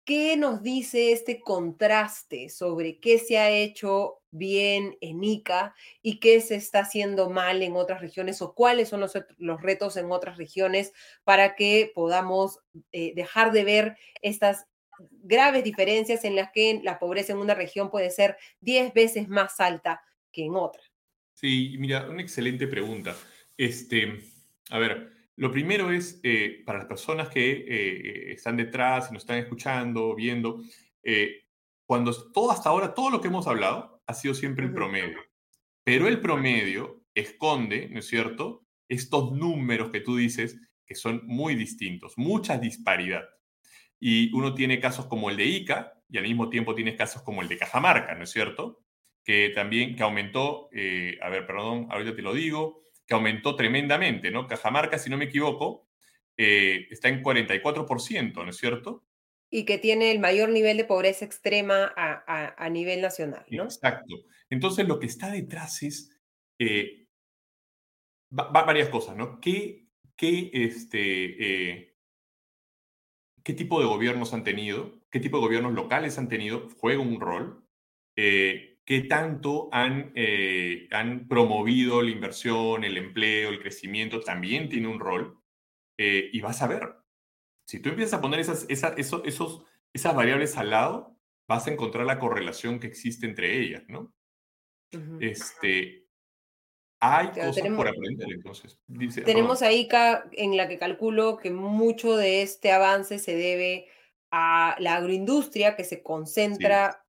¿Qué 0.04 0.36
nos 0.36 0.62
dice 0.62 1.12
este 1.12 1.40
contraste 1.40 2.50
sobre 2.50 3.00
qué 3.00 3.18
se 3.18 3.38
ha 3.38 3.50
hecho 3.50 4.20
bien 4.30 4.98
en 5.00 5.24
ICA 5.24 5.74
y 6.02 6.18
qué 6.20 6.40
se 6.40 6.56
está 6.56 6.80
haciendo 6.80 7.30
mal 7.30 7.62
en 7.62 7.76
otras 7.76 8.00
regiones 8.00 8.42
o 8.42 8.54
cuáles 8.54 8.88
son 8.88 9.00
los, 9.00 9.62
retos 9.62 9.96
en 9.96 10.10
otras 10.10 10.36
regiones 10.36 10.92
para 11.22 11.54
que 11.54 11.90
podamos 11.94 12.58
eh, 12.92 13.12
dejar 13.14 13.52
de 13.52 13.64
ver 13.64 13.96
estas 14.20 14.66
graves 14.98 15.64
diferencias 15.64 16.24
en 16.24 16.36
las 16.36 16.50
que 16.52 16.80
la 16.82 16.98
pobreza 16.98 17.32
en 17.32 17.38
una 17.38 17.54
región 17.54 17.90
puede 17.90 18.10
ser 18.10 18.36
10 18.60 18.92
veces 18.92 19.28
más 19.28 19.60
alta 19.60 20.02
que 20.34 20.44
en 20.44 20.56
otra? 20.56 20.82
Sí, 21.32 21.76
mira, 21.78 22.08
una 22.10 22.20
excelente 22.20 22.66
pregunta. 22.66 23.16
Este, 23.56 24.18
a 24.70 24.78
ver, 24.78 25.10
lo 25.36 25.50
primero 25.50 25.90
es, 25.90 26.20
eh, 26.22 26.62
para 26.66 26.80
las 26.80 26.88
personas 26.88 27.28
que 27.28 27.64
eh, 27.66 28.32
están 28.32 28.56
detrás 28.56 29.08
y 29.10 29.14
nos 29.14 29.22
están 29.22 29.38
escuchando, 29.38 30.14
viendo, 30.14 30.62
eh, 31.02 31.44
cuando 31.86 32.12
todo 32.32 32.50
hasta 32.50 32.68
ahora, 32.68 32.94
todo 32.94 33.10
lo 33.10 33.20
que 33.20 33.28
hemos 33.28 33.46
hablado 33.46 34.02
ha 34.06 34.14
sido 34.14 34.34
siempre 34.34 34.64
el 34.64 34.72
promedio. 34.72 35.18
Pero 35.84 36.08
el 36.08 36.20
promedio 36.20 37.04
esconde, 37.14 37.88
¿no 37.88 38.00
es 38.00 38.06
cierto?, 38.06 38.66
estos 38.88 39.32
números 39.32 39.90
que 39.90 40.00
tú 40.00 40.16
dices 40.16 40.60
que 40.86 40.94
son 40.94 41.22
muy 41.24 41.54
distintos, 41.54 42.14
mucha 42.16 42.58
disparidad. 42.58 43.24
Y 43.98 44.32
uno 44.34 44.54
tiene 44.54 44.80
casos 44.80 45.06
como 45.06 45.30
el 45.30 45.36
de 45.36 45.46
ICA 45.46 45.94
y 46.08 46.18
al 46.18 46.24
mismo 46.24 46.50
tiempo 46.50 46.74
tienes 46.74 46.96
casos 46.96 47.22
como 47.22 47.42
el 47.42 47.48
de 47.48 47.56
Cajamarca, 47.56 48.14
¿no 48.14 48.24
es 48.24 48.30
cierto? 48.30 48.83
Que 49.24 49.50
también, 49.54 49.96
que 49.96 50.02
aumentó, 50.02 50.68
a 50.68 51.28
ver, 51.30 51.46
perdón, 51.46 51.86
ahorita 51.90 52.14
te 52.14 52.22
lo 52.22 52.34
digo, 52.34 52.84
que 53.06 53.14
aumentó 53.14 53.56
tremendamente, 53.56 54.30
¿no? 54.30 54.46
Cajamarca, 54.46 54.98
si 54.98 55.10
no 55.10 55.16
me 55.16 55.26
equivoco, 55.26 55.88
eh, 56.36 56.86
está 56.90 57.08
en 57.08 57.22
44%, 57.22 58.44
¿no 58.44 58.50
es 58.50 58.56
cierto? 58.56 59.04
Y 59.50 59.64
que 59.64 59.78
tiene 59.78 60.10
el 60.10 60.18
mayor 60.18 60.48
nivel 60.48 60.76
de 60.76 60.84
pobreza 60.84 61.24
extrema 61.24 61.92
a, 61.96 62.68
nivel 62.70 63.00
nacional, 63.00 63.44
¿no? 63.50 63.64
Exacto. 63.64 64.24
Entonces, 64.50 64.88
lo 64.88 64.98
que 64.98 65.06
está 65.06 65.30
detrás 65.30 65.82
es 65.82 66.10
eh, 66.58 67.06
varias 68.30 68.88
cosas, 68.88 69.16
¿no? 69.16 69.38
¿Qué, 69.40 69.86
qué, 70.16 70.50
este, 70.52 71.70
eh, 71.70 71.94
¿Qué 73.44 73.52
tipo 73.52 73.78
de 73.78 73.86
gobiernos 73.86 74.34
han 74.34 74.42
tenido? 74.42 74.98
¿Qué 75.10 75.20
tipo 75.20 75.36
de 75.36 75.44
gobiernos 75.44 75.74
locales 75.74 76.18
han 76.18 76.28
tenido? 76.28 76.68
Juega 76.78 77.00
un 77.00 77.20
rol. 77.20 77.64
Eh, 78.16 78.73
qué 78.84 79.02
tanto 79.02 79.68
han, 79.72 80.12
eh, 80.14 80.88
han 80.90 81.26
promovido 81.26 82.02
la 82.02 82.10
inversión, 82.10 82.84
el 82.84 82.96
empleo, 82.96 83.50
el 83.50 83.60
crecimiento, 83.60 84.20
también 84.20 84.68
tiene 84.68 84.88
un 84.88 85.00
rol. 85.00 85.38
Eh, 85.98 86.30
y 86.32 86.40
vas 86.40 86.60
a 86.62 86.66
ver, 86.66 86.94
si 87.66 87.80
tú 87.80 87.90
empiezas 87.90 88.18
a 88.18 88.20
poner 88.20 88.40
esas, 88.40 88.66
esas, 88.68 88.94
esos, 88.98 89.64
esas 89.92 90.14
variables 90.14 90.56
al 90.56 90.70
lado, 90.70 91.16
vas 91.48 91.66
a 91.66 91.72
encontrar 91.72 92.06
la 92.06 92.18
correlación 92.18 92.80
que 92.80 92.86
existe 92.86 93.26
entre 93.26 93.58
ellas, 93.58 93.84
¿no? 93.88 94.12
Este, 95.20 96.06
hay 97.00 97.28
cosas 97.28 97.66
por 97.74 97.88
aprender, 97.88 98.28
entonces. 98.30 98.78
tenemos 99.24 99.60
ahí 99.62 99.88
en 100.32 100.56
la 100.56 100.68
que 100.68 100.78
calculo 100.78 101.36
que 101.36 101.50
mucho 101.50 102.16
de 102.16 102.42
este 102.42 102.70
avance 102.70 103.18
se 103.18 103.34
debe 103.34 103.88
a 104.30 104.76
la 104.78 104.96
agroindustria 104.96 105.74
que 105.74 105.84
se 105.84 106.02
concentra 106.02 107.03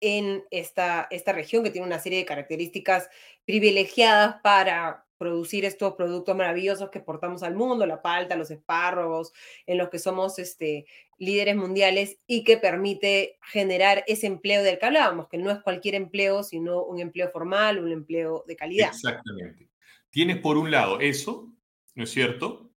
en 0.00 0.44
esta, 0.50 1.06
esta 1.10 1.32
región 1.32 1.64
que 1.64 1.70
tiene 1.70 1.86
una 1.86 1.98
serie 1.98 2.18
de 2.18 2.24
características 2.24 3.08
privilegiadas 3.44 4.36
para 4.42 5.04
producir 5.18 5.64
estos 5.64 5.94
productos 5.94 6.36
maravillosos 6.36 6.90
que 6.90 7.00
portamos 7.00 7.42
al 7.42 7.56
mundo, 7.56 7.84
la 7.84 8.00
palta, 8.00 8.36
los 8.36 8.50
espárragos, 8.50 9.32
en 9.66 9.76
los 9.76 9.88
que 9.88 9.98
somos 9.98 10.38
este, 10.38 10.86
líderes 11.18 11.56
mundiales 11.56 12.18
y 12.26 12.44
que 12.44 12.56
permite 12.56 13.38
generar 13.42 14.04
ese 14.06 14.28
empleo 14.28 14.62
del 14.62 14.78
que 14.78 14.86
hablábamos, 14.86 15.28
que 15.28 15.38
no 15.38 15.50
es 15.50 15.58
cualquier 15.60 15.96
empleo, 15.96 16.44
sino 16.44 16.84
un 16.84 17.00
empleo 17.00 17.30
formal, 17.30 17.82
un 17.82 17.90
empleo 17.90 18.44
de 18.46 18.56
calidad. 18.56 18.90
Exactamente. 18.90 19.68
Tienes 20.10 20.38
por 20.38 20.56
un 20.56 20.70
lado 20.70 21.00
eso, 21.00 21.52
¿no 21.94 22.04
es 22.04 22.10
cierto? 22.10 22.70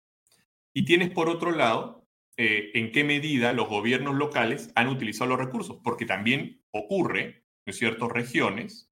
Y 0.73 0.85
tienes 0.85 1.11
por 1.11 1.29
otro 1.29 1.53
lado 1.53 2.00
eh, 2.43 2.71
en 2.73 2.91
qué 2.91 3.05
medida 3.05 3.53
los 3.53 3.69
gobiernos 3.69 4.15
locales 4.15 4.73
han 4.75 4.89
utilizado 4.89 5.29
los 5.29 5.39
recursos, 5.39 5.79
porque 5.85 6.07
también 6.07 6.65
ocurre, 6.71 7.45
en 7.67 7.75
ciertas 7.75 8.09
regiones 8.09 8.91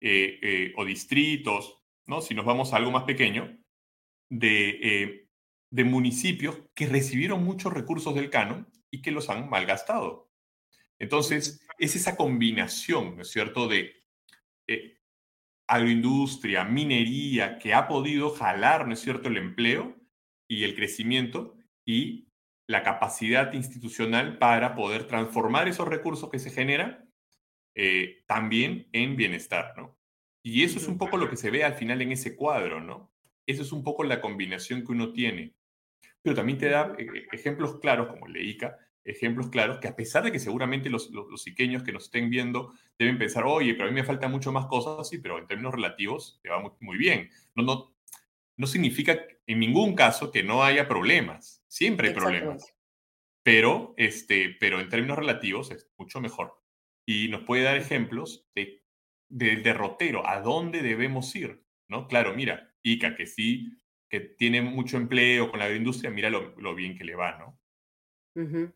eh, 0.00 0.40
eh, 0.42 0.72
o 0.76 0.84
distritos, 0.84 1.84
¿no? 2.08 2.20
si 2.20 2.34
nos 2.34 2.44
vamos 2.44 2.72
a 2.72 2.78
algo 2.78 2.90
más 2.90 3.04
pequeño, 3.04 3.56
de, 4.28 5.28
de 5.70 5.84
municipios 5.84 6.62
que 6.74 6.86
recibieron 6.86 7.44
muchos 7.44 7.72
recursos 7.72 8.12
del 8.12 8.28
canon 8.28 8.68
y 8.90 9.02
que 9.02 9.12
los 9.12 9.30
han 9.30 9.48
malgastado. 9.48 10.32
Entonces, 10.98 11.64
es 11.78 11.94
esa 11.94 12.16
combinación, 12.16 13.14
¿no 13.14 13.22
es 13.22 13.30
cierto?, 13.30 13.68
de 13.68 13.94
agroindustria, 15.68 16.64
minería, 16.64 17.56
que 17.56 17.72
ha 17.72 17.86
podido 17.86 18.30
jalar, 18.30 18.88
¿no 18.88 18.94
es 18.94 19.00
cierto?, 19.00 19.28
el 19.28 19.36
empleo 19.36 19.96
y 20.48 20.64
el 20.64 20.74
crecimiento 20.74 21.54
y 21.86 22.33
la 22.66 22.82
capacidad 22.82 23.52
institucional 23.52 24.38
para 24.38 24.74
poder 24.74 25.06
transformar 25.06 25.68
esos 25.68 25.88
recursos 25.88 26.30
que 26.30 26.38
se 26.38 26.50
generan 26.50 27.10
eh, 27.74 28.22
también 28.26 28.88
en 28.92 29.16
bienestar, 29.16 29.74
¿no? 29.76 29.98
Y 30.42 30.62
eso 30.62 30.78
es 30.78 30.88
un 30.88 30.98
poco 30.98 31.16
lo 31.16 31.28
que 31.28 31.36
se 31.36 31.50
ve 31.50 31.64
al 31.64 31.74
final 31.74 32.02
en 32.02 32.12
ese 32.12 32.36
cuadro, 32.36 32.80
¿no? 32.80 33.12
Eso 33.46 33.62
es 33.62 33.72
un 33.72 33.82
poco 33.82 34.04
la 34.04 34.20
combinación 34.20 34.84
que 34.84 34.92
uno 34.92 35.12
tiene. 35.12 35.54
Pero 36.22 36.36
también 36.36 36.58
te 36.58 36.68
da 36.68 36.94
eh, 36.98 37.26
ejemplos 37.32 37.80
claros, 37.80 38.08
como 38.08 38.26
el 38.26 38.34
de 38.34 38.44
ICA, 38.44 38.78
ejemplos 39.04 39.48
claros, 39.48 39.78
que 39.78 39.88
a 39.88 39.96
pesar 39.96 40.24
de 40.24 40.32
que 40.32 40.38
seguramente 40.38 40.88
los, 40.88 41.10
los, 41.10 41.44
que 41.44 41.92
nos 41.92 42.04
estén 42.04 42.30
viendo 42.30 42.72
deben 42.98 43.18
pensar, 43.18 43.44
oye, 43.44 43.74
pero 43.74 43.86
a 43.86 43.88
mí 43.88 43.94
me 43.94 44.04
faltan 44.04 44.30
mucho 44.30 44.52
más 44.52 44.66
cosas, 44.66 45.08
sí, 45.08 45.18
pero 45.18 45.38
en 45.38 45.46
términos 45.46 45.74
relativos 45.74 46.40
te 46.42 46.48
va 46.48 46.60
muy, 46.60 46.70
muy 46.80 46.96
bien. 46.96 47.30
No, 47.54 47.64
no, 47.64 47.94
no 48.56 48.66
significa 48.66 49.18
en 49.46 49.58
ningún 49.58 49.94
caso 49.94 50.30
que 50.30 50.42
no 50.42 50.62
haya 50.62 50.88
problemas. 50.88 51.63
Siempre 51.74 52.08
hay 52.08 52.14
problemas. 52.14 52.72
Pero, 53.42 53.94
este, 53.96 54.56
pero 54.60 54.78
en 54.78 54.88
términos 54.88 55.18
relativos 55.18 55.72
es 55.72 55.90
mucho 55.98 56.20
mejor. 56.20 56.62
Y 57.04 57.26
nos 57.30 57.42
puede 57.42 57.64
dar 57.64 57.76
ejemplos 57.76 58.48
de, 58.54 58.84
del 59.28 59.64
derrotero, 59.64 60.24
a 60.24 60.40
dónde 60.40 60.82
debemos 60.82 61.34
ir. 61.34 61.66
¿no? 61.88 62.06
Claro, 62.06 62.32
mira, 62.32 62.72
ICA, 62.84 63.16
que 63.16 63.26
sí, 63.26 63.76
que 64.08 64.20
tiene 64.20 64.62
mucho 64.62 64.96
empleo 64.98 65.50
con 65.50 65.58
la 65.58 65.64
agroindustria, 65.64 66.12
mira 66.12 66.30
lo, 66.30 66.54
lo 66.60 66.76
bien 66.76 66.96
que 66.96 67.02
le 67.02 67.16
va, 67.16 67.38
¿no? 67.38 67.60
Uh 68.36 68.72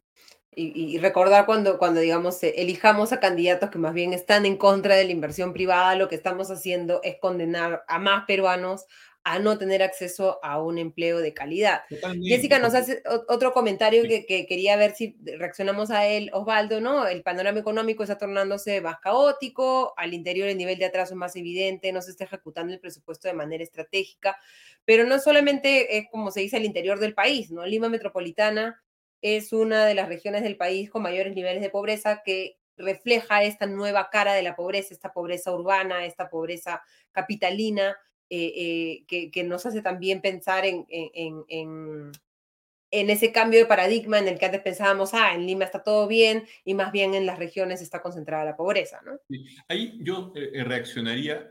y, 0.51 0.97
y, 0.97 0.99
recordar 0.99 1.47
cuando, 1.47 1.79
cuando, 1.79 2.01
digamos, 2.01 2.43
elijamos 2.43 3.13
a 3.13 3.21
candidatos 3.21 3.71
que 3.71 3.79
más 3.79 3.95
bien 3.95 4.13
están 4.13 4.45
en 4.45 4.57
contra 4.57 4.97
de 4.97 5.05
la 5.05 5.13
inversión 5.13 5.53
privada, 5.53 5.95
lo 5.95 6.09
que 6.09 6.17
estamos 6.17 6.51
haciendo 6.51 7.01
es 7.05 7.19
condenar 7.21 7.85
a 7.87 8.01
más 8.01 8.25
peruanos 8.25 8.85
a 9.29 9.39
no 9.39 9.59
tener 9.59 9.83
acceso 9.83 10.39
a 10.43 10.61
un 10.63 10.79
empleo 10.79 11.19
de 11.19 11.35
calidad. 11.35 11.83
Totalmente. 11.89 12.29
Jessica 12.29 12.59
nos 12.59 12.75
hace 12.75 13.03
otro 13.29 13.53
comentario 13.53 14.03
sí. 14.03 14.09
que, 14.09 14.27
que, 14.27 14.47
quería 14.47 14.77
ver 14.77 14.95
si 14.95 15.19
reaccionamos 15.23 15.91
a 15.91 16.07
él, 16.07 16.31
Osvaldo, 16.33 16.81
¿no? 16.81 17.07
El 17.07 17.23
panorama 17.23 17.59
económico 17.59 18.03
está 18.03 18.17
tornándose 18.17 18.81
más 18.81 19.01
caótico, 19.01 19.93
al 19.99 20.15
interior 20.15 20.49
el 20.49 20.57
nivel 20.57 20.79
de 20.79 20.87
atraso 20.87 21.13
es 21.13 21.19
más 21.19 21.37
evidente, 21.37 21.93
no 21.93 22.01
se 22.01 22.13
está 22.13 22.25
ejecutando 22.25 22.73
el 22.73 22.81
presupuesto 22.81 23.29
de 23.29 23.35
manera 23.35 23.63
estratégica, 23.63 24.39
pero 24.87 25.05
no 25.05 25.19
solamente 25.19 25.99
es 25.99 26.07
como 26.11 26.31
se 26.31 26.41
dice 26.41 26.57
al 26.57 26.65
interior 26.65 26.99
del 26.99 27.13
país, 27.13 27.51
¿no? 27.51 27.67
Lima 27.67 27.91
Metropolitana 27.91 28.83
es 29.21 29.53
una 29.53 29.85
de 29.85 29.95
las 29.95 30.09
regiones 30.09 30.43
del 30.43 30.57
país 30.57 30.89
con 30.89 31.03
mayores 31.03 31.35
niveles 31.35 31.61
de 31.61 31.69
pobreza 31.69 32.23
que 32.25 32.57
refleja 32.79 33.43
esta 33.43 33.67
nueva 33.67 34.09
cara 34.11 34.33
de 34.33 34.43
la 34.43 34.57
pobreza, 34.57 34.95
esta 34.95 35.13
pobreza 35.13 35.53
urbana, 35.53 36.07
esta 36.07 36.31
pobreza 36.31 36.83
capitalina, 37.13 37.95
eh, 38.31 39.05
eh, 39.09 39.31
que, 39.31 39.45
nos 39.45 39.65
hace 39.65 39.81
también 39.81 40.21
pensar 40.21 40.67
en, 40.67 40.87
en, 40.91 41.45
en, 41.49 42.13
en, 42.91 43.11
ese 43.11 43.33
cambio 43.33 43.59
de 43.59 43.67
paradigma 43.67 44.19
en 44.19 44.29
el 44.29 44.39
que 44.39 44.47
antes 44.47 44.61
pensábamos, 44.61 45.15
ah, 45.15 45.35
en 45.35 45.47
Lima 45.47 45.65
está 45.65 45.83
todo 45.83 46.07
bien 46.07 46.45
y 46.65 46.75
más 46.75 46.93
bien 46.93 47.15
en 47.15 47.27
las 47.27 47.39
regiones 47.39 47.81
está 47.81 48.03
concentrada 48.03 48.45
la 48.45 48.57
pobreza, 48.57 49.01
¿no? 49.05 49.19
Ahí 49.69 49.99
yo 50.03 50.33
eh, 50.37 50.63
reaccionaría, 50.65 51.49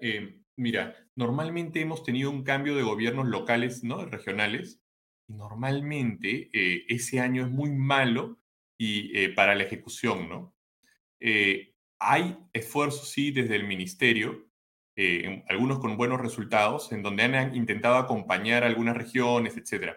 mira, 0.55 0.95
normalmente 1.15 1.81
hemos 1.81 2.03
tenido 2.03 2.29
un 2.29 2.43
cambio 2.43 2.75
de 2.75 2.83
gobiernos 2.83 3.27
locales, 3.27 3.83
¿no? 3.83 4.05
Regionales, 4.05 4.79
y 5.27 5.33
normalmente 5.33 6.49
ese 6.53 7.19
año 7.19 7.43
es 7.43 7.49
muy 7.49 7.71
malo 7.71 8.39
y, 8.77 9.29
para 9.29 9.55
la 9.55 9.63
ejecución, 9.63 10.29
¿no? 10.29 10.55
Hay 11.99 12.37
esfuerzos, 12.53 13.09
sí, 13.09 13.31
desde 13.31 13.55
el 13.55 13.65
ministerio, 13.65 14.46
algunos 15.47 15.79
con 15.79 15.95
buenos 15.95 16.19
resultados, 16.19 16.91
en 16.91 17.03
donde 17.03 17.23
han 17.23 17.55
intentado 17.55 17.97
acompañar 17.97 18.63
algunas 18.63 18.97
regiones, 18.97 19.55
etc. 19.55 19.93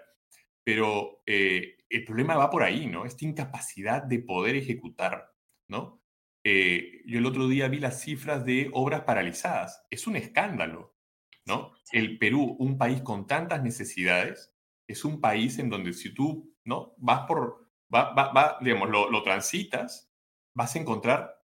Pero 0.62 1.22
el 1.26 2.04
problema 2.04 2.36
va 2.36 2.50
por 2.50 2.62
ahí, 2.62 2.86
¿no? 2.86 3.06
Esta 3.06 3.24
incapacidad 3.24 4.02
de 4.02 4.18
poder 4.18 4.56
ejecutar, 4.56 5.32
¿no? 5.68 6.00
yo 6.42 7.18
el 7.18 7.26
otro 7.26 7.48
día 7.48 7.68
vi 7.68 7.80
las 7.80 8.00
cifras 8.00 8.44
de 8.44 8.70
obras 8.72 9.02
paralizadas. 9.02 9.86
Es 9.90 10.06
un 10.06 10.16
escándalo, 10.16 10.96
¿no? 11.44 11.72
El 11.92 12.18
Perú, 12.18 12.56
un 12.58 12.78
país 12.78 13.02
con 13.02 13.26
tantas 13.26 13.62
necesidades, 13.62 14.54
es 14.86 15.04
un 15.04 15.20
país 15.20 15.58
en 15.58 15.70
donde 15.70 15.92
si 15.92 16.12
tú 16.14 16.50
¿no? 16.64 16.94
vas 16.98 17.26
por, 17.26 17.68
va, 17.94 18.12
va, 18.14 18.32
va, 18.32 18.58
digamos, 18.60 18.90
lo, 18.90 19.10
lo, 19.10 19.22
transitas, 19.22 20.12
vas 20.54 20.74
a 20.74 20.78
encontrar 20.78 21.39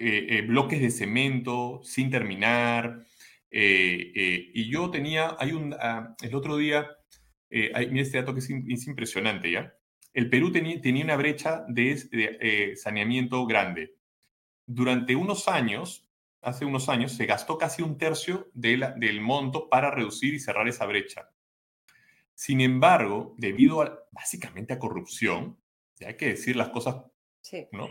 eh, 0.00 0.26
eh, 0.28 0.42
bloques 0.42 0.80
de 0.80 0.90
cemento 0.90 1.80
sin 1.82 2.10
terminar. 2.10 3.04
Eh, 3.50 4.50
y 4.54 4.70
yo 4.70 4.90
tenía, 4.90 5.36
hay 5.38 5.52
un, 5.52 5.72
uh, 5.72 6.14
el 6.20 6.34
otro 6.34 6.56
día, 6.56 6.86
hay, 7.50 7.90
mira 7.90 8.02
este 8.02 8.18
dato 8.18 8.32
que 8.32 8.40
es, 8.40 8.50
es, 8.50 8.86
impresionante, 8.86 9.50
¿ya? 9.50 9.74
El 10.12 10.30
Perú 10.30 10.52
tenía, 10.52 10.80
tenía 10.80 11.04
una 11.04 11.16
brecha 11.16 11.64
de, 11.68 11.94
de 12.12 12.76
saneamiento 12.76 13.44
grande. 13.46 13.96
Durante 14.66 15.16
unos 15.16 15.48
años, 15.48 16.08
hace 16.42 16.64
unos 16.64 16.88
años, 16.88 17.12
se 17.12 17.26
gastó 17.26 17.58
casi 17.58 17.82
un 17.82 17.98
tercio 17.98 18.50
de 18.52 18.76
la, 18.76 18.92
del 18.92 19.20
monto 19.20 19.68
para 19.68 19.90
reducir 19.90 20.34
y 20.34 20.40
cerrar 20.40 20.68
esa 20.68 20.86
brecha. 20.86 21.30
Sin 22.34 22.60
embargo, 22.60 23.34
debido 23.36 23.82
a, 23.82 23.98
básicamente 24.12 24.74
a 24.74 24.78
corrupción, 24.78 25.58
hay 26.06 26.16
que 26.16 26.28
decir 26.28 26.54
las 26.54 26.68
cosas, 26.68 27.02
sí. 27.40 27.66
¿no? 27.72 27.88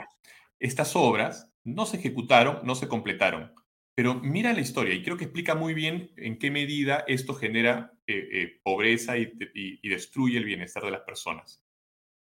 Estas 0.60 0.96
obras 0.96 1.52
no 1.68 1.86
se 1.86 1.98
ejecutaron, 1.98 2.60
no 2.64 2.76
se 2.76 2.88
completaron. 2.88 3.54
Pero 3.94 4.16
mira 4.16 4.54
la 4.54 4.62
historia 4.62 4.94
y 4.94 5.04
creo 5.04 5.18
que 5.18 5.26
explica 5.26 5.54
muy 5.54 5.74
bien 5.74 6.12
en 6.16 6.38
qué 6.38 6.50
medida 6.50 7.04
esto 7.08 7.34
genera 7.34 7.94
eh, 8.08 8.30
eh, 8.32 8.60
pobreza 8.64 9.18
y, 9.18 9.34
y, 9.54 9.80
y, 9.82 9.90
destruye 9.90 10.38
el 10.38 10.46
bienestar 10.46 10.84
de 10.84 10.92
las 10.92 11.02
personas. 11.02 11.62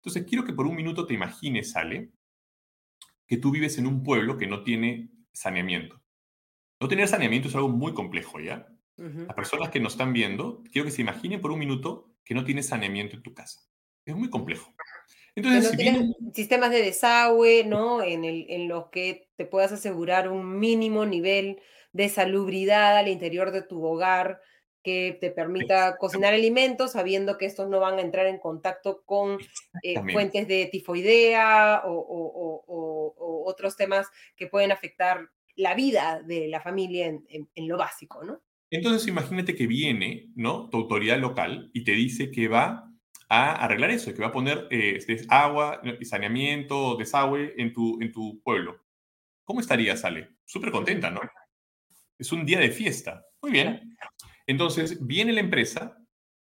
Entonces, 0.01 0.25
quiero 0.27 0.43
que 0.43 0.53
por 0.53 0.67
un 0.67 0.75
minuto 0.75 1.05
te 1.05 1.13
imagines, 1.13 1.75
Ale, 1.75 2.11
que 3.25 3.37
tú 3.37 3.51
vives 3.51 3.77
en 3.77 3.87
un 3.87 4.03
pueblo 4.03 4.37
que 4.37 4.47
no 4.47 4.63
tiene 4.63 5.09
saneamiento. 5.31 6.01
No 6.81 6.87
tener 6.87 7.07
saneamiento 7.07 7.47
es 7.47 7.55
algo 7.55 7.69
muy 7.69 7.93
complejo, 7.93 8.39
¿ya? 8.39 8.67
Uh 8.97 9.03
-huh. 9.03 9.27
Las 9.27 9.35
personas 9.35 9.69
que 9.69 9.79
nos 9.79 9.93
están 9.93 10.13
viendo, 10.13 10.63
quiero 10.71 10.85
que 10.85 10.91
se 10.91 11.01
imaginen 11.01 11.39
por 11.39 11.51
un 11.51 11.59
minuto 11.59 12.15
que 12.25 12.33
no 12.33 12.43
tienes 12.43 12.67
saneamiento 12.67 13.15
en 13.15 13.23
tu 13.23 13.33
casa. 13.33 13.61
Es 14.05 14.15
muy 14.15 14.29
complejo. 14.29 14.73
Entonces, 15.37 15.93
no 15.93 16.15
si 16.29 16.33
sistemas 16.33 16.71
de 16.71 16.81
desagüe, 16.81 17.63
¿no? 17.63 18.01
En, 18.01 18.25
el, 18.25 18.47
en 18.49 18.67
los 18.67 18.87
que 18.87 19.29
te 19.35 19.45
puedas 19.45 19.71
asegurar 19.71 20.29
un 20.29 20.57
mínimo 20.57 21.05
nivel 21.05 21.59
de 21.93 22.09
salubridad 22.09 22.97
al 22.97 23.07
interior 23.07 23.51
de 23.51 23.61
tu 23.61 23.85
hogar 23.85 24.41
que 24.83 25.15
te 25.21 25.29
permita 25.29 25.97
cocinar 25.97 26.33
alimentos 26.33 26.93
sabiendo 26.93 27.37
que 27.37 27.45
estos 27.45 27.69
no 27.69 27.79
van 27.79 27.99
a 27.99 28.01
entrar 28.01 28.25
en 28.25 28.39
contacto 28.39 29.03
con 29.05 29.37
eh, 29.83 29.95
fuentes 30.11 30.47
de 30.47 30.69
tifoidea 30.71 31.83
o, 31.85 31.91
o, 31.91 32.63
o, 32.65 33.13
o, 33.15 33.43
otros 33.47 33.75
temas 33.75 34.07
que 34.35 34.47
pueden 34.47 34.71
afectar 34.71 35.29
la 35.55 35.75
vida 35.75 36.23
de 36.25 36.47
la 36.47 36.61
familia 36.61 37.05
en, 37.05 37.25
en, 37.29 37.47
en 37.53 37.67
lo 37.67 37.77
básico, 37.77 38.23
¿no? 38.23 38.41
Entonces 38.71 39.07
imagínate 39.07 39.55
que 39.55 39.67
viene, 39.67 40.31
¿no? 40.35 40.67
Tu 40.69 40.77
autoridad 40.77 41.19
local 41.19 41.69
y 41.73 41.83
te 41.83 41.91
dice 41.91 42.31
que 42.31 42.47
va 42.47 42.91
a 43.29 43.53
arreglar 43.55 43.91
eso, 43.91 44.13
que 44.13 44.21
va 44.21 44.27
a 44.27 44.31
poner 44.31 44.67
eh, 44.71 44.99
agua, 45.29 45.81
saneamiento, 46.03 46.95
desagüe 46.95 47.53
en 47.57 47.73
tu, 47.73 48.01
en 48.01 48.11
tu 48.11 48.41
pueblo. 48.41 48.83
¿Cómo 49.43 49.59
estarías, 49.59 50.03
Ale? 50.05 50.37
Súper 50.45 50.71
contenta, 50.71 51.09
¿no? 51.09 51.21
Es 52.17 52.31
un 52.31 52.45
día 52.45 52.59
de 52.59 52.71
fiesta. 52.71 53.25
Muy 53.41 53.51
bien. 53.51 53.97
Entonces 54.45 55.05
viene 55.05 55.33
la 55.33 55.41
empresa, 55.41 55.97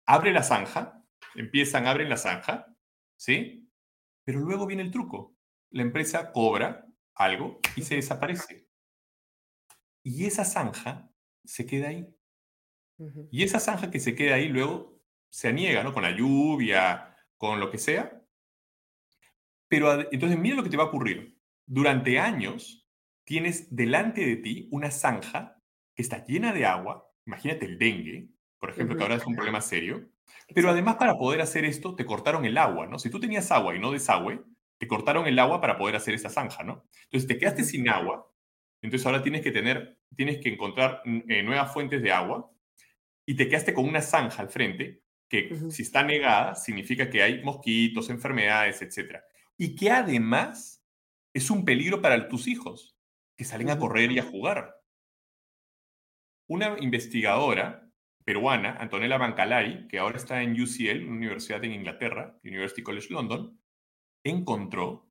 abre 0.06 0.32
la 0.32 0.44
zanja, 0.44 1.02
empiezan, 1.36 1.88
abren 1.88 2.10
la 2.10 2.18
zanja, 2.18 2.68
¿sí? 3.18 3.70
Pero 4.26 4.40
luego 4.40 4.66
viene 4.66 4.84
el 4.84 4.92
truco. 4.92 5.36
La 5.72 5.82
empresa 5.82 6.32
cobra 6.32 6.86
algo 7.16 7.60
y 7.76 7.82
se 7.82 7.96
desaparece. 7.96 8.68
Y 10.04 10.26
esa 10.26 10.46
zanja 10.46 11.10
se 11.46 11.66
queda 11.66 11.90
ahí. 11.90 12.08
Y 13.32 13.44
esa 13.44 13.60
zanja 13.60 13.90
que 13.90 14.00
se 14.00 14.16
queda 14.16 14.36
ahí 14.36 14.50
luego 14.50 14.93
se 15.34 15.48
aniega, 15.48 15.84
¿no? 15.84 15.94
Con 15.94 16.04
la 16.04 16.12
lluvia, 16.12 17.18
con 17.38 17.60
lo 17.60 17.72
que 17.72 17.80
sea. 17.80 18.22
Pero 19.68 20.12
entonces 20.12 20.38
mira 20.38 20.56
lo 20.56 20.64
que 20.64 20.70
te 20.70 20.78
va 20.78 20.84
a 20.84 20.88
ocurrir. 20.88 21.40
Durante 21.66 22.20
años 22.20 22.88
tienes 23.26 23.76
delante 23.76 24.26
de 24.26 24.36
ti 24.36 24.68
una 24.72 24.92
zanja 24.92 25.58
que 25.96 26.04
está 26.04 26.24
llena 26.26 26.54
de 26.54 26.66
agua. 26.66 27.10
Imagínate 27.26 27.66
el 27.66 27.80
dengue, 27.80 28.30
por 28.60 28.70
ejemplo, 28.70 28.94
uh 28.94 28.96
-huh. 28.96 28.98
que 29.00 29.04
ahora 29.04 29.16
es 29.16 29.26
un 29.26 29.36
problema 29.36 29.62
serio. 29.62 30.12
Pero 30.54 30.70
además 30.70 30.98
para 30.98 31.16
poder 31.18 31.42
hacer 31.42 31.66
esto 31.66 31.96
te 31.96 32.06
cortaron 32.06 32.46
el 32.46 32.58
agua, 32.58 32.86
¿no? 32.86 33.00
Si 33.00 33.10
tú 33.10 33.20
tenías 33.20 33.52
agua 33.52 33.76
y 33.76 33.80
no 33.80 33.92
desagüe, 33.92 34.44
te 34.78 34.88
cortaron 34.88 35.26
el 35.26 35.40
agua 35.40 35.62
para 35.62 35.78
poder 35.78 35.96
hacer 35.96 36.14
esa 36.14 36.30
zanja, 36.30 36.64
¿no? 36.64 36.86
Entonces 37.06 37.28
te 37.28 37.38
quedaste 37.38 37.64
sin 37.64 37.90
agua 37.90 38.30
entonces 38.84 39.06
ahora 39.06 39.24
tienes 39.24 39.42
que 39.42 39.52
tener, 39.52 39.98
tienes 40.16 40.40
que 40.40 40.50
encontrar 40.50 41.02
eh, 41.06 41.42
nuevas 41.42 41.74
fuentes 41.74 42.04
de 42.04 42.12
agua 42.12 42.52
y 43.26 43.36
te 43.36 43.48
quedaste 43.48 43.74
con 43.74 43.88
una 43.88 44.02
zanja 44.02 44.42
al 44.42 44.50
frente 44.50 45.03
que 45.34 45.52
uh 45.52 45.58
-huh. 45.58 45.72
si 45.72 45.82
está 45.82 46.04
negada 46.04 46.54
significa 46.54 47.10
que 47.10 47.24
hay 47.24 47.44
mosquitos, 47.44 48.12
enfermedades, 48.12 48.84
etc. 48.84 49.24
Y 49.58 49.76
que 49.76 49.90
además 49.90 50.86
es 51.34 51.50
un 51.50 51.66
peligro 51.66 52.02
para 52.02 52.28
tus 52.28 52.48
hijos 52.48 52.96
que 53.36 53.44
salen 53.44 53.72
a 53.72 53.80
correr 53.80 54.12
y 54.12 54.20
a 54.20 54.24
jugar. 54.24 54.76
Una 56.48 56.78
investigadora 56.80 57.90
peruana, 58.24 58.78
Antonella 58.80 59.18
Bancalay, 59.18 59.88
que 59.88 59.98
ahora 59.98 60.18
está 60.18 60.44
en 60.44 60.52
UCL, 60.52 61.08
una 61.08 61.18
universidad 61.18 61.64
en 61.64 61.74
Inglaterra, 61.74 62.40
University 62.44 62.84
College 62.84 63.08
London, 63.10 63.60
encontró 64.24 65.10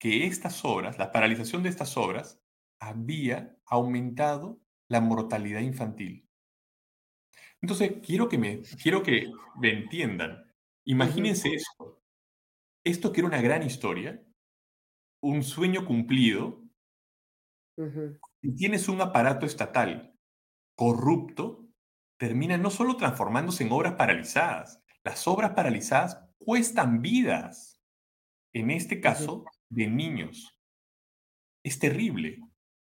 que 0.00 0.26
estas 0.26 0.64
obras, 0.64 0.98
la 0.98 1.12
paralización 1.12 1.62
de 1.62 1.68
estas 1.68 1.96
obras, 1.98 2.42
había 2.80 3.56
aumentado 3.66 4.58
la 4.88 5.00
mortalidad 5.00 5.60
infantil. 5.60 6.26
Entonces, 7.62 7.94
quiero 8.04 8.28
que 8.28 8.38
me, 8.38 8.60
quiero 8.82 9.02
que 9.02 9.30
me 9.60 9.70
entiendan. 9.70 10.52
Imagínense 10.84 11.54
esto. 11.54 12.02
Esto 12.84 13.12
que 13.12 13.20
era 13.20 13.28
una 13.28 13.40
gran 13.40 13.62
historia, 13.62 14.20
un 15.22 15.44
sueño 15.44 15.86
cumplido, 15.86 16.60
y 18.42 18.54
tienes 18.54 18.88
un 18.88 19.00
aparato 19.00 19.46
estatal 19.46 20.14
corrupto, 20.76 21.68
termina 22.18 22.58
no 22.58 22.70
solo 22.70 22.96
transformándose 22.96 23.64
en 23.64 23.72
obras 23.72 23.94
paralizadas, 23.94 24.82
las 25.04 25.26
obras 25.26 25.52
paralizadas 25.52 26.20
cuestan 26.38 27.02
vidas, 27.02 27.80
en 28.52 28.70
este 28.70 29.00
caso, 29.00 29.44
de 29.70 29.86
niños. 29.86 30.56
Es 31.64 31.78
terrible. 31.78 32.40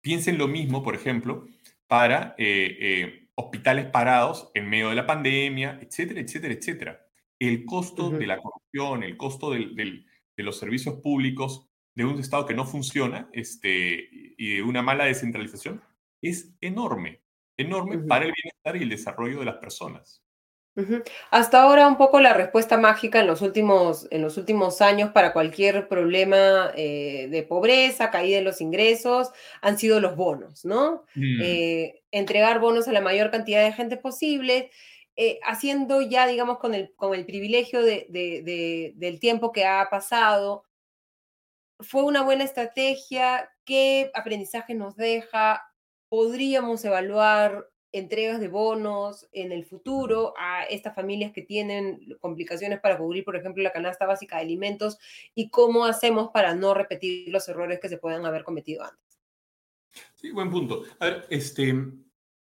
Piensen 0.03 0.39
lo 0.39 0.49
mismo, 0.49 0.83
por 0.83 0.95
ejemplo, 0.95 1.47
para 1.87 2.35
eh, 2.39 2.77
eh, 2.81 3.22
hospitales 3.35 3.87
parados 3.87 4.51
en 4.55 4.69
medio 4.69 4.91
de 4.91 4.95
la 4.95 5.07
pandemia, 5.07 5.79
etcétera, 5.81 6.21
etcétera, 6.21 6.55
etcétera. 6.55 7.07
El 7.39 7.65
costo 7.65 8.11
de 8.11 8.27
la 8.27 8.39
corrupción, 8.39 9.03
el 9.03 9.17
costo 9.17 9.51
de 9.51 10.05
los 10.37 10.59
servicios 10.59 10.97
públicos 11.01 11.69
de 11.95 12.05
un 12.05 12.19
Estado 12.19 12.47
que 12.47 12.55
no 12.55 12.65
funciona 12.65 13.29
este, 13.33 14.09
y 14.39 14.57
de 14.57 14.63
una 14.63 14.83
mala 14.83 15.05
descentralización 15.05 15.83
es 16.23 16.55
enorme, 16.61 17.23
enorme 17.57 17.99
para 17.99 18.25
el 18.25 18.33
bienestar 18.33 18.77
y 18.77 18.83
el 18.85 18.89
desarrollo 18.89 19.41
de 19.41 19.45
las 19.45 19.57
personas. 19.57 20.23
Hasta 21.31 21.63
ahora 21.63 21.87
un 21.87 21.99
poco 21.99 22.21
la 22.21 22.33
respuesta 22.33 22.79
mágica 22.79 23.21
en 23.21 23.27
los 23.27 23.43
últimos, 23.43 24.09
en 24.11 24.23
los 24.23 24.39
últimos 24.39 24.81
años 24.81 25.11
para 25.11 25.35
cualquier 25.35 25.87
problema 25.87 26.73
eh, 26.75 27.29
de 27.31 27.43
pobreza, 27.43 28.11
caída 28.11 28.39
de 28.39 28.45
los 28.45 28.61
ingresos, 28.63 29.31
han 29.61 29.79
sido 29.79 30.01
los 30.01 30.17
bonos, 30.17 30.65
¿no? 30.65 31.05
Mm. 31.15 31.41
Eh, 31.43 32.03
entregar 32.11 32.59
bonos 32.59 32.89
a 32.89 32.93
la 32.93 33.03
mayor 33.03 33.31
cantidad 33.31 33.63
de 33.63 33.73
gente 33.73 33.99
posible, 33.99 34.71
eh, 35.17 35.41
haciendo 35.45 36.01
ya, 36.01 36.27
digamos, 36.27 36.59
con 36.59 36.73
el, 36.75 36.95
con 36.97 37.15
el 37.15 37.27
privilegio 37.27 37.83
del 37.83 39.19
tiempo 39.21 39.53
que 39.53 39.67
ha 39.67 39.89
pasado. 39.91 40.65
¿Fue 41.81 42.03
una 42.03 42.23
buena 42.23 42.45
estrategia? 42.45 43.51
¿Qué 43.65 44.11
aprendizaje 44.15 44.75
nos 44.75 44.97
deja? 44.97 45.63
¿Podríamos 46.09 46.83
evaluar 46.85 47.72
entregas 47.93 48.41
de 48.41 48.49
bonos 48.49 49.29
en 49.33 49.53
el 49.53 49.65
futuro 49.65 50.35
a 50.39 50.65
estas 50.65 50.95
familias 50.95 51.33
que 51.33 51.43
tienen 51.43 52.17
complicaciones 52.21 52.81
para 52.81 52.99
cubrir, 52.99 53.25
por 53.25 53.37
ejemplo, 53.37 53.63
la 53.63 53.73
canasta 53.73 54.07
básica 54.07 54.37
de 54.37 54.43
alimentos 54.43 54.99
y 55.35 55.51
cómo 55.51 55.85
hacemos 55.85 56.31
para 56.33 56.55
no 56.55 56.75
repetir 56.75 57.29
los 57.29 57.49
errores 57.49 57.81
que 57.81 57.89
se 57.89 57.99
puedan 57.99 58.25
haber 58.25 58.45
cometido 58.45 58.83
antes. 58.83 59.21
Sí, 60.15 60.31
buen 60.31 60.51
punto. 60.51 60.85
A 61.01 61.07
ver, 61.07 61.27
este, 61.29 61.75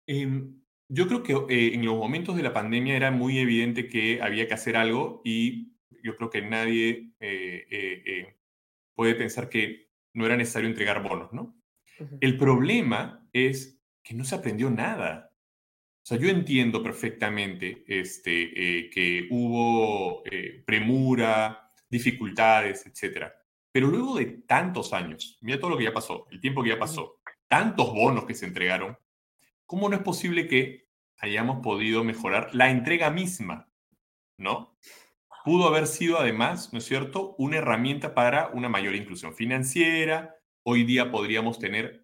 em, 0.07 0.61
yo 0.87 1.07
creo 1.07 1.23
que 1.23 1.33
eh, 1.33 1.73
en 1.73 1.85
los 1.85 1.95
momentos 1.95 2.35
de 2.35 2.43
la 2.43 2.53
pandemia 2.53 2.95
era 2.95 3.09
muy 3.09 3.39
evidente 3.39 3.87
que 3.87 4.21
había 4.21 4.47
que 4.47 4.53
hacer 4.53 4.75
algo 4.77 5.21
y 5.25 5.73
yo 6.03 6.15
creo 6.15 6.29
que 6.29 6.41
nadie 6.41 7.11
eh, 7.19 7.65
eh, 7.69 8.35
puede 8.93 9.15
pensar 9.15 9.49
que 9.49 9.89
no 10.13 10.25
era 10.25 10.37
necesario 10.37 10.69
entregar 10.69 11.01
bonos, 11.01 11.33
¿no? 11.33 11.57
El 12.19 12.37
problema 12.37 13.27
es 13.33 13.82
que 14.03 14.13
no 14.13 14.23
se 14.23 14.35
aprendió 14.35 14.69
nada. 14.69 15.31
O 16.03 16.05
sea, 16.05 16.17
yo 16.17 16.27
entiendo 16.27 16.83
perfectamente 16.83 17.85
este, 17.87 18.41
eh, 18.79 18.89
que 18.89 19.27
hubo 19.31 20.21
eh, 20.25 20.61
premura, 20.65 21.71
dificultades, 21.89 22.85
etc. 22.85 23.27
Pero 23.71 23.87
luego 23.87 24.17
de 24.17 24.25
tantos 24.25 24.91
años, 24.91 25.37
mira 25.41 25.59
todo 25.59 25.71
lo 25.71 25.77
que 25.77 25.85
ya 25.85 25.93
pasó, 25.93 26.27
el 26.29 26.41
tiempo 26.41 26.61
que 26.61 26.69
ya 26.69 26.79
pasó, 26.79 27.21
tantos 27.47 27.93
bonos 27.93 28.25
que 28.25 28.35
se 28.35 28.45
entregaron, 28.45 28.97
¿cómo 29.65 29.87
no 29.87 29.95
es 29.95 30.01
posible 30.01 30.47
que 30.47 30.89
hayamos 31.19 31.61
podido 31.63 32.03
mejorar 32.03 32.53
la 32.53 32.69
entrega 32.69 33.09
misma? 33.09 33.71
¿No? 34.37 34.77
Pudo 35.45 35.67
haber 35.67 35.87
sido 35.87 36.19
además, 36.19 36.73
¿no 36.73 36.79
es 36.79 36.85
cierto?, 36.85 37.35
una 37.37 37.57
herramienta 37.57 38.13
para 38.13 38.47
una 38.49 38.69
mayor 38.69 38.95
inclusión 38.95 39.33
financiera. 39.35 40.35
Hoy 40.63 40.83
día 40.83 41.11
podríamos 41.11 41.59
tener 41.59 42.02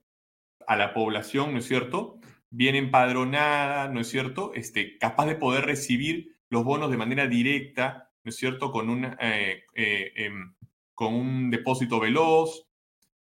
a 0.69 0.75
la 0.75 0.93
población, 0.93 1.51
¿no 1.51 1.59
es 1.59 1.65
cierto?, 1.65 2.19
bien 2.51 2.75
empadronada, 2.75 3.87
¿no 3.87 3.99
es 3.99 4.07
cierto?, 4.07 4.51
este, 4.53 4.99
capaz 4.99 5.25
de 5.25 5.35
poder 5.35 5.65
recibir 5.65 6.37
los 6.51 6.63
bonos 6.63 6.91
de 6.91 6.97
manera 6.97 7.25
directa, 7.25 8.11
¿no 8.23 8.29
es 8.29 8.35
cierto?, 8.35 8.71
con, 8.71 8.87
un, 8.87 9.05
eh, 9.19 9.63
eh, 9.73 10.11
em, 10.15 10.53
con 10.93 11.15
un 11.15 11.49
depósito 11.49 11.99
veloz. 11.99 12.67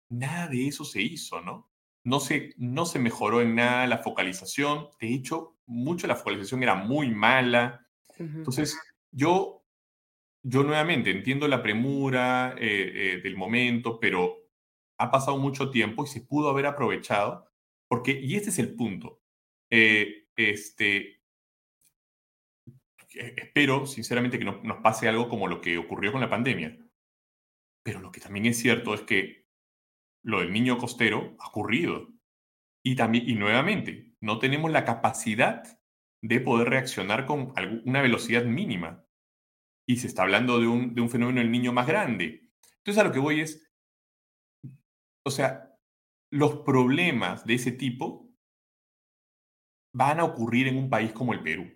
Nada 0.08 0.48
de 0.48 0.68
eso 0.68 0.86
se 0.86 1.02
hizo, 1.02 1.42
¿no? 1.42 1.70
No 2.02 2.18
se, 2.18 2.54
no 2.56 2.86
se 2.86 2.98
mejoró 2.98 3.42
en 3.42 3.54
nada 3.54 3.86
la 3.86 3.98
focalización. 3.98 4.88
De 4.98 5.12
hecho, 5.12 5.58
mucho 5.66 6.06
la 6.06 6.16
focalización 6.16 6.62
era 6.62 6.74
muy 6.74 7.10
mala. 7.10 7.86
Entonces, 8.18 8.78
yo, 9.10 9.66
yo 10.42 10.62
nuevamente 10.62 11.10
entiendo 11.10 11.46
la 11.46 11.62
premura 11.62 12.54
eh, 12.58 13.20
del 13.22 13.36
momento, 13.36 14.00
pero 14.00 14.43
ha 14.98 15.10
pasado 15.10 15.38
mucho 15.38 15.70
tiempo 15.70 16.04
y 16.04 16.08
se 16.08 16.20
pudo 16.20 16.50
haber 16.50 16.66
aprovechado, 16.66 17.50
porque, 17.88 18.12
y 18.12 18.36
este 18.36 18.50
es 18.50 18.58
el 18.58 18.74
punto, 18.74 19.22
eh, 19.70 20.28
este, 20.36 21.22
espero 23.14 23.86
sinceramente 23.86 24.38
que 24.38 24.44
no 24.44 24.60
nos 24.62 24.78
pase 24.78 25.08
algo 25.08 25.28
como 25.28 25.48
lo 25.48 25.60
que 25.60 25.78
ocurrió 25.78 26.12
con 26.12 26.20
la 26.20 26.30
pandemia, 26.30 26.78
pero 27.84 28.00
lo 28.00 28.10
que 28.10 28.20
también 28.20 28.46
es 28.46 28.58
cierto 28.58 28.94
es 28.94 29.02
que 29.02 29.44
lo 30.24 30.40
del 30.40 30.52
niño 30.52 30.78
costero 30.78 31.36
ha 31.38 31.48
ocurrido. 31.48 32.08
Y, 32.82 32.96
también, 32.96 33.28
y 33.28 33.34
nuevamente, 33.34 34.14
no 34.20 34.38
tenemos 34.38 34.70
la 34.70 34.84
capacidad 34.84 35.62
de 36.22 36.40
poder 36.40 36.70
reaccionar 36.70 37.26
con 37.26 37.52
una 37.84 38.02
velocidad 38.02 38.44
mínima. 38.44 39.04
Y 39.86 39.98
se 39.98 40.06
está 40.06 40.22
hablando 40.22 40.58
de 40.58 40.66
un, 40.66 40.94
de 40.94 41.02
un 41.02 41.10
fenómeno 41.10 41.40
del 41.40 41.50
niño 41.50 41.72
más 41.72 41.86
grande. 41.86 42.50
Entonces 42.78 43.00
a 43.00 43.04
lo 43.04 43.12
que 43.12 43.18
voy 43.18 43.40
es, 43.40 43.63
o 45.24 45.30
sea, 45.30 45.76
los 46.30 46.56
problemas 46.60 47.44
de 47.44 47.54
ese 47.54 47.72
tipo 47.72 48.30
van 49.94 50.20
a 50.20 50.24
ocurrir 50.24 50.68
en 50.68 50.76
un 50.76 50.90
país 50.90 51.12
como 51.12 51.32
el 51.32 51.42
Perú. 51.42 51.72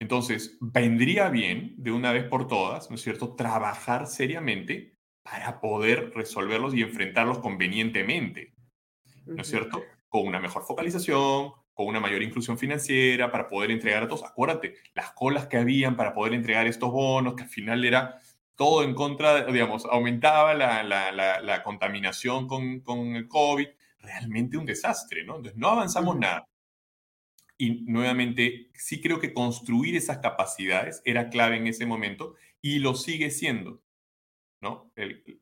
Entonces, 0.00 0.58
vendría 0.60 1.28
bien, 1.28 1.74
de 1.78 1.92
una 1.92 2.12
vez 2.12 2.24
por 2.24 2.48
todas, 2.48 2.90
¿no 2.90 2.96
es 2.96 3.02
cierto?, 3.02 3.36
trabajar 3.36 4.06
seriamente 4.06 4.98
para 5.22 5.60
poder 5.60 6.12
resolverlos 6.14 6.74
y 6.74 6.82
enfrentarlos 6.82 7.38
convenientemente, 7.38 8.54
¿no 9.24 9.40
es 9.40 9.48
cierto? 9.48 9.82
Con 10.08 10.26
una 10.26 10.40
mejor 10.40 10.64
focalización, 10.64 11.52
con 11.72 11.86
una 11.86 12.00
mayor 12.00 12.22
inclusión 12.22 12.58
financiera, 12.58 13.30
para 13.30 13.48
poder 13.48 13.70
entregar 13.70 14.02
a 14.02 14.08
todos. 14.08 14.24
Acuérdate, 14.24 14.74
las 14.94 15.12
colas 15.12 15.46
que 15.46 15.56
habían 15.56 15.96
para 15.96 16.14
poder 16.14 16.34
entregar 16.34 16.66
estos 16.66 16.90
bonos, 16.90 17.34
que 17.34 17.44
al 17.44 17.48
final 17.48 17.84
era 17.84 18.18
todo 18.56 18.84
en 18.84 18.94
contra, 18.94 19.46
digamos, 19.46 19.84
aumentaba 19.86 20.54
la, 20.54 21.62
contaminación 21.64 22.46
con, 22.46 23.16
el 23.16 23.28
COVID, 23.28 23.68
realmente 23.98 24.56
un 24.56 24.66
desastre, 24.66 25.24
¿no? 25.24 25.36
Entonces, 25.36 25.58
no 25.58 25.68
avanzamos 25.68 26.16
nada. 26.16 26.48
Y 27.56 27.82
nuevamente, 27.84 28.70
sí 28.74 29.00
creo 29.00 29.20
que 29.20 29.32
construir 29.32 29.96
esas 29.96 30.18
capacidades 30.18 31.02
era 31.04 31.30
clave 31.30 31.56
en 31.56 31.66
ese 31.66 31.86
momento 31.86 32.34
y 32.60 32.80
lo 32.80 32.94
sigue 32.94 33.30
siendo, 33.30 33.82
¿no? 34.60 34.90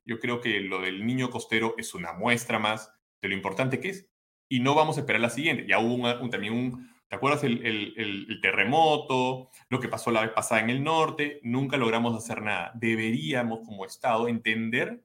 yo 0.05 0.19
creo 0.19 0.41
que 0.41 0.61
lo 0.61 0.81
del 0.81 1.07
niño 1.07 1.31
costero 1.31 1.75
es 1.79 1.95
una 1.95 2.13
muestra 2.13 2.59
más 2.59 2.93
de 3.23 3.29
lo 3.29 3.35
importante 3.35 3.81
que 3.81 3.91
es 3.91 4.09
y 4.49 4.61
no 4.61 4.75
vamos 4.75 4.97
a 4.97 5.01
esperar 5.01 5.23
la 5.23 5.31
siguiente. 5.31 5.67
Ya 5.67 5.79
hubo 5.79 6.29
también 6.29 6.53
un, 6.53 6.92
¿Te 7.13 7.17
acuerdas 7.17 7.45
el, 7.45 8.39
terremoto, 8.41 9.51
lo 9.69 9.81
que 9.81 9.89
pasó 9.91 10.11
la 10.11 10.23
vez 10.23 10.31
pasada 10.31 10.63
en 10.63 10.71
el 10.71 10.83
norte? 10.83 11.41
Nunca 11.43 11.77
logramos 11.77 12.17
hacer 12.17 12.41
nada. 12.41 12.73
Deberíamos 12.75 13.61
como 13.67 13.85
Estado 13.85 14.29
entender 14.29 15.05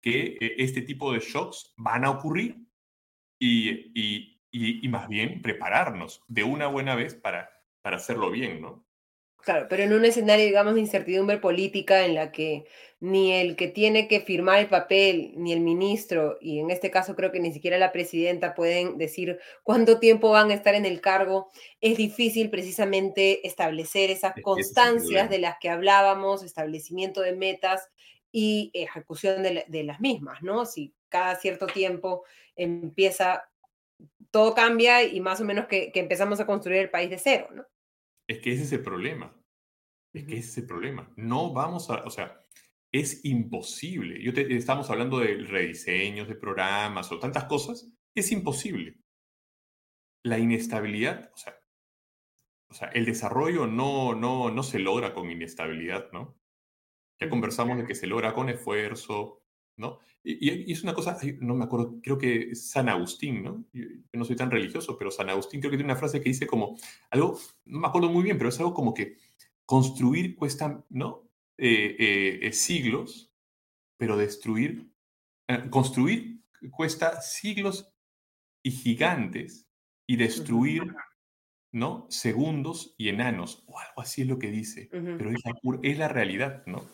que 0.00 0.38
este 0.56 0.82
tipo 0.82 1.12
de 1.12 1.18
shocks 1.18 1.74
van 1.76 2.04
a 2.04 2.10
ocurrir 2.10 2.64
y, 3.40 4.38
y, 4.52 4.88
más 4.88 5.08
bien 5.08 5.42
prepararnos 5.42 6.22
de 6.28 6.44
una 6.44 6.68
buena 6.68 6.94
vez 6.94 7.16
para, 7.16 7.50
para 7.82 7.96
hacerlo 7.96 8.30
bien, 8.30 8.60
¿no? 8.60 8.86
Claro, 9.44 9.66
pero 9.68 9.82
en 9.82 9.92
un 9.92 10.04
escenario, 10.04 10.44
digamos, 10.44 10.74
de 10.74 10.80
incertidumbre 10.80 11.38
política 11.38 12.04
en 12.04 12.14
la 12.14 12.32
que 12.32 12.66
ni 13.00 13.32
el 13.32 13.54
que 13.54 13.68
tiene 13.68 14.08
que 14.08 14.20
firmar 14.20 14.58
el 14.58 14.68
papel, 14.68 15.32
ni 15.36 15.52
el 15.52 15.60
ministro, 15.60 16.36
y 16.40 16.58
en 16.58 16.70
este 16.70 16.90
caso 16.90 17.14
creo 17.14 17.30
que 17.30 17.38
ni 17.38 17.52
siquiera 17.52 17.78
la 17.78 17.92
presidenta 17.92 18.54
pueden 18.54 18.98
decir 18.98 19.38
cuánto 19.62 20.00
tiempo 20.00 20.30
van 20.30 20.50
a 20.50 20.54
estar 20.54 20.74
en 20.74 20.84
el 20.84 21.00
cargo, 21.00 21.50
es 21.80 21.96
difícil 21.96 22.50
precisamente 22.50 23.46
establecer 23.46 24.10
esas 24.10 24.34
constancias 24.42 25.30
de 25.30 25.38
las 25.38 25.56
que 25.60 25.70
hablábamos, 25.70 26.42
establecimiento 26.42 27.20
de 27.20 27.36
metas 27.36 27.88
y 28.32 28.72
ejecución 28.74 29.44
de, 29.44 29.84
las 29.84 30.00
mismas, 30.00 30.42
¿no? 30.42 30.66
Si 30.66 30.92
cada 31.08 31.36
cierto 31.36 31.66
tiempo 31.68 32.24
empieza, 32.56 33.48
todo 34.32 34.54
cambia 34.54 35.04
y 35.04 35.20
más 35.20 35.40
o 35.40 35.44
menos 35.44 35.68
que, 35.68 35.92
que 35.92 36.00
empezamos 36.00 36.40
a 36.40 36.46
construir 36.46 36.80
el 36.80 36.90
país 36.90 37.08
de 37.08 37.18
cero, 37.18 37.48
¿no? 37.52 37.64
Es 38.28 38.40
que 38.40 38.52
ese 38.52 38.64
es 38.64 38.72
el 38.72 38.82
problema. 38.82 39.34
Es 40.14 40.24
que 40.24 40.36
ese 40.36 40.48
es 40.50 40.58
el 40.58 40.66
problema. 40.66 41.12
No 41.16 41.52
vamos 41.52 41.90
a, 41.90 42.04
o 42.04 42.10
sea, 42.10 42.44
es 42.92 43.24
imposible. 43.24 44.22
Yo 44.22 44.32
te, 44.32 44.54
estamos 44.56 44.90
hablando 44.90 45.18
de 45.18 45.38
rediseños 45.44 46.28
de 46.28 46.34
programas 46.34 47.10
o 47.10 47.18
tantas 47.18 47.44
cosas. 47.44 47.90
es 48.14 48.32
imposible. 48.32 48.98
La 50.24 50.38
inestabilidad, 50.38 51.30
o 51.32 51.36
sea, 51.36 51.58
o 52.70 52.74
sea, 52.74 52.88
el 52.88 53.06
desarrollo 53.06 53.66
no, 53.66 54.14
no, 54.14 54.50
no 54.50 54.62
se 54.62 54.78
logra 54.78 55.14
con 55.14 55.30
inestabilidad, 55.30 56.10
¿no? 56.12 56.38
Ya 57.20 57.30
conversamos 57.30 57.78
de 57.78 57.86
que 57.86 57.94
se 57.94 58.06
logra 58.06 58.34
con 58.34 58.48
esfuerzo, 58.48 59.42
¿no? 59.78 60.00
Y, 60.22 60.70
es 60.70 60.82
una 60.82 60.92
cosa, 60.92 61.16
no 61.40 61.54
me 61.54 61.64
acuerdo, 61.64 61.98
creo 62.02 62.18
que 62.18 62.54
San 62.54 62.88
Agustín, 62.88 63.42
¿no? 63.42 63.64
Yo, 63.72 63.86
no 64.12 64.24
soy 64.24 64.36
tan 64.36 64.50
religioso, 64.50 64.98
pero 64.98 65.10
San 65.10 65.30
Agustín 65.30 65.60
creo 65.60 65.70
que 65.70 65.78
tiene 65.78 65.90
una 65.90 65.98
frase 65.98 66.20
que 66.20 66.28
dice 66.28 66.46
como 66.46 66.76
algo, 67.10 67.38
no 67.64 67.80
me 67.80 67.86
acuerdo 67.86 68.10
muy 68.10 68.24
bien, 68.24 68.36
pero 68.36 68.50
es 68.50 68.58
algo 68.58 68.74
como 68.74 68.92
que 68.92 69.16
construir 69.64 70.36
cuesta, 70.36 70.84
¿no? 70.90 71.28
Eh, 71.56 71.96
eh, 71.98 72.38
eh, 72.42 72.52
siglos, 72.52 73.32
pero 73.96 74.16
destruir, 74.16 74.92
construir 75.70 76.42
cuesta 76.70 77.20
siglos 77.20 77.92
y 78.62 78.70
gigantes 78.70 79.66
y 80.06 80.16
destruir, 80.16 80.94
¿no? 81.72 82.06
Segundos 82.10 82.94
y 82.98 83.08
enanos, 83.08 83.64
o 83.66 83.78
algo 83.78 84.02
así 84.02 84.22
es 84.22 84.28
lo 84.28 84.38
que 84.38 84.50
dice, 84.50 84.88
pero 84.90 85.30
es 85.30 85.40
la, 85.44 85.54
es 85.82 85.98
la 85.98 86.08
realidad, 86.08 86.64
¿no? 86.66 86.84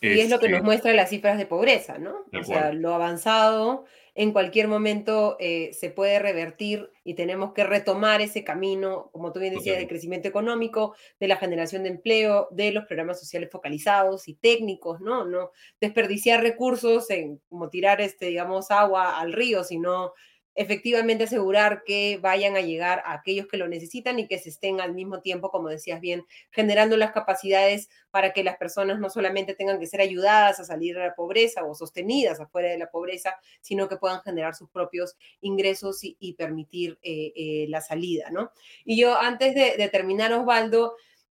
Y 0.00 0.20
es 0.20 0.30
lo 0.30 0.38
que 0.38 0.48
nos 0.48 0.58
este 0.58 0.64
muestra 0.66 0.92
las 0.92 1.10
cifras 1.10 1.38
de 1.38 1.46
pobreza, 1.46 1.98
¿no? 1.98 2.24
O 2.32 2.44
sea, 2.44 2.72
lo 2.72 2.94
avanzado 2.94 3.84
en 4.18 4.32
cualquier 4.32 4.66
momento 4.66 5.36
eh, 5.38 5.70
se 5.74 5.90
puede 5.90 6.18
revertir 6.18 6.90
y 7.04 7.14
tenemos 7.14 7.52
que 7.52 7.62
retomar 7.62 8.20
ese 8.20 8.42
camino, 8.42 9.10
como 9.12 9.32
tú 9.32 9.38
bien 9.38 9.54
decías, 9.54 9.76
del 9.76 9.86
crecimiento 9.86 10.26
económico, 10.26 10.96
de 11.20 11.28
la 11.28 11.36
generación 11.36 11.84
de 11.84 11.90
empleo, 11.90 12.48
de 12.50 12.72
los 12.72 12.84
programas 12.86 13.20
sociales 13.20 13.48
focalizados 13.48 14.26
y 14.26 14.34
técnicos, 14.34 15.00
¿no? 15.00 15.24
No 15.24 15.52
desperdiciar 15.80 16.42
recursos 16.42 17.08
en 17.10 17.40
como 17.48 17.70
tirar, 17.70 18.00
este, 18.00 18.26
digamos, 18.26 18.72
agua 18.72 19.20
al 19.20 19.32
río, 19.32 19.62
sino 19.62 20.14
efectivamente 20.58 21.24
asegurar 21.24 21.84
que 21.84 22.18
vayan 22.20 22.56
a 22.56 22.60
llegar 22.60 23.00
a 23.06 23.12
aquellos 23.12 23.46
que 23.46 23.56
lo 23.56 23.68
necesitan 23.68 24.18
y 24.18 24.26
que 24.26 24.40
se 24.40 24.48
estén 24.48 24.80
al 24.80 24.92
mismo 24.92 25.20
tiempo, 25.20 25.52
como 25.52 25.68
decías 25.68 26.00
bien, 26.00 26.26
generando 26.50 26.96
las 26.96 27.12
capacidades 27.12 27.88
para 28.10 28.32
que 28.32 28.42
las 28.42 28.56
personas 28.56 28.98
no 28.98 29.08
solamente 29.08 29.54
tengan 29.54 29.78
que 29.78 29.86
ser 29.86 30.00
ayudadas 30.00 30.58
a 30.58 30.64
salir 30.64 30.96
de 30.96 31.06
la 31.06 31.14
pobreza 31.14 31.64
o 31.64 31.76
sostenidas 31.76 32.40
afuera 32.40 32.70
de 32.70 32.78
la 32.78 32.90
pobreza, 32.90 33.36
sino 33.60 33.88
que 33.88 33.98
puedan 33.98 34.20
generar 34.22 34.56
sus 34.56 34.68
propios 34.68 35.16
ingresos 35.40 36.00
y, 36.02 36.32
permitir 36.32 36.98
eh, 37.02 37.32
eh, 37.36 37.66
la 37.68 37.80
salida, 37.80 38.30
¿no? 38.30 38.50
Y 38.84 39.00
yo 39.00 39.16
antes 39.16 39.54
de 39.54 39.88
terminar, 39.88 40.32
Osvaldo, 40.32 40.96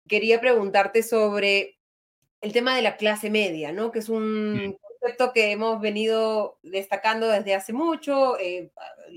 quería 0.08 0.40
preguntarte 0.40 1.02
sobre 1.02 1.78
el 2.40 2.52
tema 2.52 2.74
de 2.74 2.82
la 2.82 2.96
clase 2.96 3.28
media, 3.28 3.70
¿no? 3.70 3.92
Que 3.92 3.98
es 3.98 4.08
un 4.08 4.78
concepto 5.00 5.32
que 5.32 5.50
hemos 5.52 5.80
venido 5.80 6.58
destacando 6.62 7.28
desde 7.28 7.54
hace 7.54 7.72
mucho. 7.72 8.38
Eh, 8.38 8.70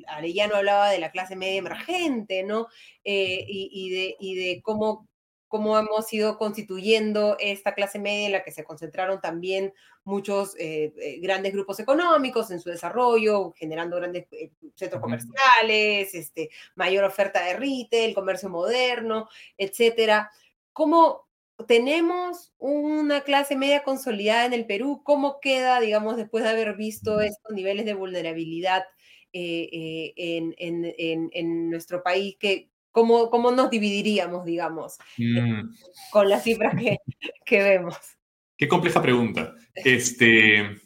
Arellano 0.07 0.55
hablaba 0.55 0.89
de 0.89 0.99
la 0.99 1.11
clase 1.11 1.35
media 1.35 1.59
emergente, 1.59 2.43
¿no? 2.43 2.67
Eh, 3.03 3.45
y, 3.47 3.89
de, 3.89 4.15
y 4.19 4.35
de 4.35 4.61
cómo, 4.61 5.07
cómo 5.47 5.77
hemos 5.77 6.11
ido 6.13 6.37
constituyendo 6.37 7.35
esta 7.39 7.73
clase 7.73 7.99
media 7.99 8.25
en 8.27 8.31
la 8.31 8.43
que 8.43 8.51
se 8.51 8.63
concentraron 8.63 9.19
también 9.21 9.73
muchos 10.05 10.55
eh, 10.57 10.93
eh, 10.97 11.19
grandes 11.21 11.53
grupos 11.53 11.79
económicos 11.79 12.51
en 12.51 12.59
su 12.59 12.69
desarrollo, 12.69 13.53
generando 13.55 13.97
grandes 13.97 14.27
centros 14.75 15.01
comerciales, 15.01 16.13
este, 16.13 16.49
mayor 16.75 17.03
oferta 17.03 17.43
de 17.43 17.55
retail, 17.55 18.15
comercio 18.15 18.49
moderno, 18.49 19.29
etcétera. 19.57 20.31
¿Cómo, 20.71 21.27
tenemos 21.65 22.53
una 22.57 23.21
clase 23.21 23.55
media 23.55 23.83
consolidada 23.83 24.45
en 24.45 24.53
el 24.53 24.65
Perú. 24.65 25.01
¿Cómo 25.03 25.39
queda, 25.39 25.79
digamos, 25.79 26.17
después 26.17 26.43
de 26.43 26.51
haber 26.51 26.75
visto 26.75 27.21
estos 27.21 27.53
niveles 27.53 27.85
de 27.85 27.93
vulnerabilidad 27.93 28.83
eh, 29.31 30.13
eh, 30.15 30.53
en, 30.57 31.69
nuestro 31.69 32.03
país? 32.03 32.37
Que, 32.39 32.69
¿cómo, 32.91 33.29
¿Cómo 33.29 33.51
nos 33.51 33.69
dividiríamos, 33.69 34.45
digamos, 34.45 34.97
mm. 35.17 35.69
con 36.11 36.29
las 36.29 36.43
cifras 36.43 36.75
que, 36.79 36.97
que, 37.45 37.63
vemos? 37.63 37.97
Qué 38.57 38.67
compleja 38.67 39.01
pregunta. 39.01 39.55
Este, 39.75 40.77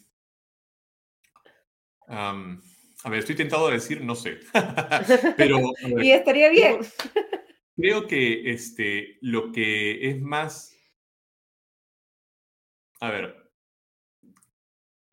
a 3.03 3.09
ver, 3.09 3.19
estoy 3.19 3.35
tentado 3.35 3.67
a 3.67 3.71
decir, 3.71 4.01
no 4.01 4.15
sé. 4.15 4.39
Pero, 5.37 5.59
y 6.01 6.11
estaría 6.11 6.49
bien. 6.49 6.79
Creo 7.77 8.07
que 8.07 8.49
este, 8.51 9.19
lo 9.21 9.51
que 9.51 10.09
es 10.09 10.19
más... 10.19 10.73
A 12.99 13.11
ver, 13.11 13.51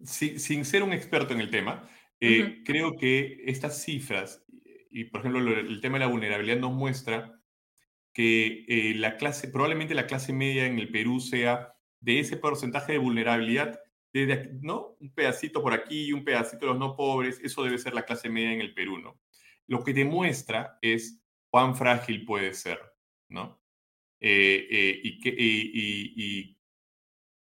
sin 0.04 0.64
ser 0.64 0.82
un 0.82 0.94
experto 0.94 1.34
en 1.34 1.40
el 1.40 1.50
tema, 1.50 1.86
eh, 2.20 2.62
creo 2.64 2.96
que 2.96 3.42
estas 3.46 3.82
cifras, 3.82 4.42
y 4.90 5.04
por 5.04 5.20
ejemplo 5.20 5.40
el 5.40 5.80
tema 5.82 5.98
de 5.98 6.06
la 6.06 6.10
vulnerabilidad 6.10 6.58
nos 6.58 6.72
muestra 6.72 7.42
que 8.14 8.64
eh, 8.68 8.94
la 8.94 9.16
clase, 9.18 9.48
probablemente 9.48 9.94
la 9.94 10.06
clase 10.06 10.32
media 10.32 10.66
en 10.66 10.78
el 10.78 10.90
Perú 10.90 11.20
sea 11.20 11.74
de 12.00 12.20
ese 12.20 12.36
porcentaje 12.38 12.92
de 12.92 12.98
vulnerabilidad, 12.98 13.80
de, 14.12 14.50
¿no? 14.62 14.96
Un 15.00 15.12
pedacito 15.12 15.62
por 15.62 15.74
aquí 15.74 16.06
y 16.06 16.12
un 16.12 16.24
pedacito 16.24 16.66
de 16.66 16.72
los 16.72 16.78
no 16.78 16.96
pobres, 16.96 17.40
eso 17.42 17.64
debe 17.64 17.78
ser 17.78 17.94
la 17.94 18.04
clase 18.04 18.30
media 18.30 18.52
en 18.52 18.60
el 18.60 18.72
Perú, 18.72 18.98
¿no? 18.98 19.20
Lo 19.66 19.82
que 19.82 19.92
demuestra 19.92 20.78
es 20.80 21.23
cuán 21.54 21.76
frágil 21.76 22.24
puede 22.24 22.52
ser, 22.52 22.80
¿no? 23.28 23.62
Eh, 24.18 24.66
eh, 24.68 25.00
y, 25.04 26.58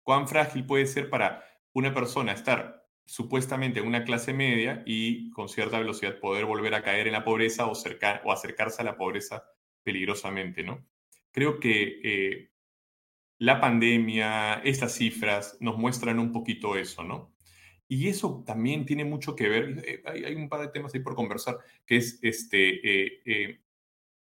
cuán 0.03 0.29
frágil 0.29 0.67
puede 0.67 0.85
ser 0.85 1.09
para 1.09 1.43
una 1.73 1.95
persona 1.95 2.33
estar 2.33 2.87
supuestamente 3.07 3.81
en 3.81 3.87
una 3.87 4.05
clase 4.05 4.35
media 4.35 4.83
y 4.85 5.31
con 5.31 5.49
cierta 5.49 5.79
velocidad 5.79 6.21
poder 6.21 6.45
volver 6.45 6.75
a 6.75 6.83
caer 6.83 7.07
en 7.07 7.15
la 7.15 7.25
pobreza 7.25 7.65
o, 7.65 7.73
o 7.73 8.33
acercarse 8.33 8.83
a 8.83 8.85
la 8.85 8.99
pobreza 8.99 9.45
peligrosamente, 9.83 10.63
¿no? 10.63 10.87
Creo 11.31 11.59
que 11.59 12.01
eh, 12.05 12.51
la 13.39 13.63
pandemia, 13.63 14.61
estas 14.63 14.95
cifras 14.95 15.57
nos 15.59 15.79
muestran 15.79 16.19
un 16.19 16.33
poquito 16.33 16.77
eso, 16.77 17.03
¿no? 17.03 17.35
Y 17.89 18.09
eso 18.09 18.45
también 18.47 18.85
tiene 18.85 19.07
mucho 19.07 19.35
que 19.35 19.49
ver, 19.49 20.03
hay, 20.05 20.35
un 20.35 20.51
par 20.51 20.61
de 20.61 20.69
temas 20.69 20.93
ahí 20.93 21.01
por 21.01 21.15
conversar, 21.15 21.57
que 21.87 21.97
es 21.97 22.19
este, 22.21 23.63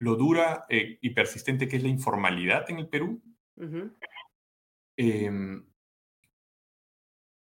lo 0.03 0.17
dura 0.17 0.67
eh, 0.69 0.99
y 1.01 1.11
persistente 1.11 1.69
que 1.69 1.77
es 1.77 1.83
la 1.85 1.89
informalidad 1.89 2.69
en 2.69 2.81
el 2.81 2.89
Perú. 2.89 3.23
Em, 4.97 5.65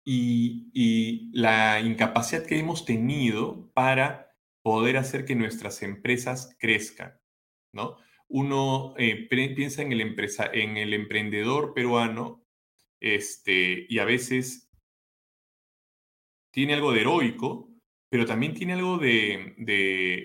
y, 0.03 1.29
la 1.31 1.79
incapacidad 1.79 2.43
que 2.43 2.57
hemos 2.57 2.85
tenido 2.85 3.69
para 3.73 4.35
poder 4.63 4.97
hacer 4.97 5.25
que 5.25 5.35
nuestras 5.35 5.83
empresas 5.83 6.55
crezcan, 6.59 7.19
¿no? 7.71 7.97
Uno 8.27 8.95
eh, 8.97 9.27
piensa 9.29 9.83
en 9.83 9.91
el, 9.91 10.01
empresa, 10.01 10.49
en 10.51 10.77
el 10.77 10.95
emprendedor 10.95 11.75
peruano 11.75 12.43
este, 12.99 13.85
y 13.87 13.99
a 13.99 14.05
veces 14.05 14.71
tiene 16.51 16.73
algo 16.73 16.93
de 16.93 17.01
heroico, 17.01 17.68
pero 18.09 18.25
también 18.25 18.55
tiene 18.55 18.73
algo 18.73 18.97
de, 18.97 19.55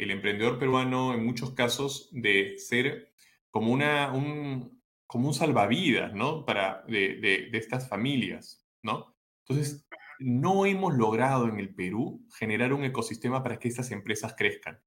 el 0.01 0.11
emprendedor 0.11 0.59
peruano, 0.59 1.15
en 1.15 1.25
muchos 1.25 1.53
casos, 1.53 2.09
de 2.13 2.59
ser 2.59 3.13
como, 3.51 3.73
una, 3.73 4.13
un, 4.13 4.83
como 5.07 5.29
un 5.29 5.35
salvavidas, 5.35 6.15
¿no? 6.15 6.47
Para, 6.47 6.83
de, 6.89 7.51
estas 7.53 7.89
familias, 7.89 8.67
¿no? 8.83 9.15
Entonces, 9.47 9.87
no 10.19 10.65
hemos 10.65 10.95
logrado 10.95 11.49
en 11.49 11.59
el 11.59 11.75
Perú 11.75 12.27
generar 12.39 12.73
un 12.73 12.85
ecosistema 12.85 13.43
para 13.43 13.59
que 13.59 13.69
estas 13.69 13.91
empresas 13.91 14.35
crezcan. 14.37 14.81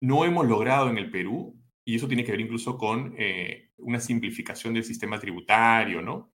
No 0.00 0.24
hemos 0.24 0.46
logrado 0.46 0.88
en 0.88 0.96
el 0.96 1.10
Perú, 1.10 1.60
y 1.84 1.96
eso 1.96 2.08
tiene 2.08 2.24
que 2.24 2.32
ver 2.32 2.40
incluso 2.40 2.78
con 2.78 3.14
eh, 3.18 3.72
una 3.76 4.00
simplificación 4.00 4.72
del 4.72 4.84
sistema 4.84 5.18
tributario, 5.18 6.00
¿no? 6.00 6.32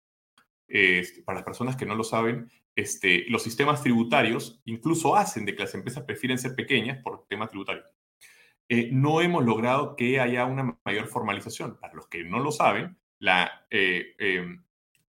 Este, 0.75 1.23
para 1.23 1.37
las 1.37 1.45
personas 1.45 1.77
que 1.77 1.87
no 1.87 1.95
lo 1.95 2.03
saben, 2.03 2.51
este, 2.75 3.27
los 3.29 3.45
sistemas 3.45 3.81
tributarios 3.81 4.61
incluso 4.65 5.15
hacen 5.15 5.45
de 5.45 5.55
que 5.55 5.63
las 5.63 5.75
empresas 5.77 6.03
prefieren 6.03 6.37
ser 6.37 6.57
pequeñas 6.57 7.01
por 7.01 7.29
temas 7.29 7.49
tributarios. 7.51 7.87
Eh, 8.69 8.89
no 8.91 9.21
hemos 9.21 9.45
logrado 9.45 9.95
que 9.95 10.19
haya 10.19 10.45
una 10.47 10.77
mayor 10.85 11.07
formalización. 11.07 11.79
Para 11.79 11.95
los 11.95 12.09
que 12.09 12.25
no 12.25 12.41
lo 12.41 12.51
saben, 12.51 12.99
la, 13.21 13.69
eh, 13.71 14.17
em, 14.19 14.65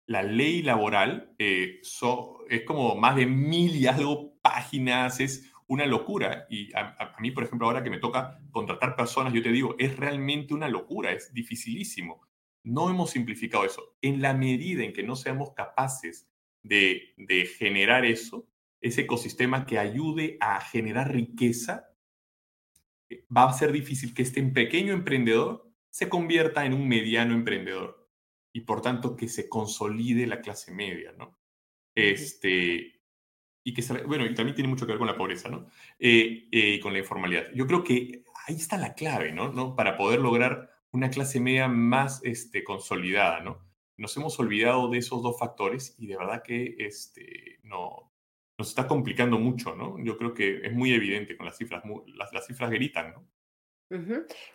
la 0.05 0.21
ley 0.21 0.61
laboral 0.61 1.33
eh, 1.39 1.81
es 1.81 2.61
como 2.67 2.95
más 2.95 3.15
de 3.15 3.25
mil 3.25 3.75
y 3.75 3.87
algo 3.87 4.37
páginas, 4.43 5.19
es 5.19 5.51
una 5.65 5.87
locura. 5.87 6.45
Y 6.51 6.71
a, 6.75 6.95
a, 6.99 7.19
mí, 7.19 7.31
por 7.31 7.45
ejemplo, 7.45 7.65
ahora 7.65 7.83
que 7.83 7.89
me 7.89 7.97
toca 7.97 8.39
contratar 8.51 8.95
personas, 8.95 9.33
yo 9.33 9.41
te 9.41 9.51
digo, 9.51 9.75
es 9.79 9.97
realmente 9.97 10.53
una 10.53 10.69
locura, 10.69 11.11
es 11.13 11.33
dificilísimo. 11.33 12.26
No 12.67 12.89
hemos 12.89 13.11
simplificado 13.11 13.63
eso. 13.63 13.95
En 14.01 14.21
la 14.21 14.33
medida 14.33 14.83
en 14.83 14.91
que 14.91 15.03
no 15.03 15.15
seamos 15.15 15.53
capaces 15.53 16.29
de, 16.63 17.13
generar 17.57 18.03
eso, 18.03 18.45
ese 18.81 19.01
ecosistema 19.01 19.65
que 19.65 19.79
ayude 19.79 20.37
a 20.41 20.59
generar 20.59 21.13
riqueza, 21.13 21.87
va 23.35 23.49
a 23.49 23.53
ser 23.53 23.71
difícil 23.71 24.13
que 24.13 24.21
este 24.21 24.43
pequeño 24.43 24.91
emprendedor 24.91 25.71
se 25.89 26.09
convierta 26.09 26.65
en 26.65 26.73
un 26.73 26.89
mediano 26.89 27.33
emprendedor 27.33 28.09
y 28.51 28.61
por 28.61 28.81
tanto 28.81 29.15
que 29.15 29.29
se 29.29 29.47
consolide 29.47 30.27
la 30.27 30.41
clase 30.41 30.73
media, 30.73 31.13
¿no? 31.17 31.39
Este, 31.95 33.01
y 33.63 33.73
que, 33.73 33.81
bueno, 34.03 34.25
y 34.25 34.33
también 34.33 34.55
tiene 34.55 34.69
mucho 34.69 34.85
que 34.85 34.91
ver 34.91 34.99
con 34.99 35.07
la 35.07 35.17
pobreza, 35.17 35.47
¿no? 35.47 35.67
Eh, 35.97 36.49
eh, 36.51 36.73
y 36.73 36.79
con 36.81 36.91
la 36.91 36.99
informalidad. 36.99 37.45
Yo 37.53 37.65
creo 37.65 37.83
que 37.83 38.25
ahí 38.45 38.55
está 38.55 38.77
la 38.77 38.93
clave, 38.93 39.31
¿no? 39.31 39.53
¿no? 39.53 39.73
Para 39.73 39.95
poder 39.95 40.19
lograr 40.19 40.76
una 40.91 41.09
clase 41.09 41.39
media 41.39 41.67
más 41.67 42.21
este, 42.23 42.63
consolidada, 42.63 43.41
¿no? 43.41 43.65
Nos 43.97 44.15
hemos 44.17 44.39
olvidado 44.39 44.89
de 44.89 44.99
esos 44.99 45.23
dos 45.23 45.39
factores 45.39 45.95
y 45.97 46.07
de 46.07 46.17
verdad 46.17 46.43
que 46.43 46.75
este, 46.79 47.59
no, 47.63 48.13
nos 48.57 48.69
está 48.69 48.87
complicando 48.87 49.37
mucho, 49.39 49.75
¿no? 49.75 49.97
Yo 50.03 50.17
creo 50.17 50.33
que 50.33 50.65
es 50.65 50.73
muy 50.73 50.93
evidente 50.93 51.37
con 51.37 51.45
las 51.45 51.57
cifras, 51.57 51.83
las, 52.15 52.33
las 52.33 52.45
cifras 52.45 52.69
gritan, 52.69 53.13
¿no? 53.13 53.27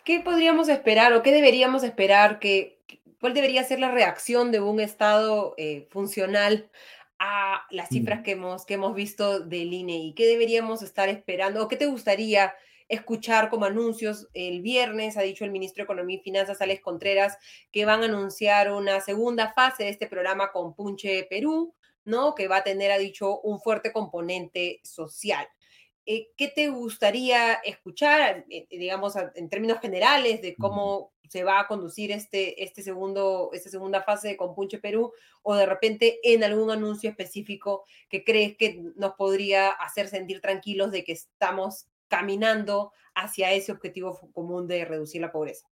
¿Qué 0.05 0.21
podríamos 0.21 0.69
esperar 0.69 1.15
o 1.15 1.23
qué 1.23 1.33
deberíamos 1.33 1.85
esperar? 1.85 2.39
Que, 2.39 2.83
¿Cuál 3.19 3.33
debería 3.33 3.65
ser 3.65 3.81
la 3.81 3.91
reacción 3.91 4.53
de 4.53 4.61
un 4.61 4.79
Estado 4.79 5.55
eh, 5.57 5.87
funcional 5.91 6.71
a 7.19 7.67
las 7.71 7.89
cifras 7.89 8.21
mm. 8.21 8.23
que 8.25 8.31
hemos, 8.33 8.67
que 8.67 8.75
hemos 8.75 8.95
visto 8.95 9.41
del 9.41 9.73
INE 9.73 9.97
y 9.97 10.15
qué 10.15 10.27
deberíamos 10.27 10.83
estar 10.83 11.09
esperando 11.09 11.65
o 11.65 11.69
qué 11.69 11.77
te 11.77 11.87
gustaría 11.87 12.53
escuchar 12.93 13.49
como 13.49 13.65
anuncios 13.65 14.29
el 14.35 14.61
viernes, 14.61 15.17
ha 15.17 15.23
dicho 15.23 15.47
el 15.47 15.51
ministro 15.51 15.81
de 15.81 15.85
Economía 15.85 16.19
y 16.19 16.21
Finanzas, 16.21 16.61
Alex 16.61 16.83
Contreras, 16.83 17.39
que 17.73 17.87
van 17.87 18.03
a 18.03 18.05
anunciar 18.05 18.71
una 18.71 19.01
segunda 19.01 19.53
fase 19.55 19.85
de 19.85 19.89
este 19.89 20.07
programa 20.07 20.53
con 20.53 20.75
Punche 20.75 21.27
Perú, 21.31 21.75
¿no? 22.05 22.35
Que 22.35 22.49
va 22.49 22.59
a 22.59 22.65
tener, 22.65 22.93
ha 22.93 22.99
dicho, 22.99 23.41
un 23.41 23.61
fuerte 23.61 23.93
componente 23.93 24.81
social. 24.83 25.49
Eh, 26.05 26.29
¿qué 26.37 26.49
te 26.49 26.69
gustaría 26.69 27.55
escuchar, 27.55 28.45
eh, 28.51 28.67
digamos, 28.71 29.15
en 29.37 29.49
términos 29.49 29.81
generales 29.81 30.43
de 30.43 30.55
cómo 30.55 31.13
se 31.31 31.45
va 31.45 31.61
a 31.61 31.69
conducir 31.69 32.13
este, 32.13 32.63
este 32.63 32.83
segundo, 32.83 33.51
esta 33.55 33.71
segunda 33.71 34.03
fase 34.03 34.29
de 34.29 34.37
Compunche 34.37 34.79
Perú 34.79 35.13
o 35.41 35.55
de 35.55 35.65
repente 35.65 36.19
en 36.25 36.45
algún 36.45 36.71
anuncio 36.71 37.09
específico 37.09 37.85
que 38.11 38.23
crees 38.23 38.57
que 38.59 38.83
nos 38.97 39.15
podría 39.15 39.71
hacer 39.71 40.09
sentir 40.09 40.43
tranquilos 40.43 40.91
de 40.91 41.05
que 41.05 41.13
estamos 41.13 41.87
caminando 42.13 42.93
hacia 43.15 43.53
ese 43.53 43.73
objetivo 43.73 44.31
común 44.35 44.69
de 44.69 44.85
reducir 44.85 45.23
la 45.23 45.33
pobreza? 45.33 45.67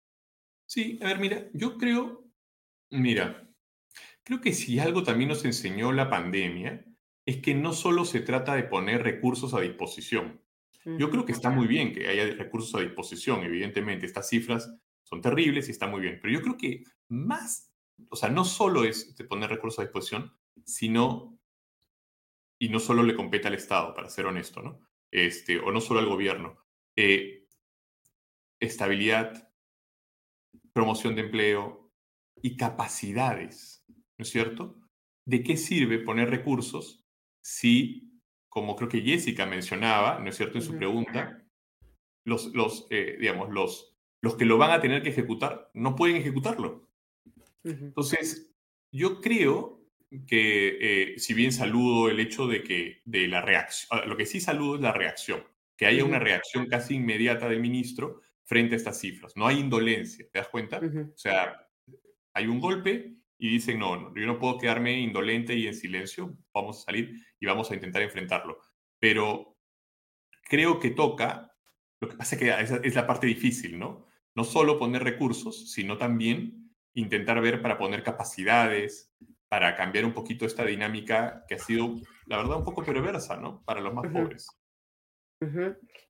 Sí, 0.66 0.96
a 1.02 1.06
ver, 1.06 1.18
mira, 1.18 1.48
yo 1.52 1.76
creo, 1.76 2.30
mira, 2.90 3.50
creo 4.22 4.40
que 4.40 4.52
si 4.52 4.78
algo 4.78 5.02
también 5.02 5.30
nos 5.30 5.44
enseñó 5.44 5.90
la 5.90 6.08
pandemia 6.08 6.84
es 7.26 7.38
que 7.38 7.54
no 7.54 7.72
solo 7.72 8.04
se 8.04 8.20
trata 8.20 8.54
de 8.54 8.62
poner 8.62 9.02
recursos 9.02 9.52
a 9.52 9.60
disposición. 9.60 10.40
Yo 10.84 11.10
creo 11.10 11.26
que 11.26 11.32
está 11.32 11.50
muy 11.50 11.66
bien 11.66 11.92
que 11.92 12.06
haya 12.08 12.24
recursos 12.36 12.74
a 12.76 12.80
disposición, 12.80 13.42
evidentemente. 13.42 14.06
Estas 14.06 14.28
cifras 14.28 14.72
son 15.02 15.20
terribles 15.20 15.68
y 15.68 15.72
está 15.72 15.86
muy 15.86 16.00
bien. 16.00 16.18
Pero 16.22 16.32
yo 16.32 16.40
creo 16.40 16.56
que 16.56 16.84
más, 17.08 17.74
o 18.08 18.16
sea, 18.16 18.30
no 18.30 18.44
solo 18.44 18.84
es 18.84 19.14
de 19.16 19.24
poner 19.24 19.50
recursos 19.50 19.80
a 19.80 19.82
disposición, 19.82 20.32
sino, 20.64 21.38
y 22.58 22.70
no 22.70 22.78
solo 22.78 23.02
le 23.02 23.14
compete 23.14 23.48
al 23.48 23.54
Estado, 23.54 23.92
para 23.92 24.08
ser 24.08 24.24
honesto, 24.24 24.62
¿no? 24.62 24.87
Este, 25.10 25.58
o 25.58 25.72
no 25.72 25.80
solo 25.80 26.00
al 26.00 26.06
gobierno. 26.06 26.58
Eh, 26.96 27.46
estabilidad, 28.60 29.50
promoción 30.72 31.14
de 31.14 31.22
empleo 31.22 31.92
y 32.42 32.56
capacidades, 32.56 33.84
¿no 33.88 34.22
es 34.22 34.30
cierto? 34.30 34.80
¿De 35.26 35.42
qué 35.42 35.56
sirve 35.56 35.98
poner 35.98 36.30
recursos 36.30 37.04
si, 37.42 38.20
como 38.48 38.76
creo 38.76 38.88
que 38.88 39.02
Jessica 39.02 39.46
mencionaba, 39.46 40.18
¿no 40.18 40.28
es 40.28 40.36
cierto?, 40.36 40.58
en 40.58 40.64
su 40.64 40.76
pregunta, 40.76 41.44
los, 42.24 42.54
los 42.54 42.86
eh, 42.90 43.16
digamos, 43.18 43.50
los, 43.50 43.96
los 44.22 44.36
que 44.36 44.44
lo 44.44 44.58
van 44.58 44.72
a 44.72 44.80
tener 44.80 45.02
que 45.02 45.10
ejecutar 45.10 45.70
no 45.74 45.96
pueden 45.96 46.16
ejecutarlo. 46.16 46.88
Entonces, 47.64 48.54
yo 48.92 49.20
creo 49.20 49.77
que, 50.26 51.12
eh, 51.12 51.18
si 51.18 51.34
bien 51.34 51.52
saludo 51.52 52.08
el 52.08 52.20
hecho 52.20 52.46
de 52.46 52.62
que 52.62 53.02
de 53.04 53.28
la 53.28 53.42
reacción, 53.42 54.08
lo 54.08 54.16
que 54.16 54.26
sí 54.26 54.40
saludo 54.40 54.76
es 54.76 54.80
la 54.80 54.92
reacción, 54.92 55.44
que 55.76 55.86
haya 55.86 56.04
una 56.04 56.18
reacción 56.18 56.66
casi 56.66 56.94
inmediata 56.96 57.48
del 57.48 57.60
ministro 57.60 58.22
frente 58.44 58.74
a 58.74 58.78
estas 58.78 59.00
cifras. 59.00 59.36
No 59.36 59.46
hay 59.46 59.58
indolencia, 59.58 60.26
¿te 60.30 60.38
das 60.38 60.48
cuenta? 60.48 60.78
O 60.78 61.16
sea, 61.16 61.68
hay 62.32 62.46
un 62.46 62.60
golpe 62.60 63.16
y 63.38 63.50
dicen, 63.50 63.78
no, 63.78 64.14
yo 64.14 64.26
no 64.26 64.38
puedo 64.38 64.58
quedarme 64.58 64.98
indolente 64.98 65.54
y 65.54 65.66
en 65.66 65.74
silencio, 65.74 66.36
vamos 66.52 66.78
a 66.78 66.84
salir 66.86 67.14
y 67.38 67.46
vamos 67.46 67.70
a 67.70 67.74
intentar 67.74 68.02
enfrentarlo. 68.02 68.58
Pero 68.98 69.58
creo 70.42 70.80
que 70.80 70.90
toca, 70.90 71.54
lo 72.00 72.08
que 72.08 72.16
pasa 72.16 72.34
es 72.34 72.40
que 72.40 72.88
es 72.88 72.94
la 72.94 73.06
parte 73.06 73.26
difícil, 73.26 73.78
¿no? 73.78 74.06
No 74.34 74.44
solo 74.44 74.78
poner 74.78 75.04
recursos, 75.04 75.70
sino 75.72 75.98
también 75.98 76.72
intentar 76.94 77.40
ver 77.40 77.62
para 77.62 77.78
poner 77.78 78.02
capacidades, 78.02 79.12
para 79.48 79.76
cambiar 79.76 80.04
un 80.04 80.12
poquito 80.12 80.44
esta 80.44 80.64
dinámica 80.64 81.44
que 81.48 81.54
ha 81.54 81.58
sido, 81.58 81.96
la 82.26 82.36
verdad, 82.38 82.58
un 82.58 82.64
poco 82.64 82.84
perversa, 82.84 83.36
¿no? 83.36 83.62
Para 83.64 83.80
los 83.80 83.94
más 83.94 84.10
pobres. 84.12 84.48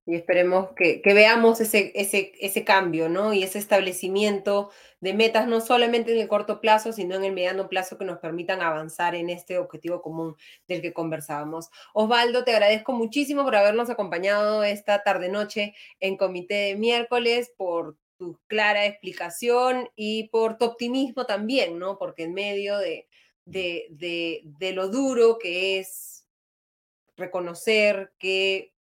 Y 0.07 0.15
esperemos 0.15 0.71
que, 0.75 1.03
veamos 1.05 1.61
ese, 1.61 1.93
ese, 1.95 2.33
ese, 2.41 2.65
cambio, 2.65 3.11
¿no? 3.11 3.35
Y 3.35 3.43
ese 3.43 3.59
establecimiento 3.59 4.71
de 5.01 5.13
metas, 5.13 5.47
no 5.47 5.61
solamente 5.61 6.13
en 6.13 6.19
el 6.19 6.29
corto 6.29 6.63
plazo, 6.63 6.95
sino 6.95 7.15
en 7.15 7.25
el 7.25 7.35
mediano 7.35 7.69
plazo 7.69 7.99
que 7.99 8.07
nos 8.07 8.19
permitan 8.19 8.63
avanzar 8.63 9.15
en 9.15 9.29
este 9.29 9.59
objetivo 9.59 10.01
común 10.01 10.35
del 10.67 10.81
que 10.81 10.95
conversábamos. 10.95 11.69
Osvaldo, 11.93 12.45
te 12.45 12.53
agradezco 12.53 12.93
muchísimo 12.93 13.45
por 13.45 13.55
habernos 13.55 13.91
acompañado 13.91 14.65
esta 14.65 15.03
tarde-noche 15.03 15.75
en 16.01 16.17
Comité 16.17 16.55
de 16.55 16.77
Miércoles, 16.77 17.53
por 17.55 17.99
tu 18.17 18.41
clara 18.47 18.87
explicación 18.87 19.91
y 19.95 20.29
por 20.29 20.57
tu 20.57 20.65
optimismo 20.65 21.27
también, 21.27 21.79
¿no? 21.79 21.99
Porque 21.99 22.25
en 22.25 22.35
medio 22.35 22.79
de, 22.79 23.08
de, 23.51 23.87
de, 23.91 24.43
de 24.45 24.73
lo 24.73 24.89
duro 24.89 25.39
que 25.39 25.79
es 25.79 26.27
reconocer 27.17 28.13
que 28.19 28.75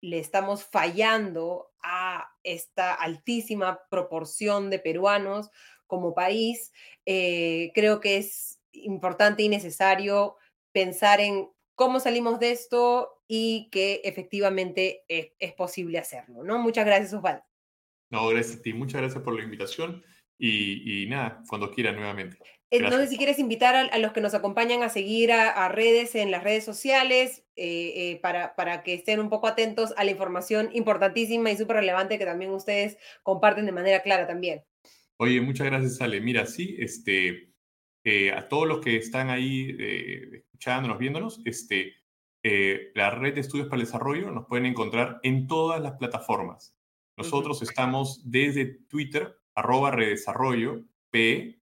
le 0.00 0.18
estamos 0.18 0.64
fallando 0.64 1.70
a 1.82 2.28
esta 2.42 2.94
altísima 2.94 3.80
proporción 3.90 4.70
de 4.70 4.78
peruanos 4.78 5.50
como 5.86 6.14
país, 6.14 6.72
eh, 7.04 7.70
creo 7.74 8.00
que 8.00 8.16
es 8.18 8.60
importante 8.72 9.42
y 9.42 9.48
necesario 9.48 10.36
pensar 10.72 11.20
en 11.20 11.48
cómo 11.74 12.00
salimos 12.00 12.40
de 12.40 12.50
esto 12.50 13.22
y 13.28 13.68
que 13.70 14.00
efectivamente 14.04 15.04
es, 15.08 15.52
posible 15.54 15.98
hacerlo, 15.98 16.42
¿no? 16.42 16.58
Muchas 16.58 16.84
gracias, 16.86 17.12
Osvaldo. 17.12 17.44
No, 18.10 18.28
gracias 18.28 18.58
a 18.58 18.62
ti. 18.62 18.72
Muchas 18.72 19.00
gracias 19.00 19.22
por 19.22 19.34
la 19.34 19.42
invitación 19.42 20.04
y, 20.38 21.04
y 21.04 21.08
nada, 21.08 21.42
cuando 21.48 21.70
quiera 21.70 21.92
nuevamente. 21.92 22.38
Entonces, 22.70 23.10
si 23.10 23.16
quieres 23.16 23.38
invitar 23.38 23.76
a, 23.76 23.98
los 23.98 24.12
que 24.12 24.20
nos 24.20 24.34
acompañan 24.34 24.82
a 24.82 24.88
seguir 24.88 25.30
a, 25.32 25.68
redes 25.68 26.14
en 26.16 26.30
las 26.30 26.42
redes 26.42 26.64
sociales 26.64 27.44
eh, 27.54 27.92
eh, 27.96 28.18
para, 28.20 28.56
para, 28.56 28.82
que 28.82 28.94
estén 28.94 29.20
un 29.20 29.30
poco 29.30 29.46
atentos 29.46 29.94
a 29.96 30.04
la 30.04 30.10
información 30.10 30.70
importantísima 30.72 31.50
y 31.50 31.56
súper 31.56 31.76
relevante 31.76 32.18
que 32.18 32.24
también 32.24 32.50
ustedes 32.50 32.98
comparten 33.22 33.66
de 33.66 33.72
manera 33.72 34.02
clara 34.02 34.26
también. 34.26 34.64
Oye, 35.18 35.40
muchas 35.40 35.68
gracias, 35.68 36.00
Ale. 36.00 36.20
Mira, 36.20 36.44
sí, 36.46 36.76
este, 36.78 37.52
eh, 38.04 38.32
a 38.32 38.48
todos 38.48 38.66
los 38.66 38.80
que 38.80 38.96
están 38.96 39.30
ahí 39.30 39.76
escuchándonos, 40.32 40.98
viéndonos, 40.98 41.40
este, 41.44 41.94
la 42.94 43.10
red 43.10 43.34
de 43.34 43.40
estudios 43.40 43.68
para 43.68 43.80
el 43.80 43.86
desarrollo 43.86 44.30
nos 44.30 44.46
pueden 44.46 44.66
encontrar 44.66 45.20
en 45.22 45.46
todas 45.46 45.80
las 45.80 45.92
plataformas. 45.92 46.76
Nosotros 47.16 47.62
estamos 47.62 48.20
desde 48.30 48.66
Twitter, 48.88 49.36
arroba 49.54 49.90
redesarrollo, 49.90 50.84
P, 51.10 51.60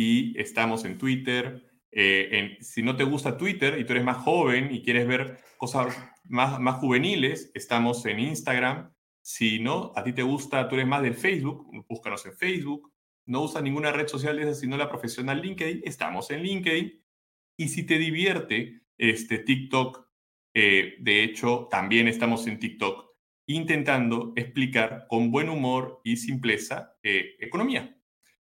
y 0.00 0.32
estamos 0.40 0.86
en 0.86 0.96
Twitter. 0.96 1.62
Eh, 1.90 2.56
si 2.62 2.82
no 2.82 2.96
te 2.96 3.04
gusta 3.04 3.36
Twitter 3.36 3.78
y 3.78 3.84
tú 3.84 3.92
eres 3.92 4.04
más 4.04 4.16
joven 4.16 4.74
y 4.74 4.82
quieres 4.82 5.06
ver 5.06 5.40
cosas 5.58 5.94
más, 6.24 6.58
más 6.58 6.76
juveniles, 6.76 7.50
estamos 7.54 8.06
en 8.06 8.18
Instagram. 8.18 8.94
Si 9.20 9.58
no, 9.58 9.92
a 9.94 10.02
ti 10.02 10.14
te 10.14 10.22
gusta, 10.22 10.66
tú 10.68 10.76
eres 10.76 10.86
más 10.86 11.02
del 11.02 11.12
Facebook, 11.12 11.66
búscanos 11.86 12.24
en 12.24 12.32
Facebook. 12.32 12.90
No 13.26 13.42
usas 13.42 13.62
ninguna 13.62 13.92
red 13.92 14.08
social 14.08 14.38
de 14.38 14.54
sino 14.54 14.78
la 14.78 14.88
profesional 14.88 15.42
LinkedIn, 15.42 15.82
estamos 15.84 16.30
en 16.30 16.42
LinkedIn. 16.44 17.04
Y 17.58 17.68
si 17.68 17.84
te 17.84 17.98
divierte 17.98 18.80
este 18.96 19.40
TikTok, 19.40 20.08
eh, 20.54 20.94
de 20.98 21.24
hecho, 21.24 21.68
también 21.70 22.08
estamos 22.08 22.46
en 22.46 22.58
TikTok 22.58 23.10
intentando 23.46 24.32
explicar 24.34 25.06
con 25.08 25.30
buen 25.30 25.50
humor 25.50 26.00
y 26.04 26.16
simpleza 26.16 26.96
eh, 27.02 27.36
economía. 27.38 27.99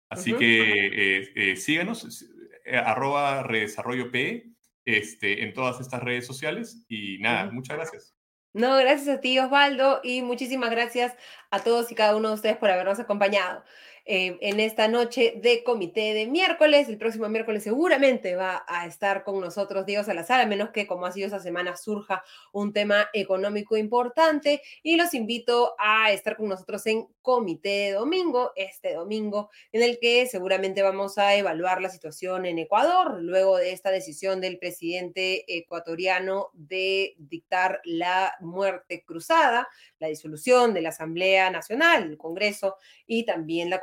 Así 0.09 0.33
que 0.33 0.87
eh, 0.87 1.31
eh, 1.35 1.55
síganos, 1.55 2.25
eh, 2.65 2.77
arroba 2.77 3.43
redesarrollo 3.43 4.11
P, 4.11 4.51
este, 4.85 5.43
en 5.43 5.53
todas 5.53 5.81
estas 5.81 6.01
redes 6.01 6.25
sociales. 6.25 6.85
Y 6.87 7.17
nada, 7.19 7.51
muchas 7.51 7.77
gracias. 7.77 8.15
No, 8.53 8.75
gracias 8.77 9.17
a 9.17 9.21
ti, 9.21 9.37
Osvaldo, 9.37 9.99
y 10.03 10.21
muchísimas 10.21 10.71
gracias 10.71 11.15
a 11.51 11.59
todos 11.59 11.91
y 11.91 11.95
cada 11.95 12.15
uno 12.15 12.29
de 12.29 12.35
ustedes 12.35 12.57
por 12.57 12.71
habernos 12.71 12.99
acompañado. 12.99 13.63
Eh, 14.09 14.37
en 14.39 14.61
esta 14.61 14.87
noche 14.87 15.33
de 15.35 15.65
comité 15.65 16.13
de 16.13 16.27
miércoles. 16.27 16.87
El 16.87 16.97
próximo 16.97 17.27
miércoles 17.27 17.63
seguramente 17.63 18.37
va 18.37 18.63
a 18.65 18.87
estar 18.87 19.25
con 19.25 19.41
nosotros 19.41 19.85
Diego 19.85 20.01
Salazar, 20.05 20.39
a 20.39 20.45
menos 20.45 20.69
que 20.69 20.87
como 20.87 21.05
ha 21.05 21.11
sido 21.11 21.27
esa 21.27 21.41
semana 21.41 21.75
surja 21.75 22.23
un 22.53 22.71
tema 22.71 23.09
económico 23.11 23.75
importante. 23.75 24.61
Y 24.81 24.95
los 24.95 25.13
invito 25.13 25.75
a 25.77 26.13
estar 26.13 26.37
con 26.37 26.47
nosotros 26.47 26.85
en 26.87 27.07
comité 27.21 27.67
de 27.67 27.91
domingo, 27.91 28.53
este 28.55 28.93
domingo, 28.93 29.49
en 29.73 29.83
el 29.83 29.99
que 29.99 30.25
seguramente 30.27 30.81
vamos 30.81 31.17
a 31.17 31.35
evaluar 31.35 31.81
la 31.81 31.89
situación 31.89 32.45
en 32.45 32.59
Ecuador, 32.59 33.21
luego 33.21 33.57
de 33.57 33.73
esta 33.73 33.91
decisión 33.91 34.39
del 34.39 34.57
presidente 34.57 35.43
ecuatoriano 35.53 36.49
de 36.53 37.15
dictar 37.17 37.81
la 37.83 38.37
muerte 38.39 39.03
cruzada, 39.05 39.67
la 39.99 40.07
disolución 40.07 40.73
de 40.73 40.81
la 40.81 40.89
Asamblea 40.89 41.49
Nacional, 41.51 42.03
el 42.03 42.17
Congreso 42.17 42.77
y 43.05 43.25
también 43.25 43.69
la 43.69 43.81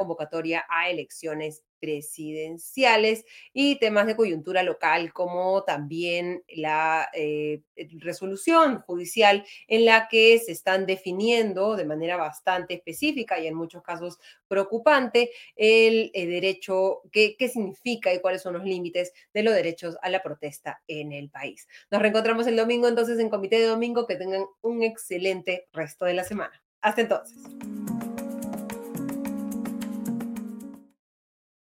a 0.68 0.90
elecciones 0.90 1.64
presidenciales 1.80 3.26
y 3.52 3.78
temas 3.78 4.06
de 4.06 4.16
coyuntura 4.16 4.62
local 4.62 5.12
como 5.12 5.64
también 5.64 6.42
la 6.48 7.10
eh, 7.12 7.60
resolución 7.98 8.80
judicial 8.80 9.44
en 9.68 9.84
la 9.84 10.08
que 10.08 10.38
se 10.38 10.52
están 10.52 10.86
definiendo 10.86 11.76
de 11.76 11.84
manera 11.84 12.16
bastante 12.16 12.74
específica 12.74 13.38
y 13.38 13.48
en 13.48 13.54
muchos 13.54 13.82
casos 13.82 14.18
preocupante 14.48 15.30
el, 15.56 16.10
eh, 16.14 16.26
derecho, 16.26 17.02
qué, 17.12 17.36
qué 17.38 17.48
significa 17.48 18.14
y 18.14 18.20
cuáles 18.20 18.40
son 18.40 18.54
los 18.54 18.64
límites 18.64 19.12
de 19.34 19.42
los 19.42 19.54
derechos 19.54 19.98
a 20.00 20.08
la 20.08 20.22
protesta 20.22 20.82
en 20.88 21.12
el 21.12 21.28
país. 21.28 21.68
Nos 21.90 22.00
reencontramos 22.00 22.46
el 22.46 22.56
domingo 22.56 22.88
entonces 22.88 23.18
en 23.18 23.28
Comité 23.28 23.58
de 23.58 23.66
Domingo. 23.66 24.06
Que 24.06 24.16
tengan 24.16 24.46
un 24.62 24.82
excelente 24.82 25.68
resto 25.72 26.04
de 26.04 26.14
la 26.14 26.24
semana. 26.24 26.62
Hasta 26.80 27.02
entonces. 27.02 27.36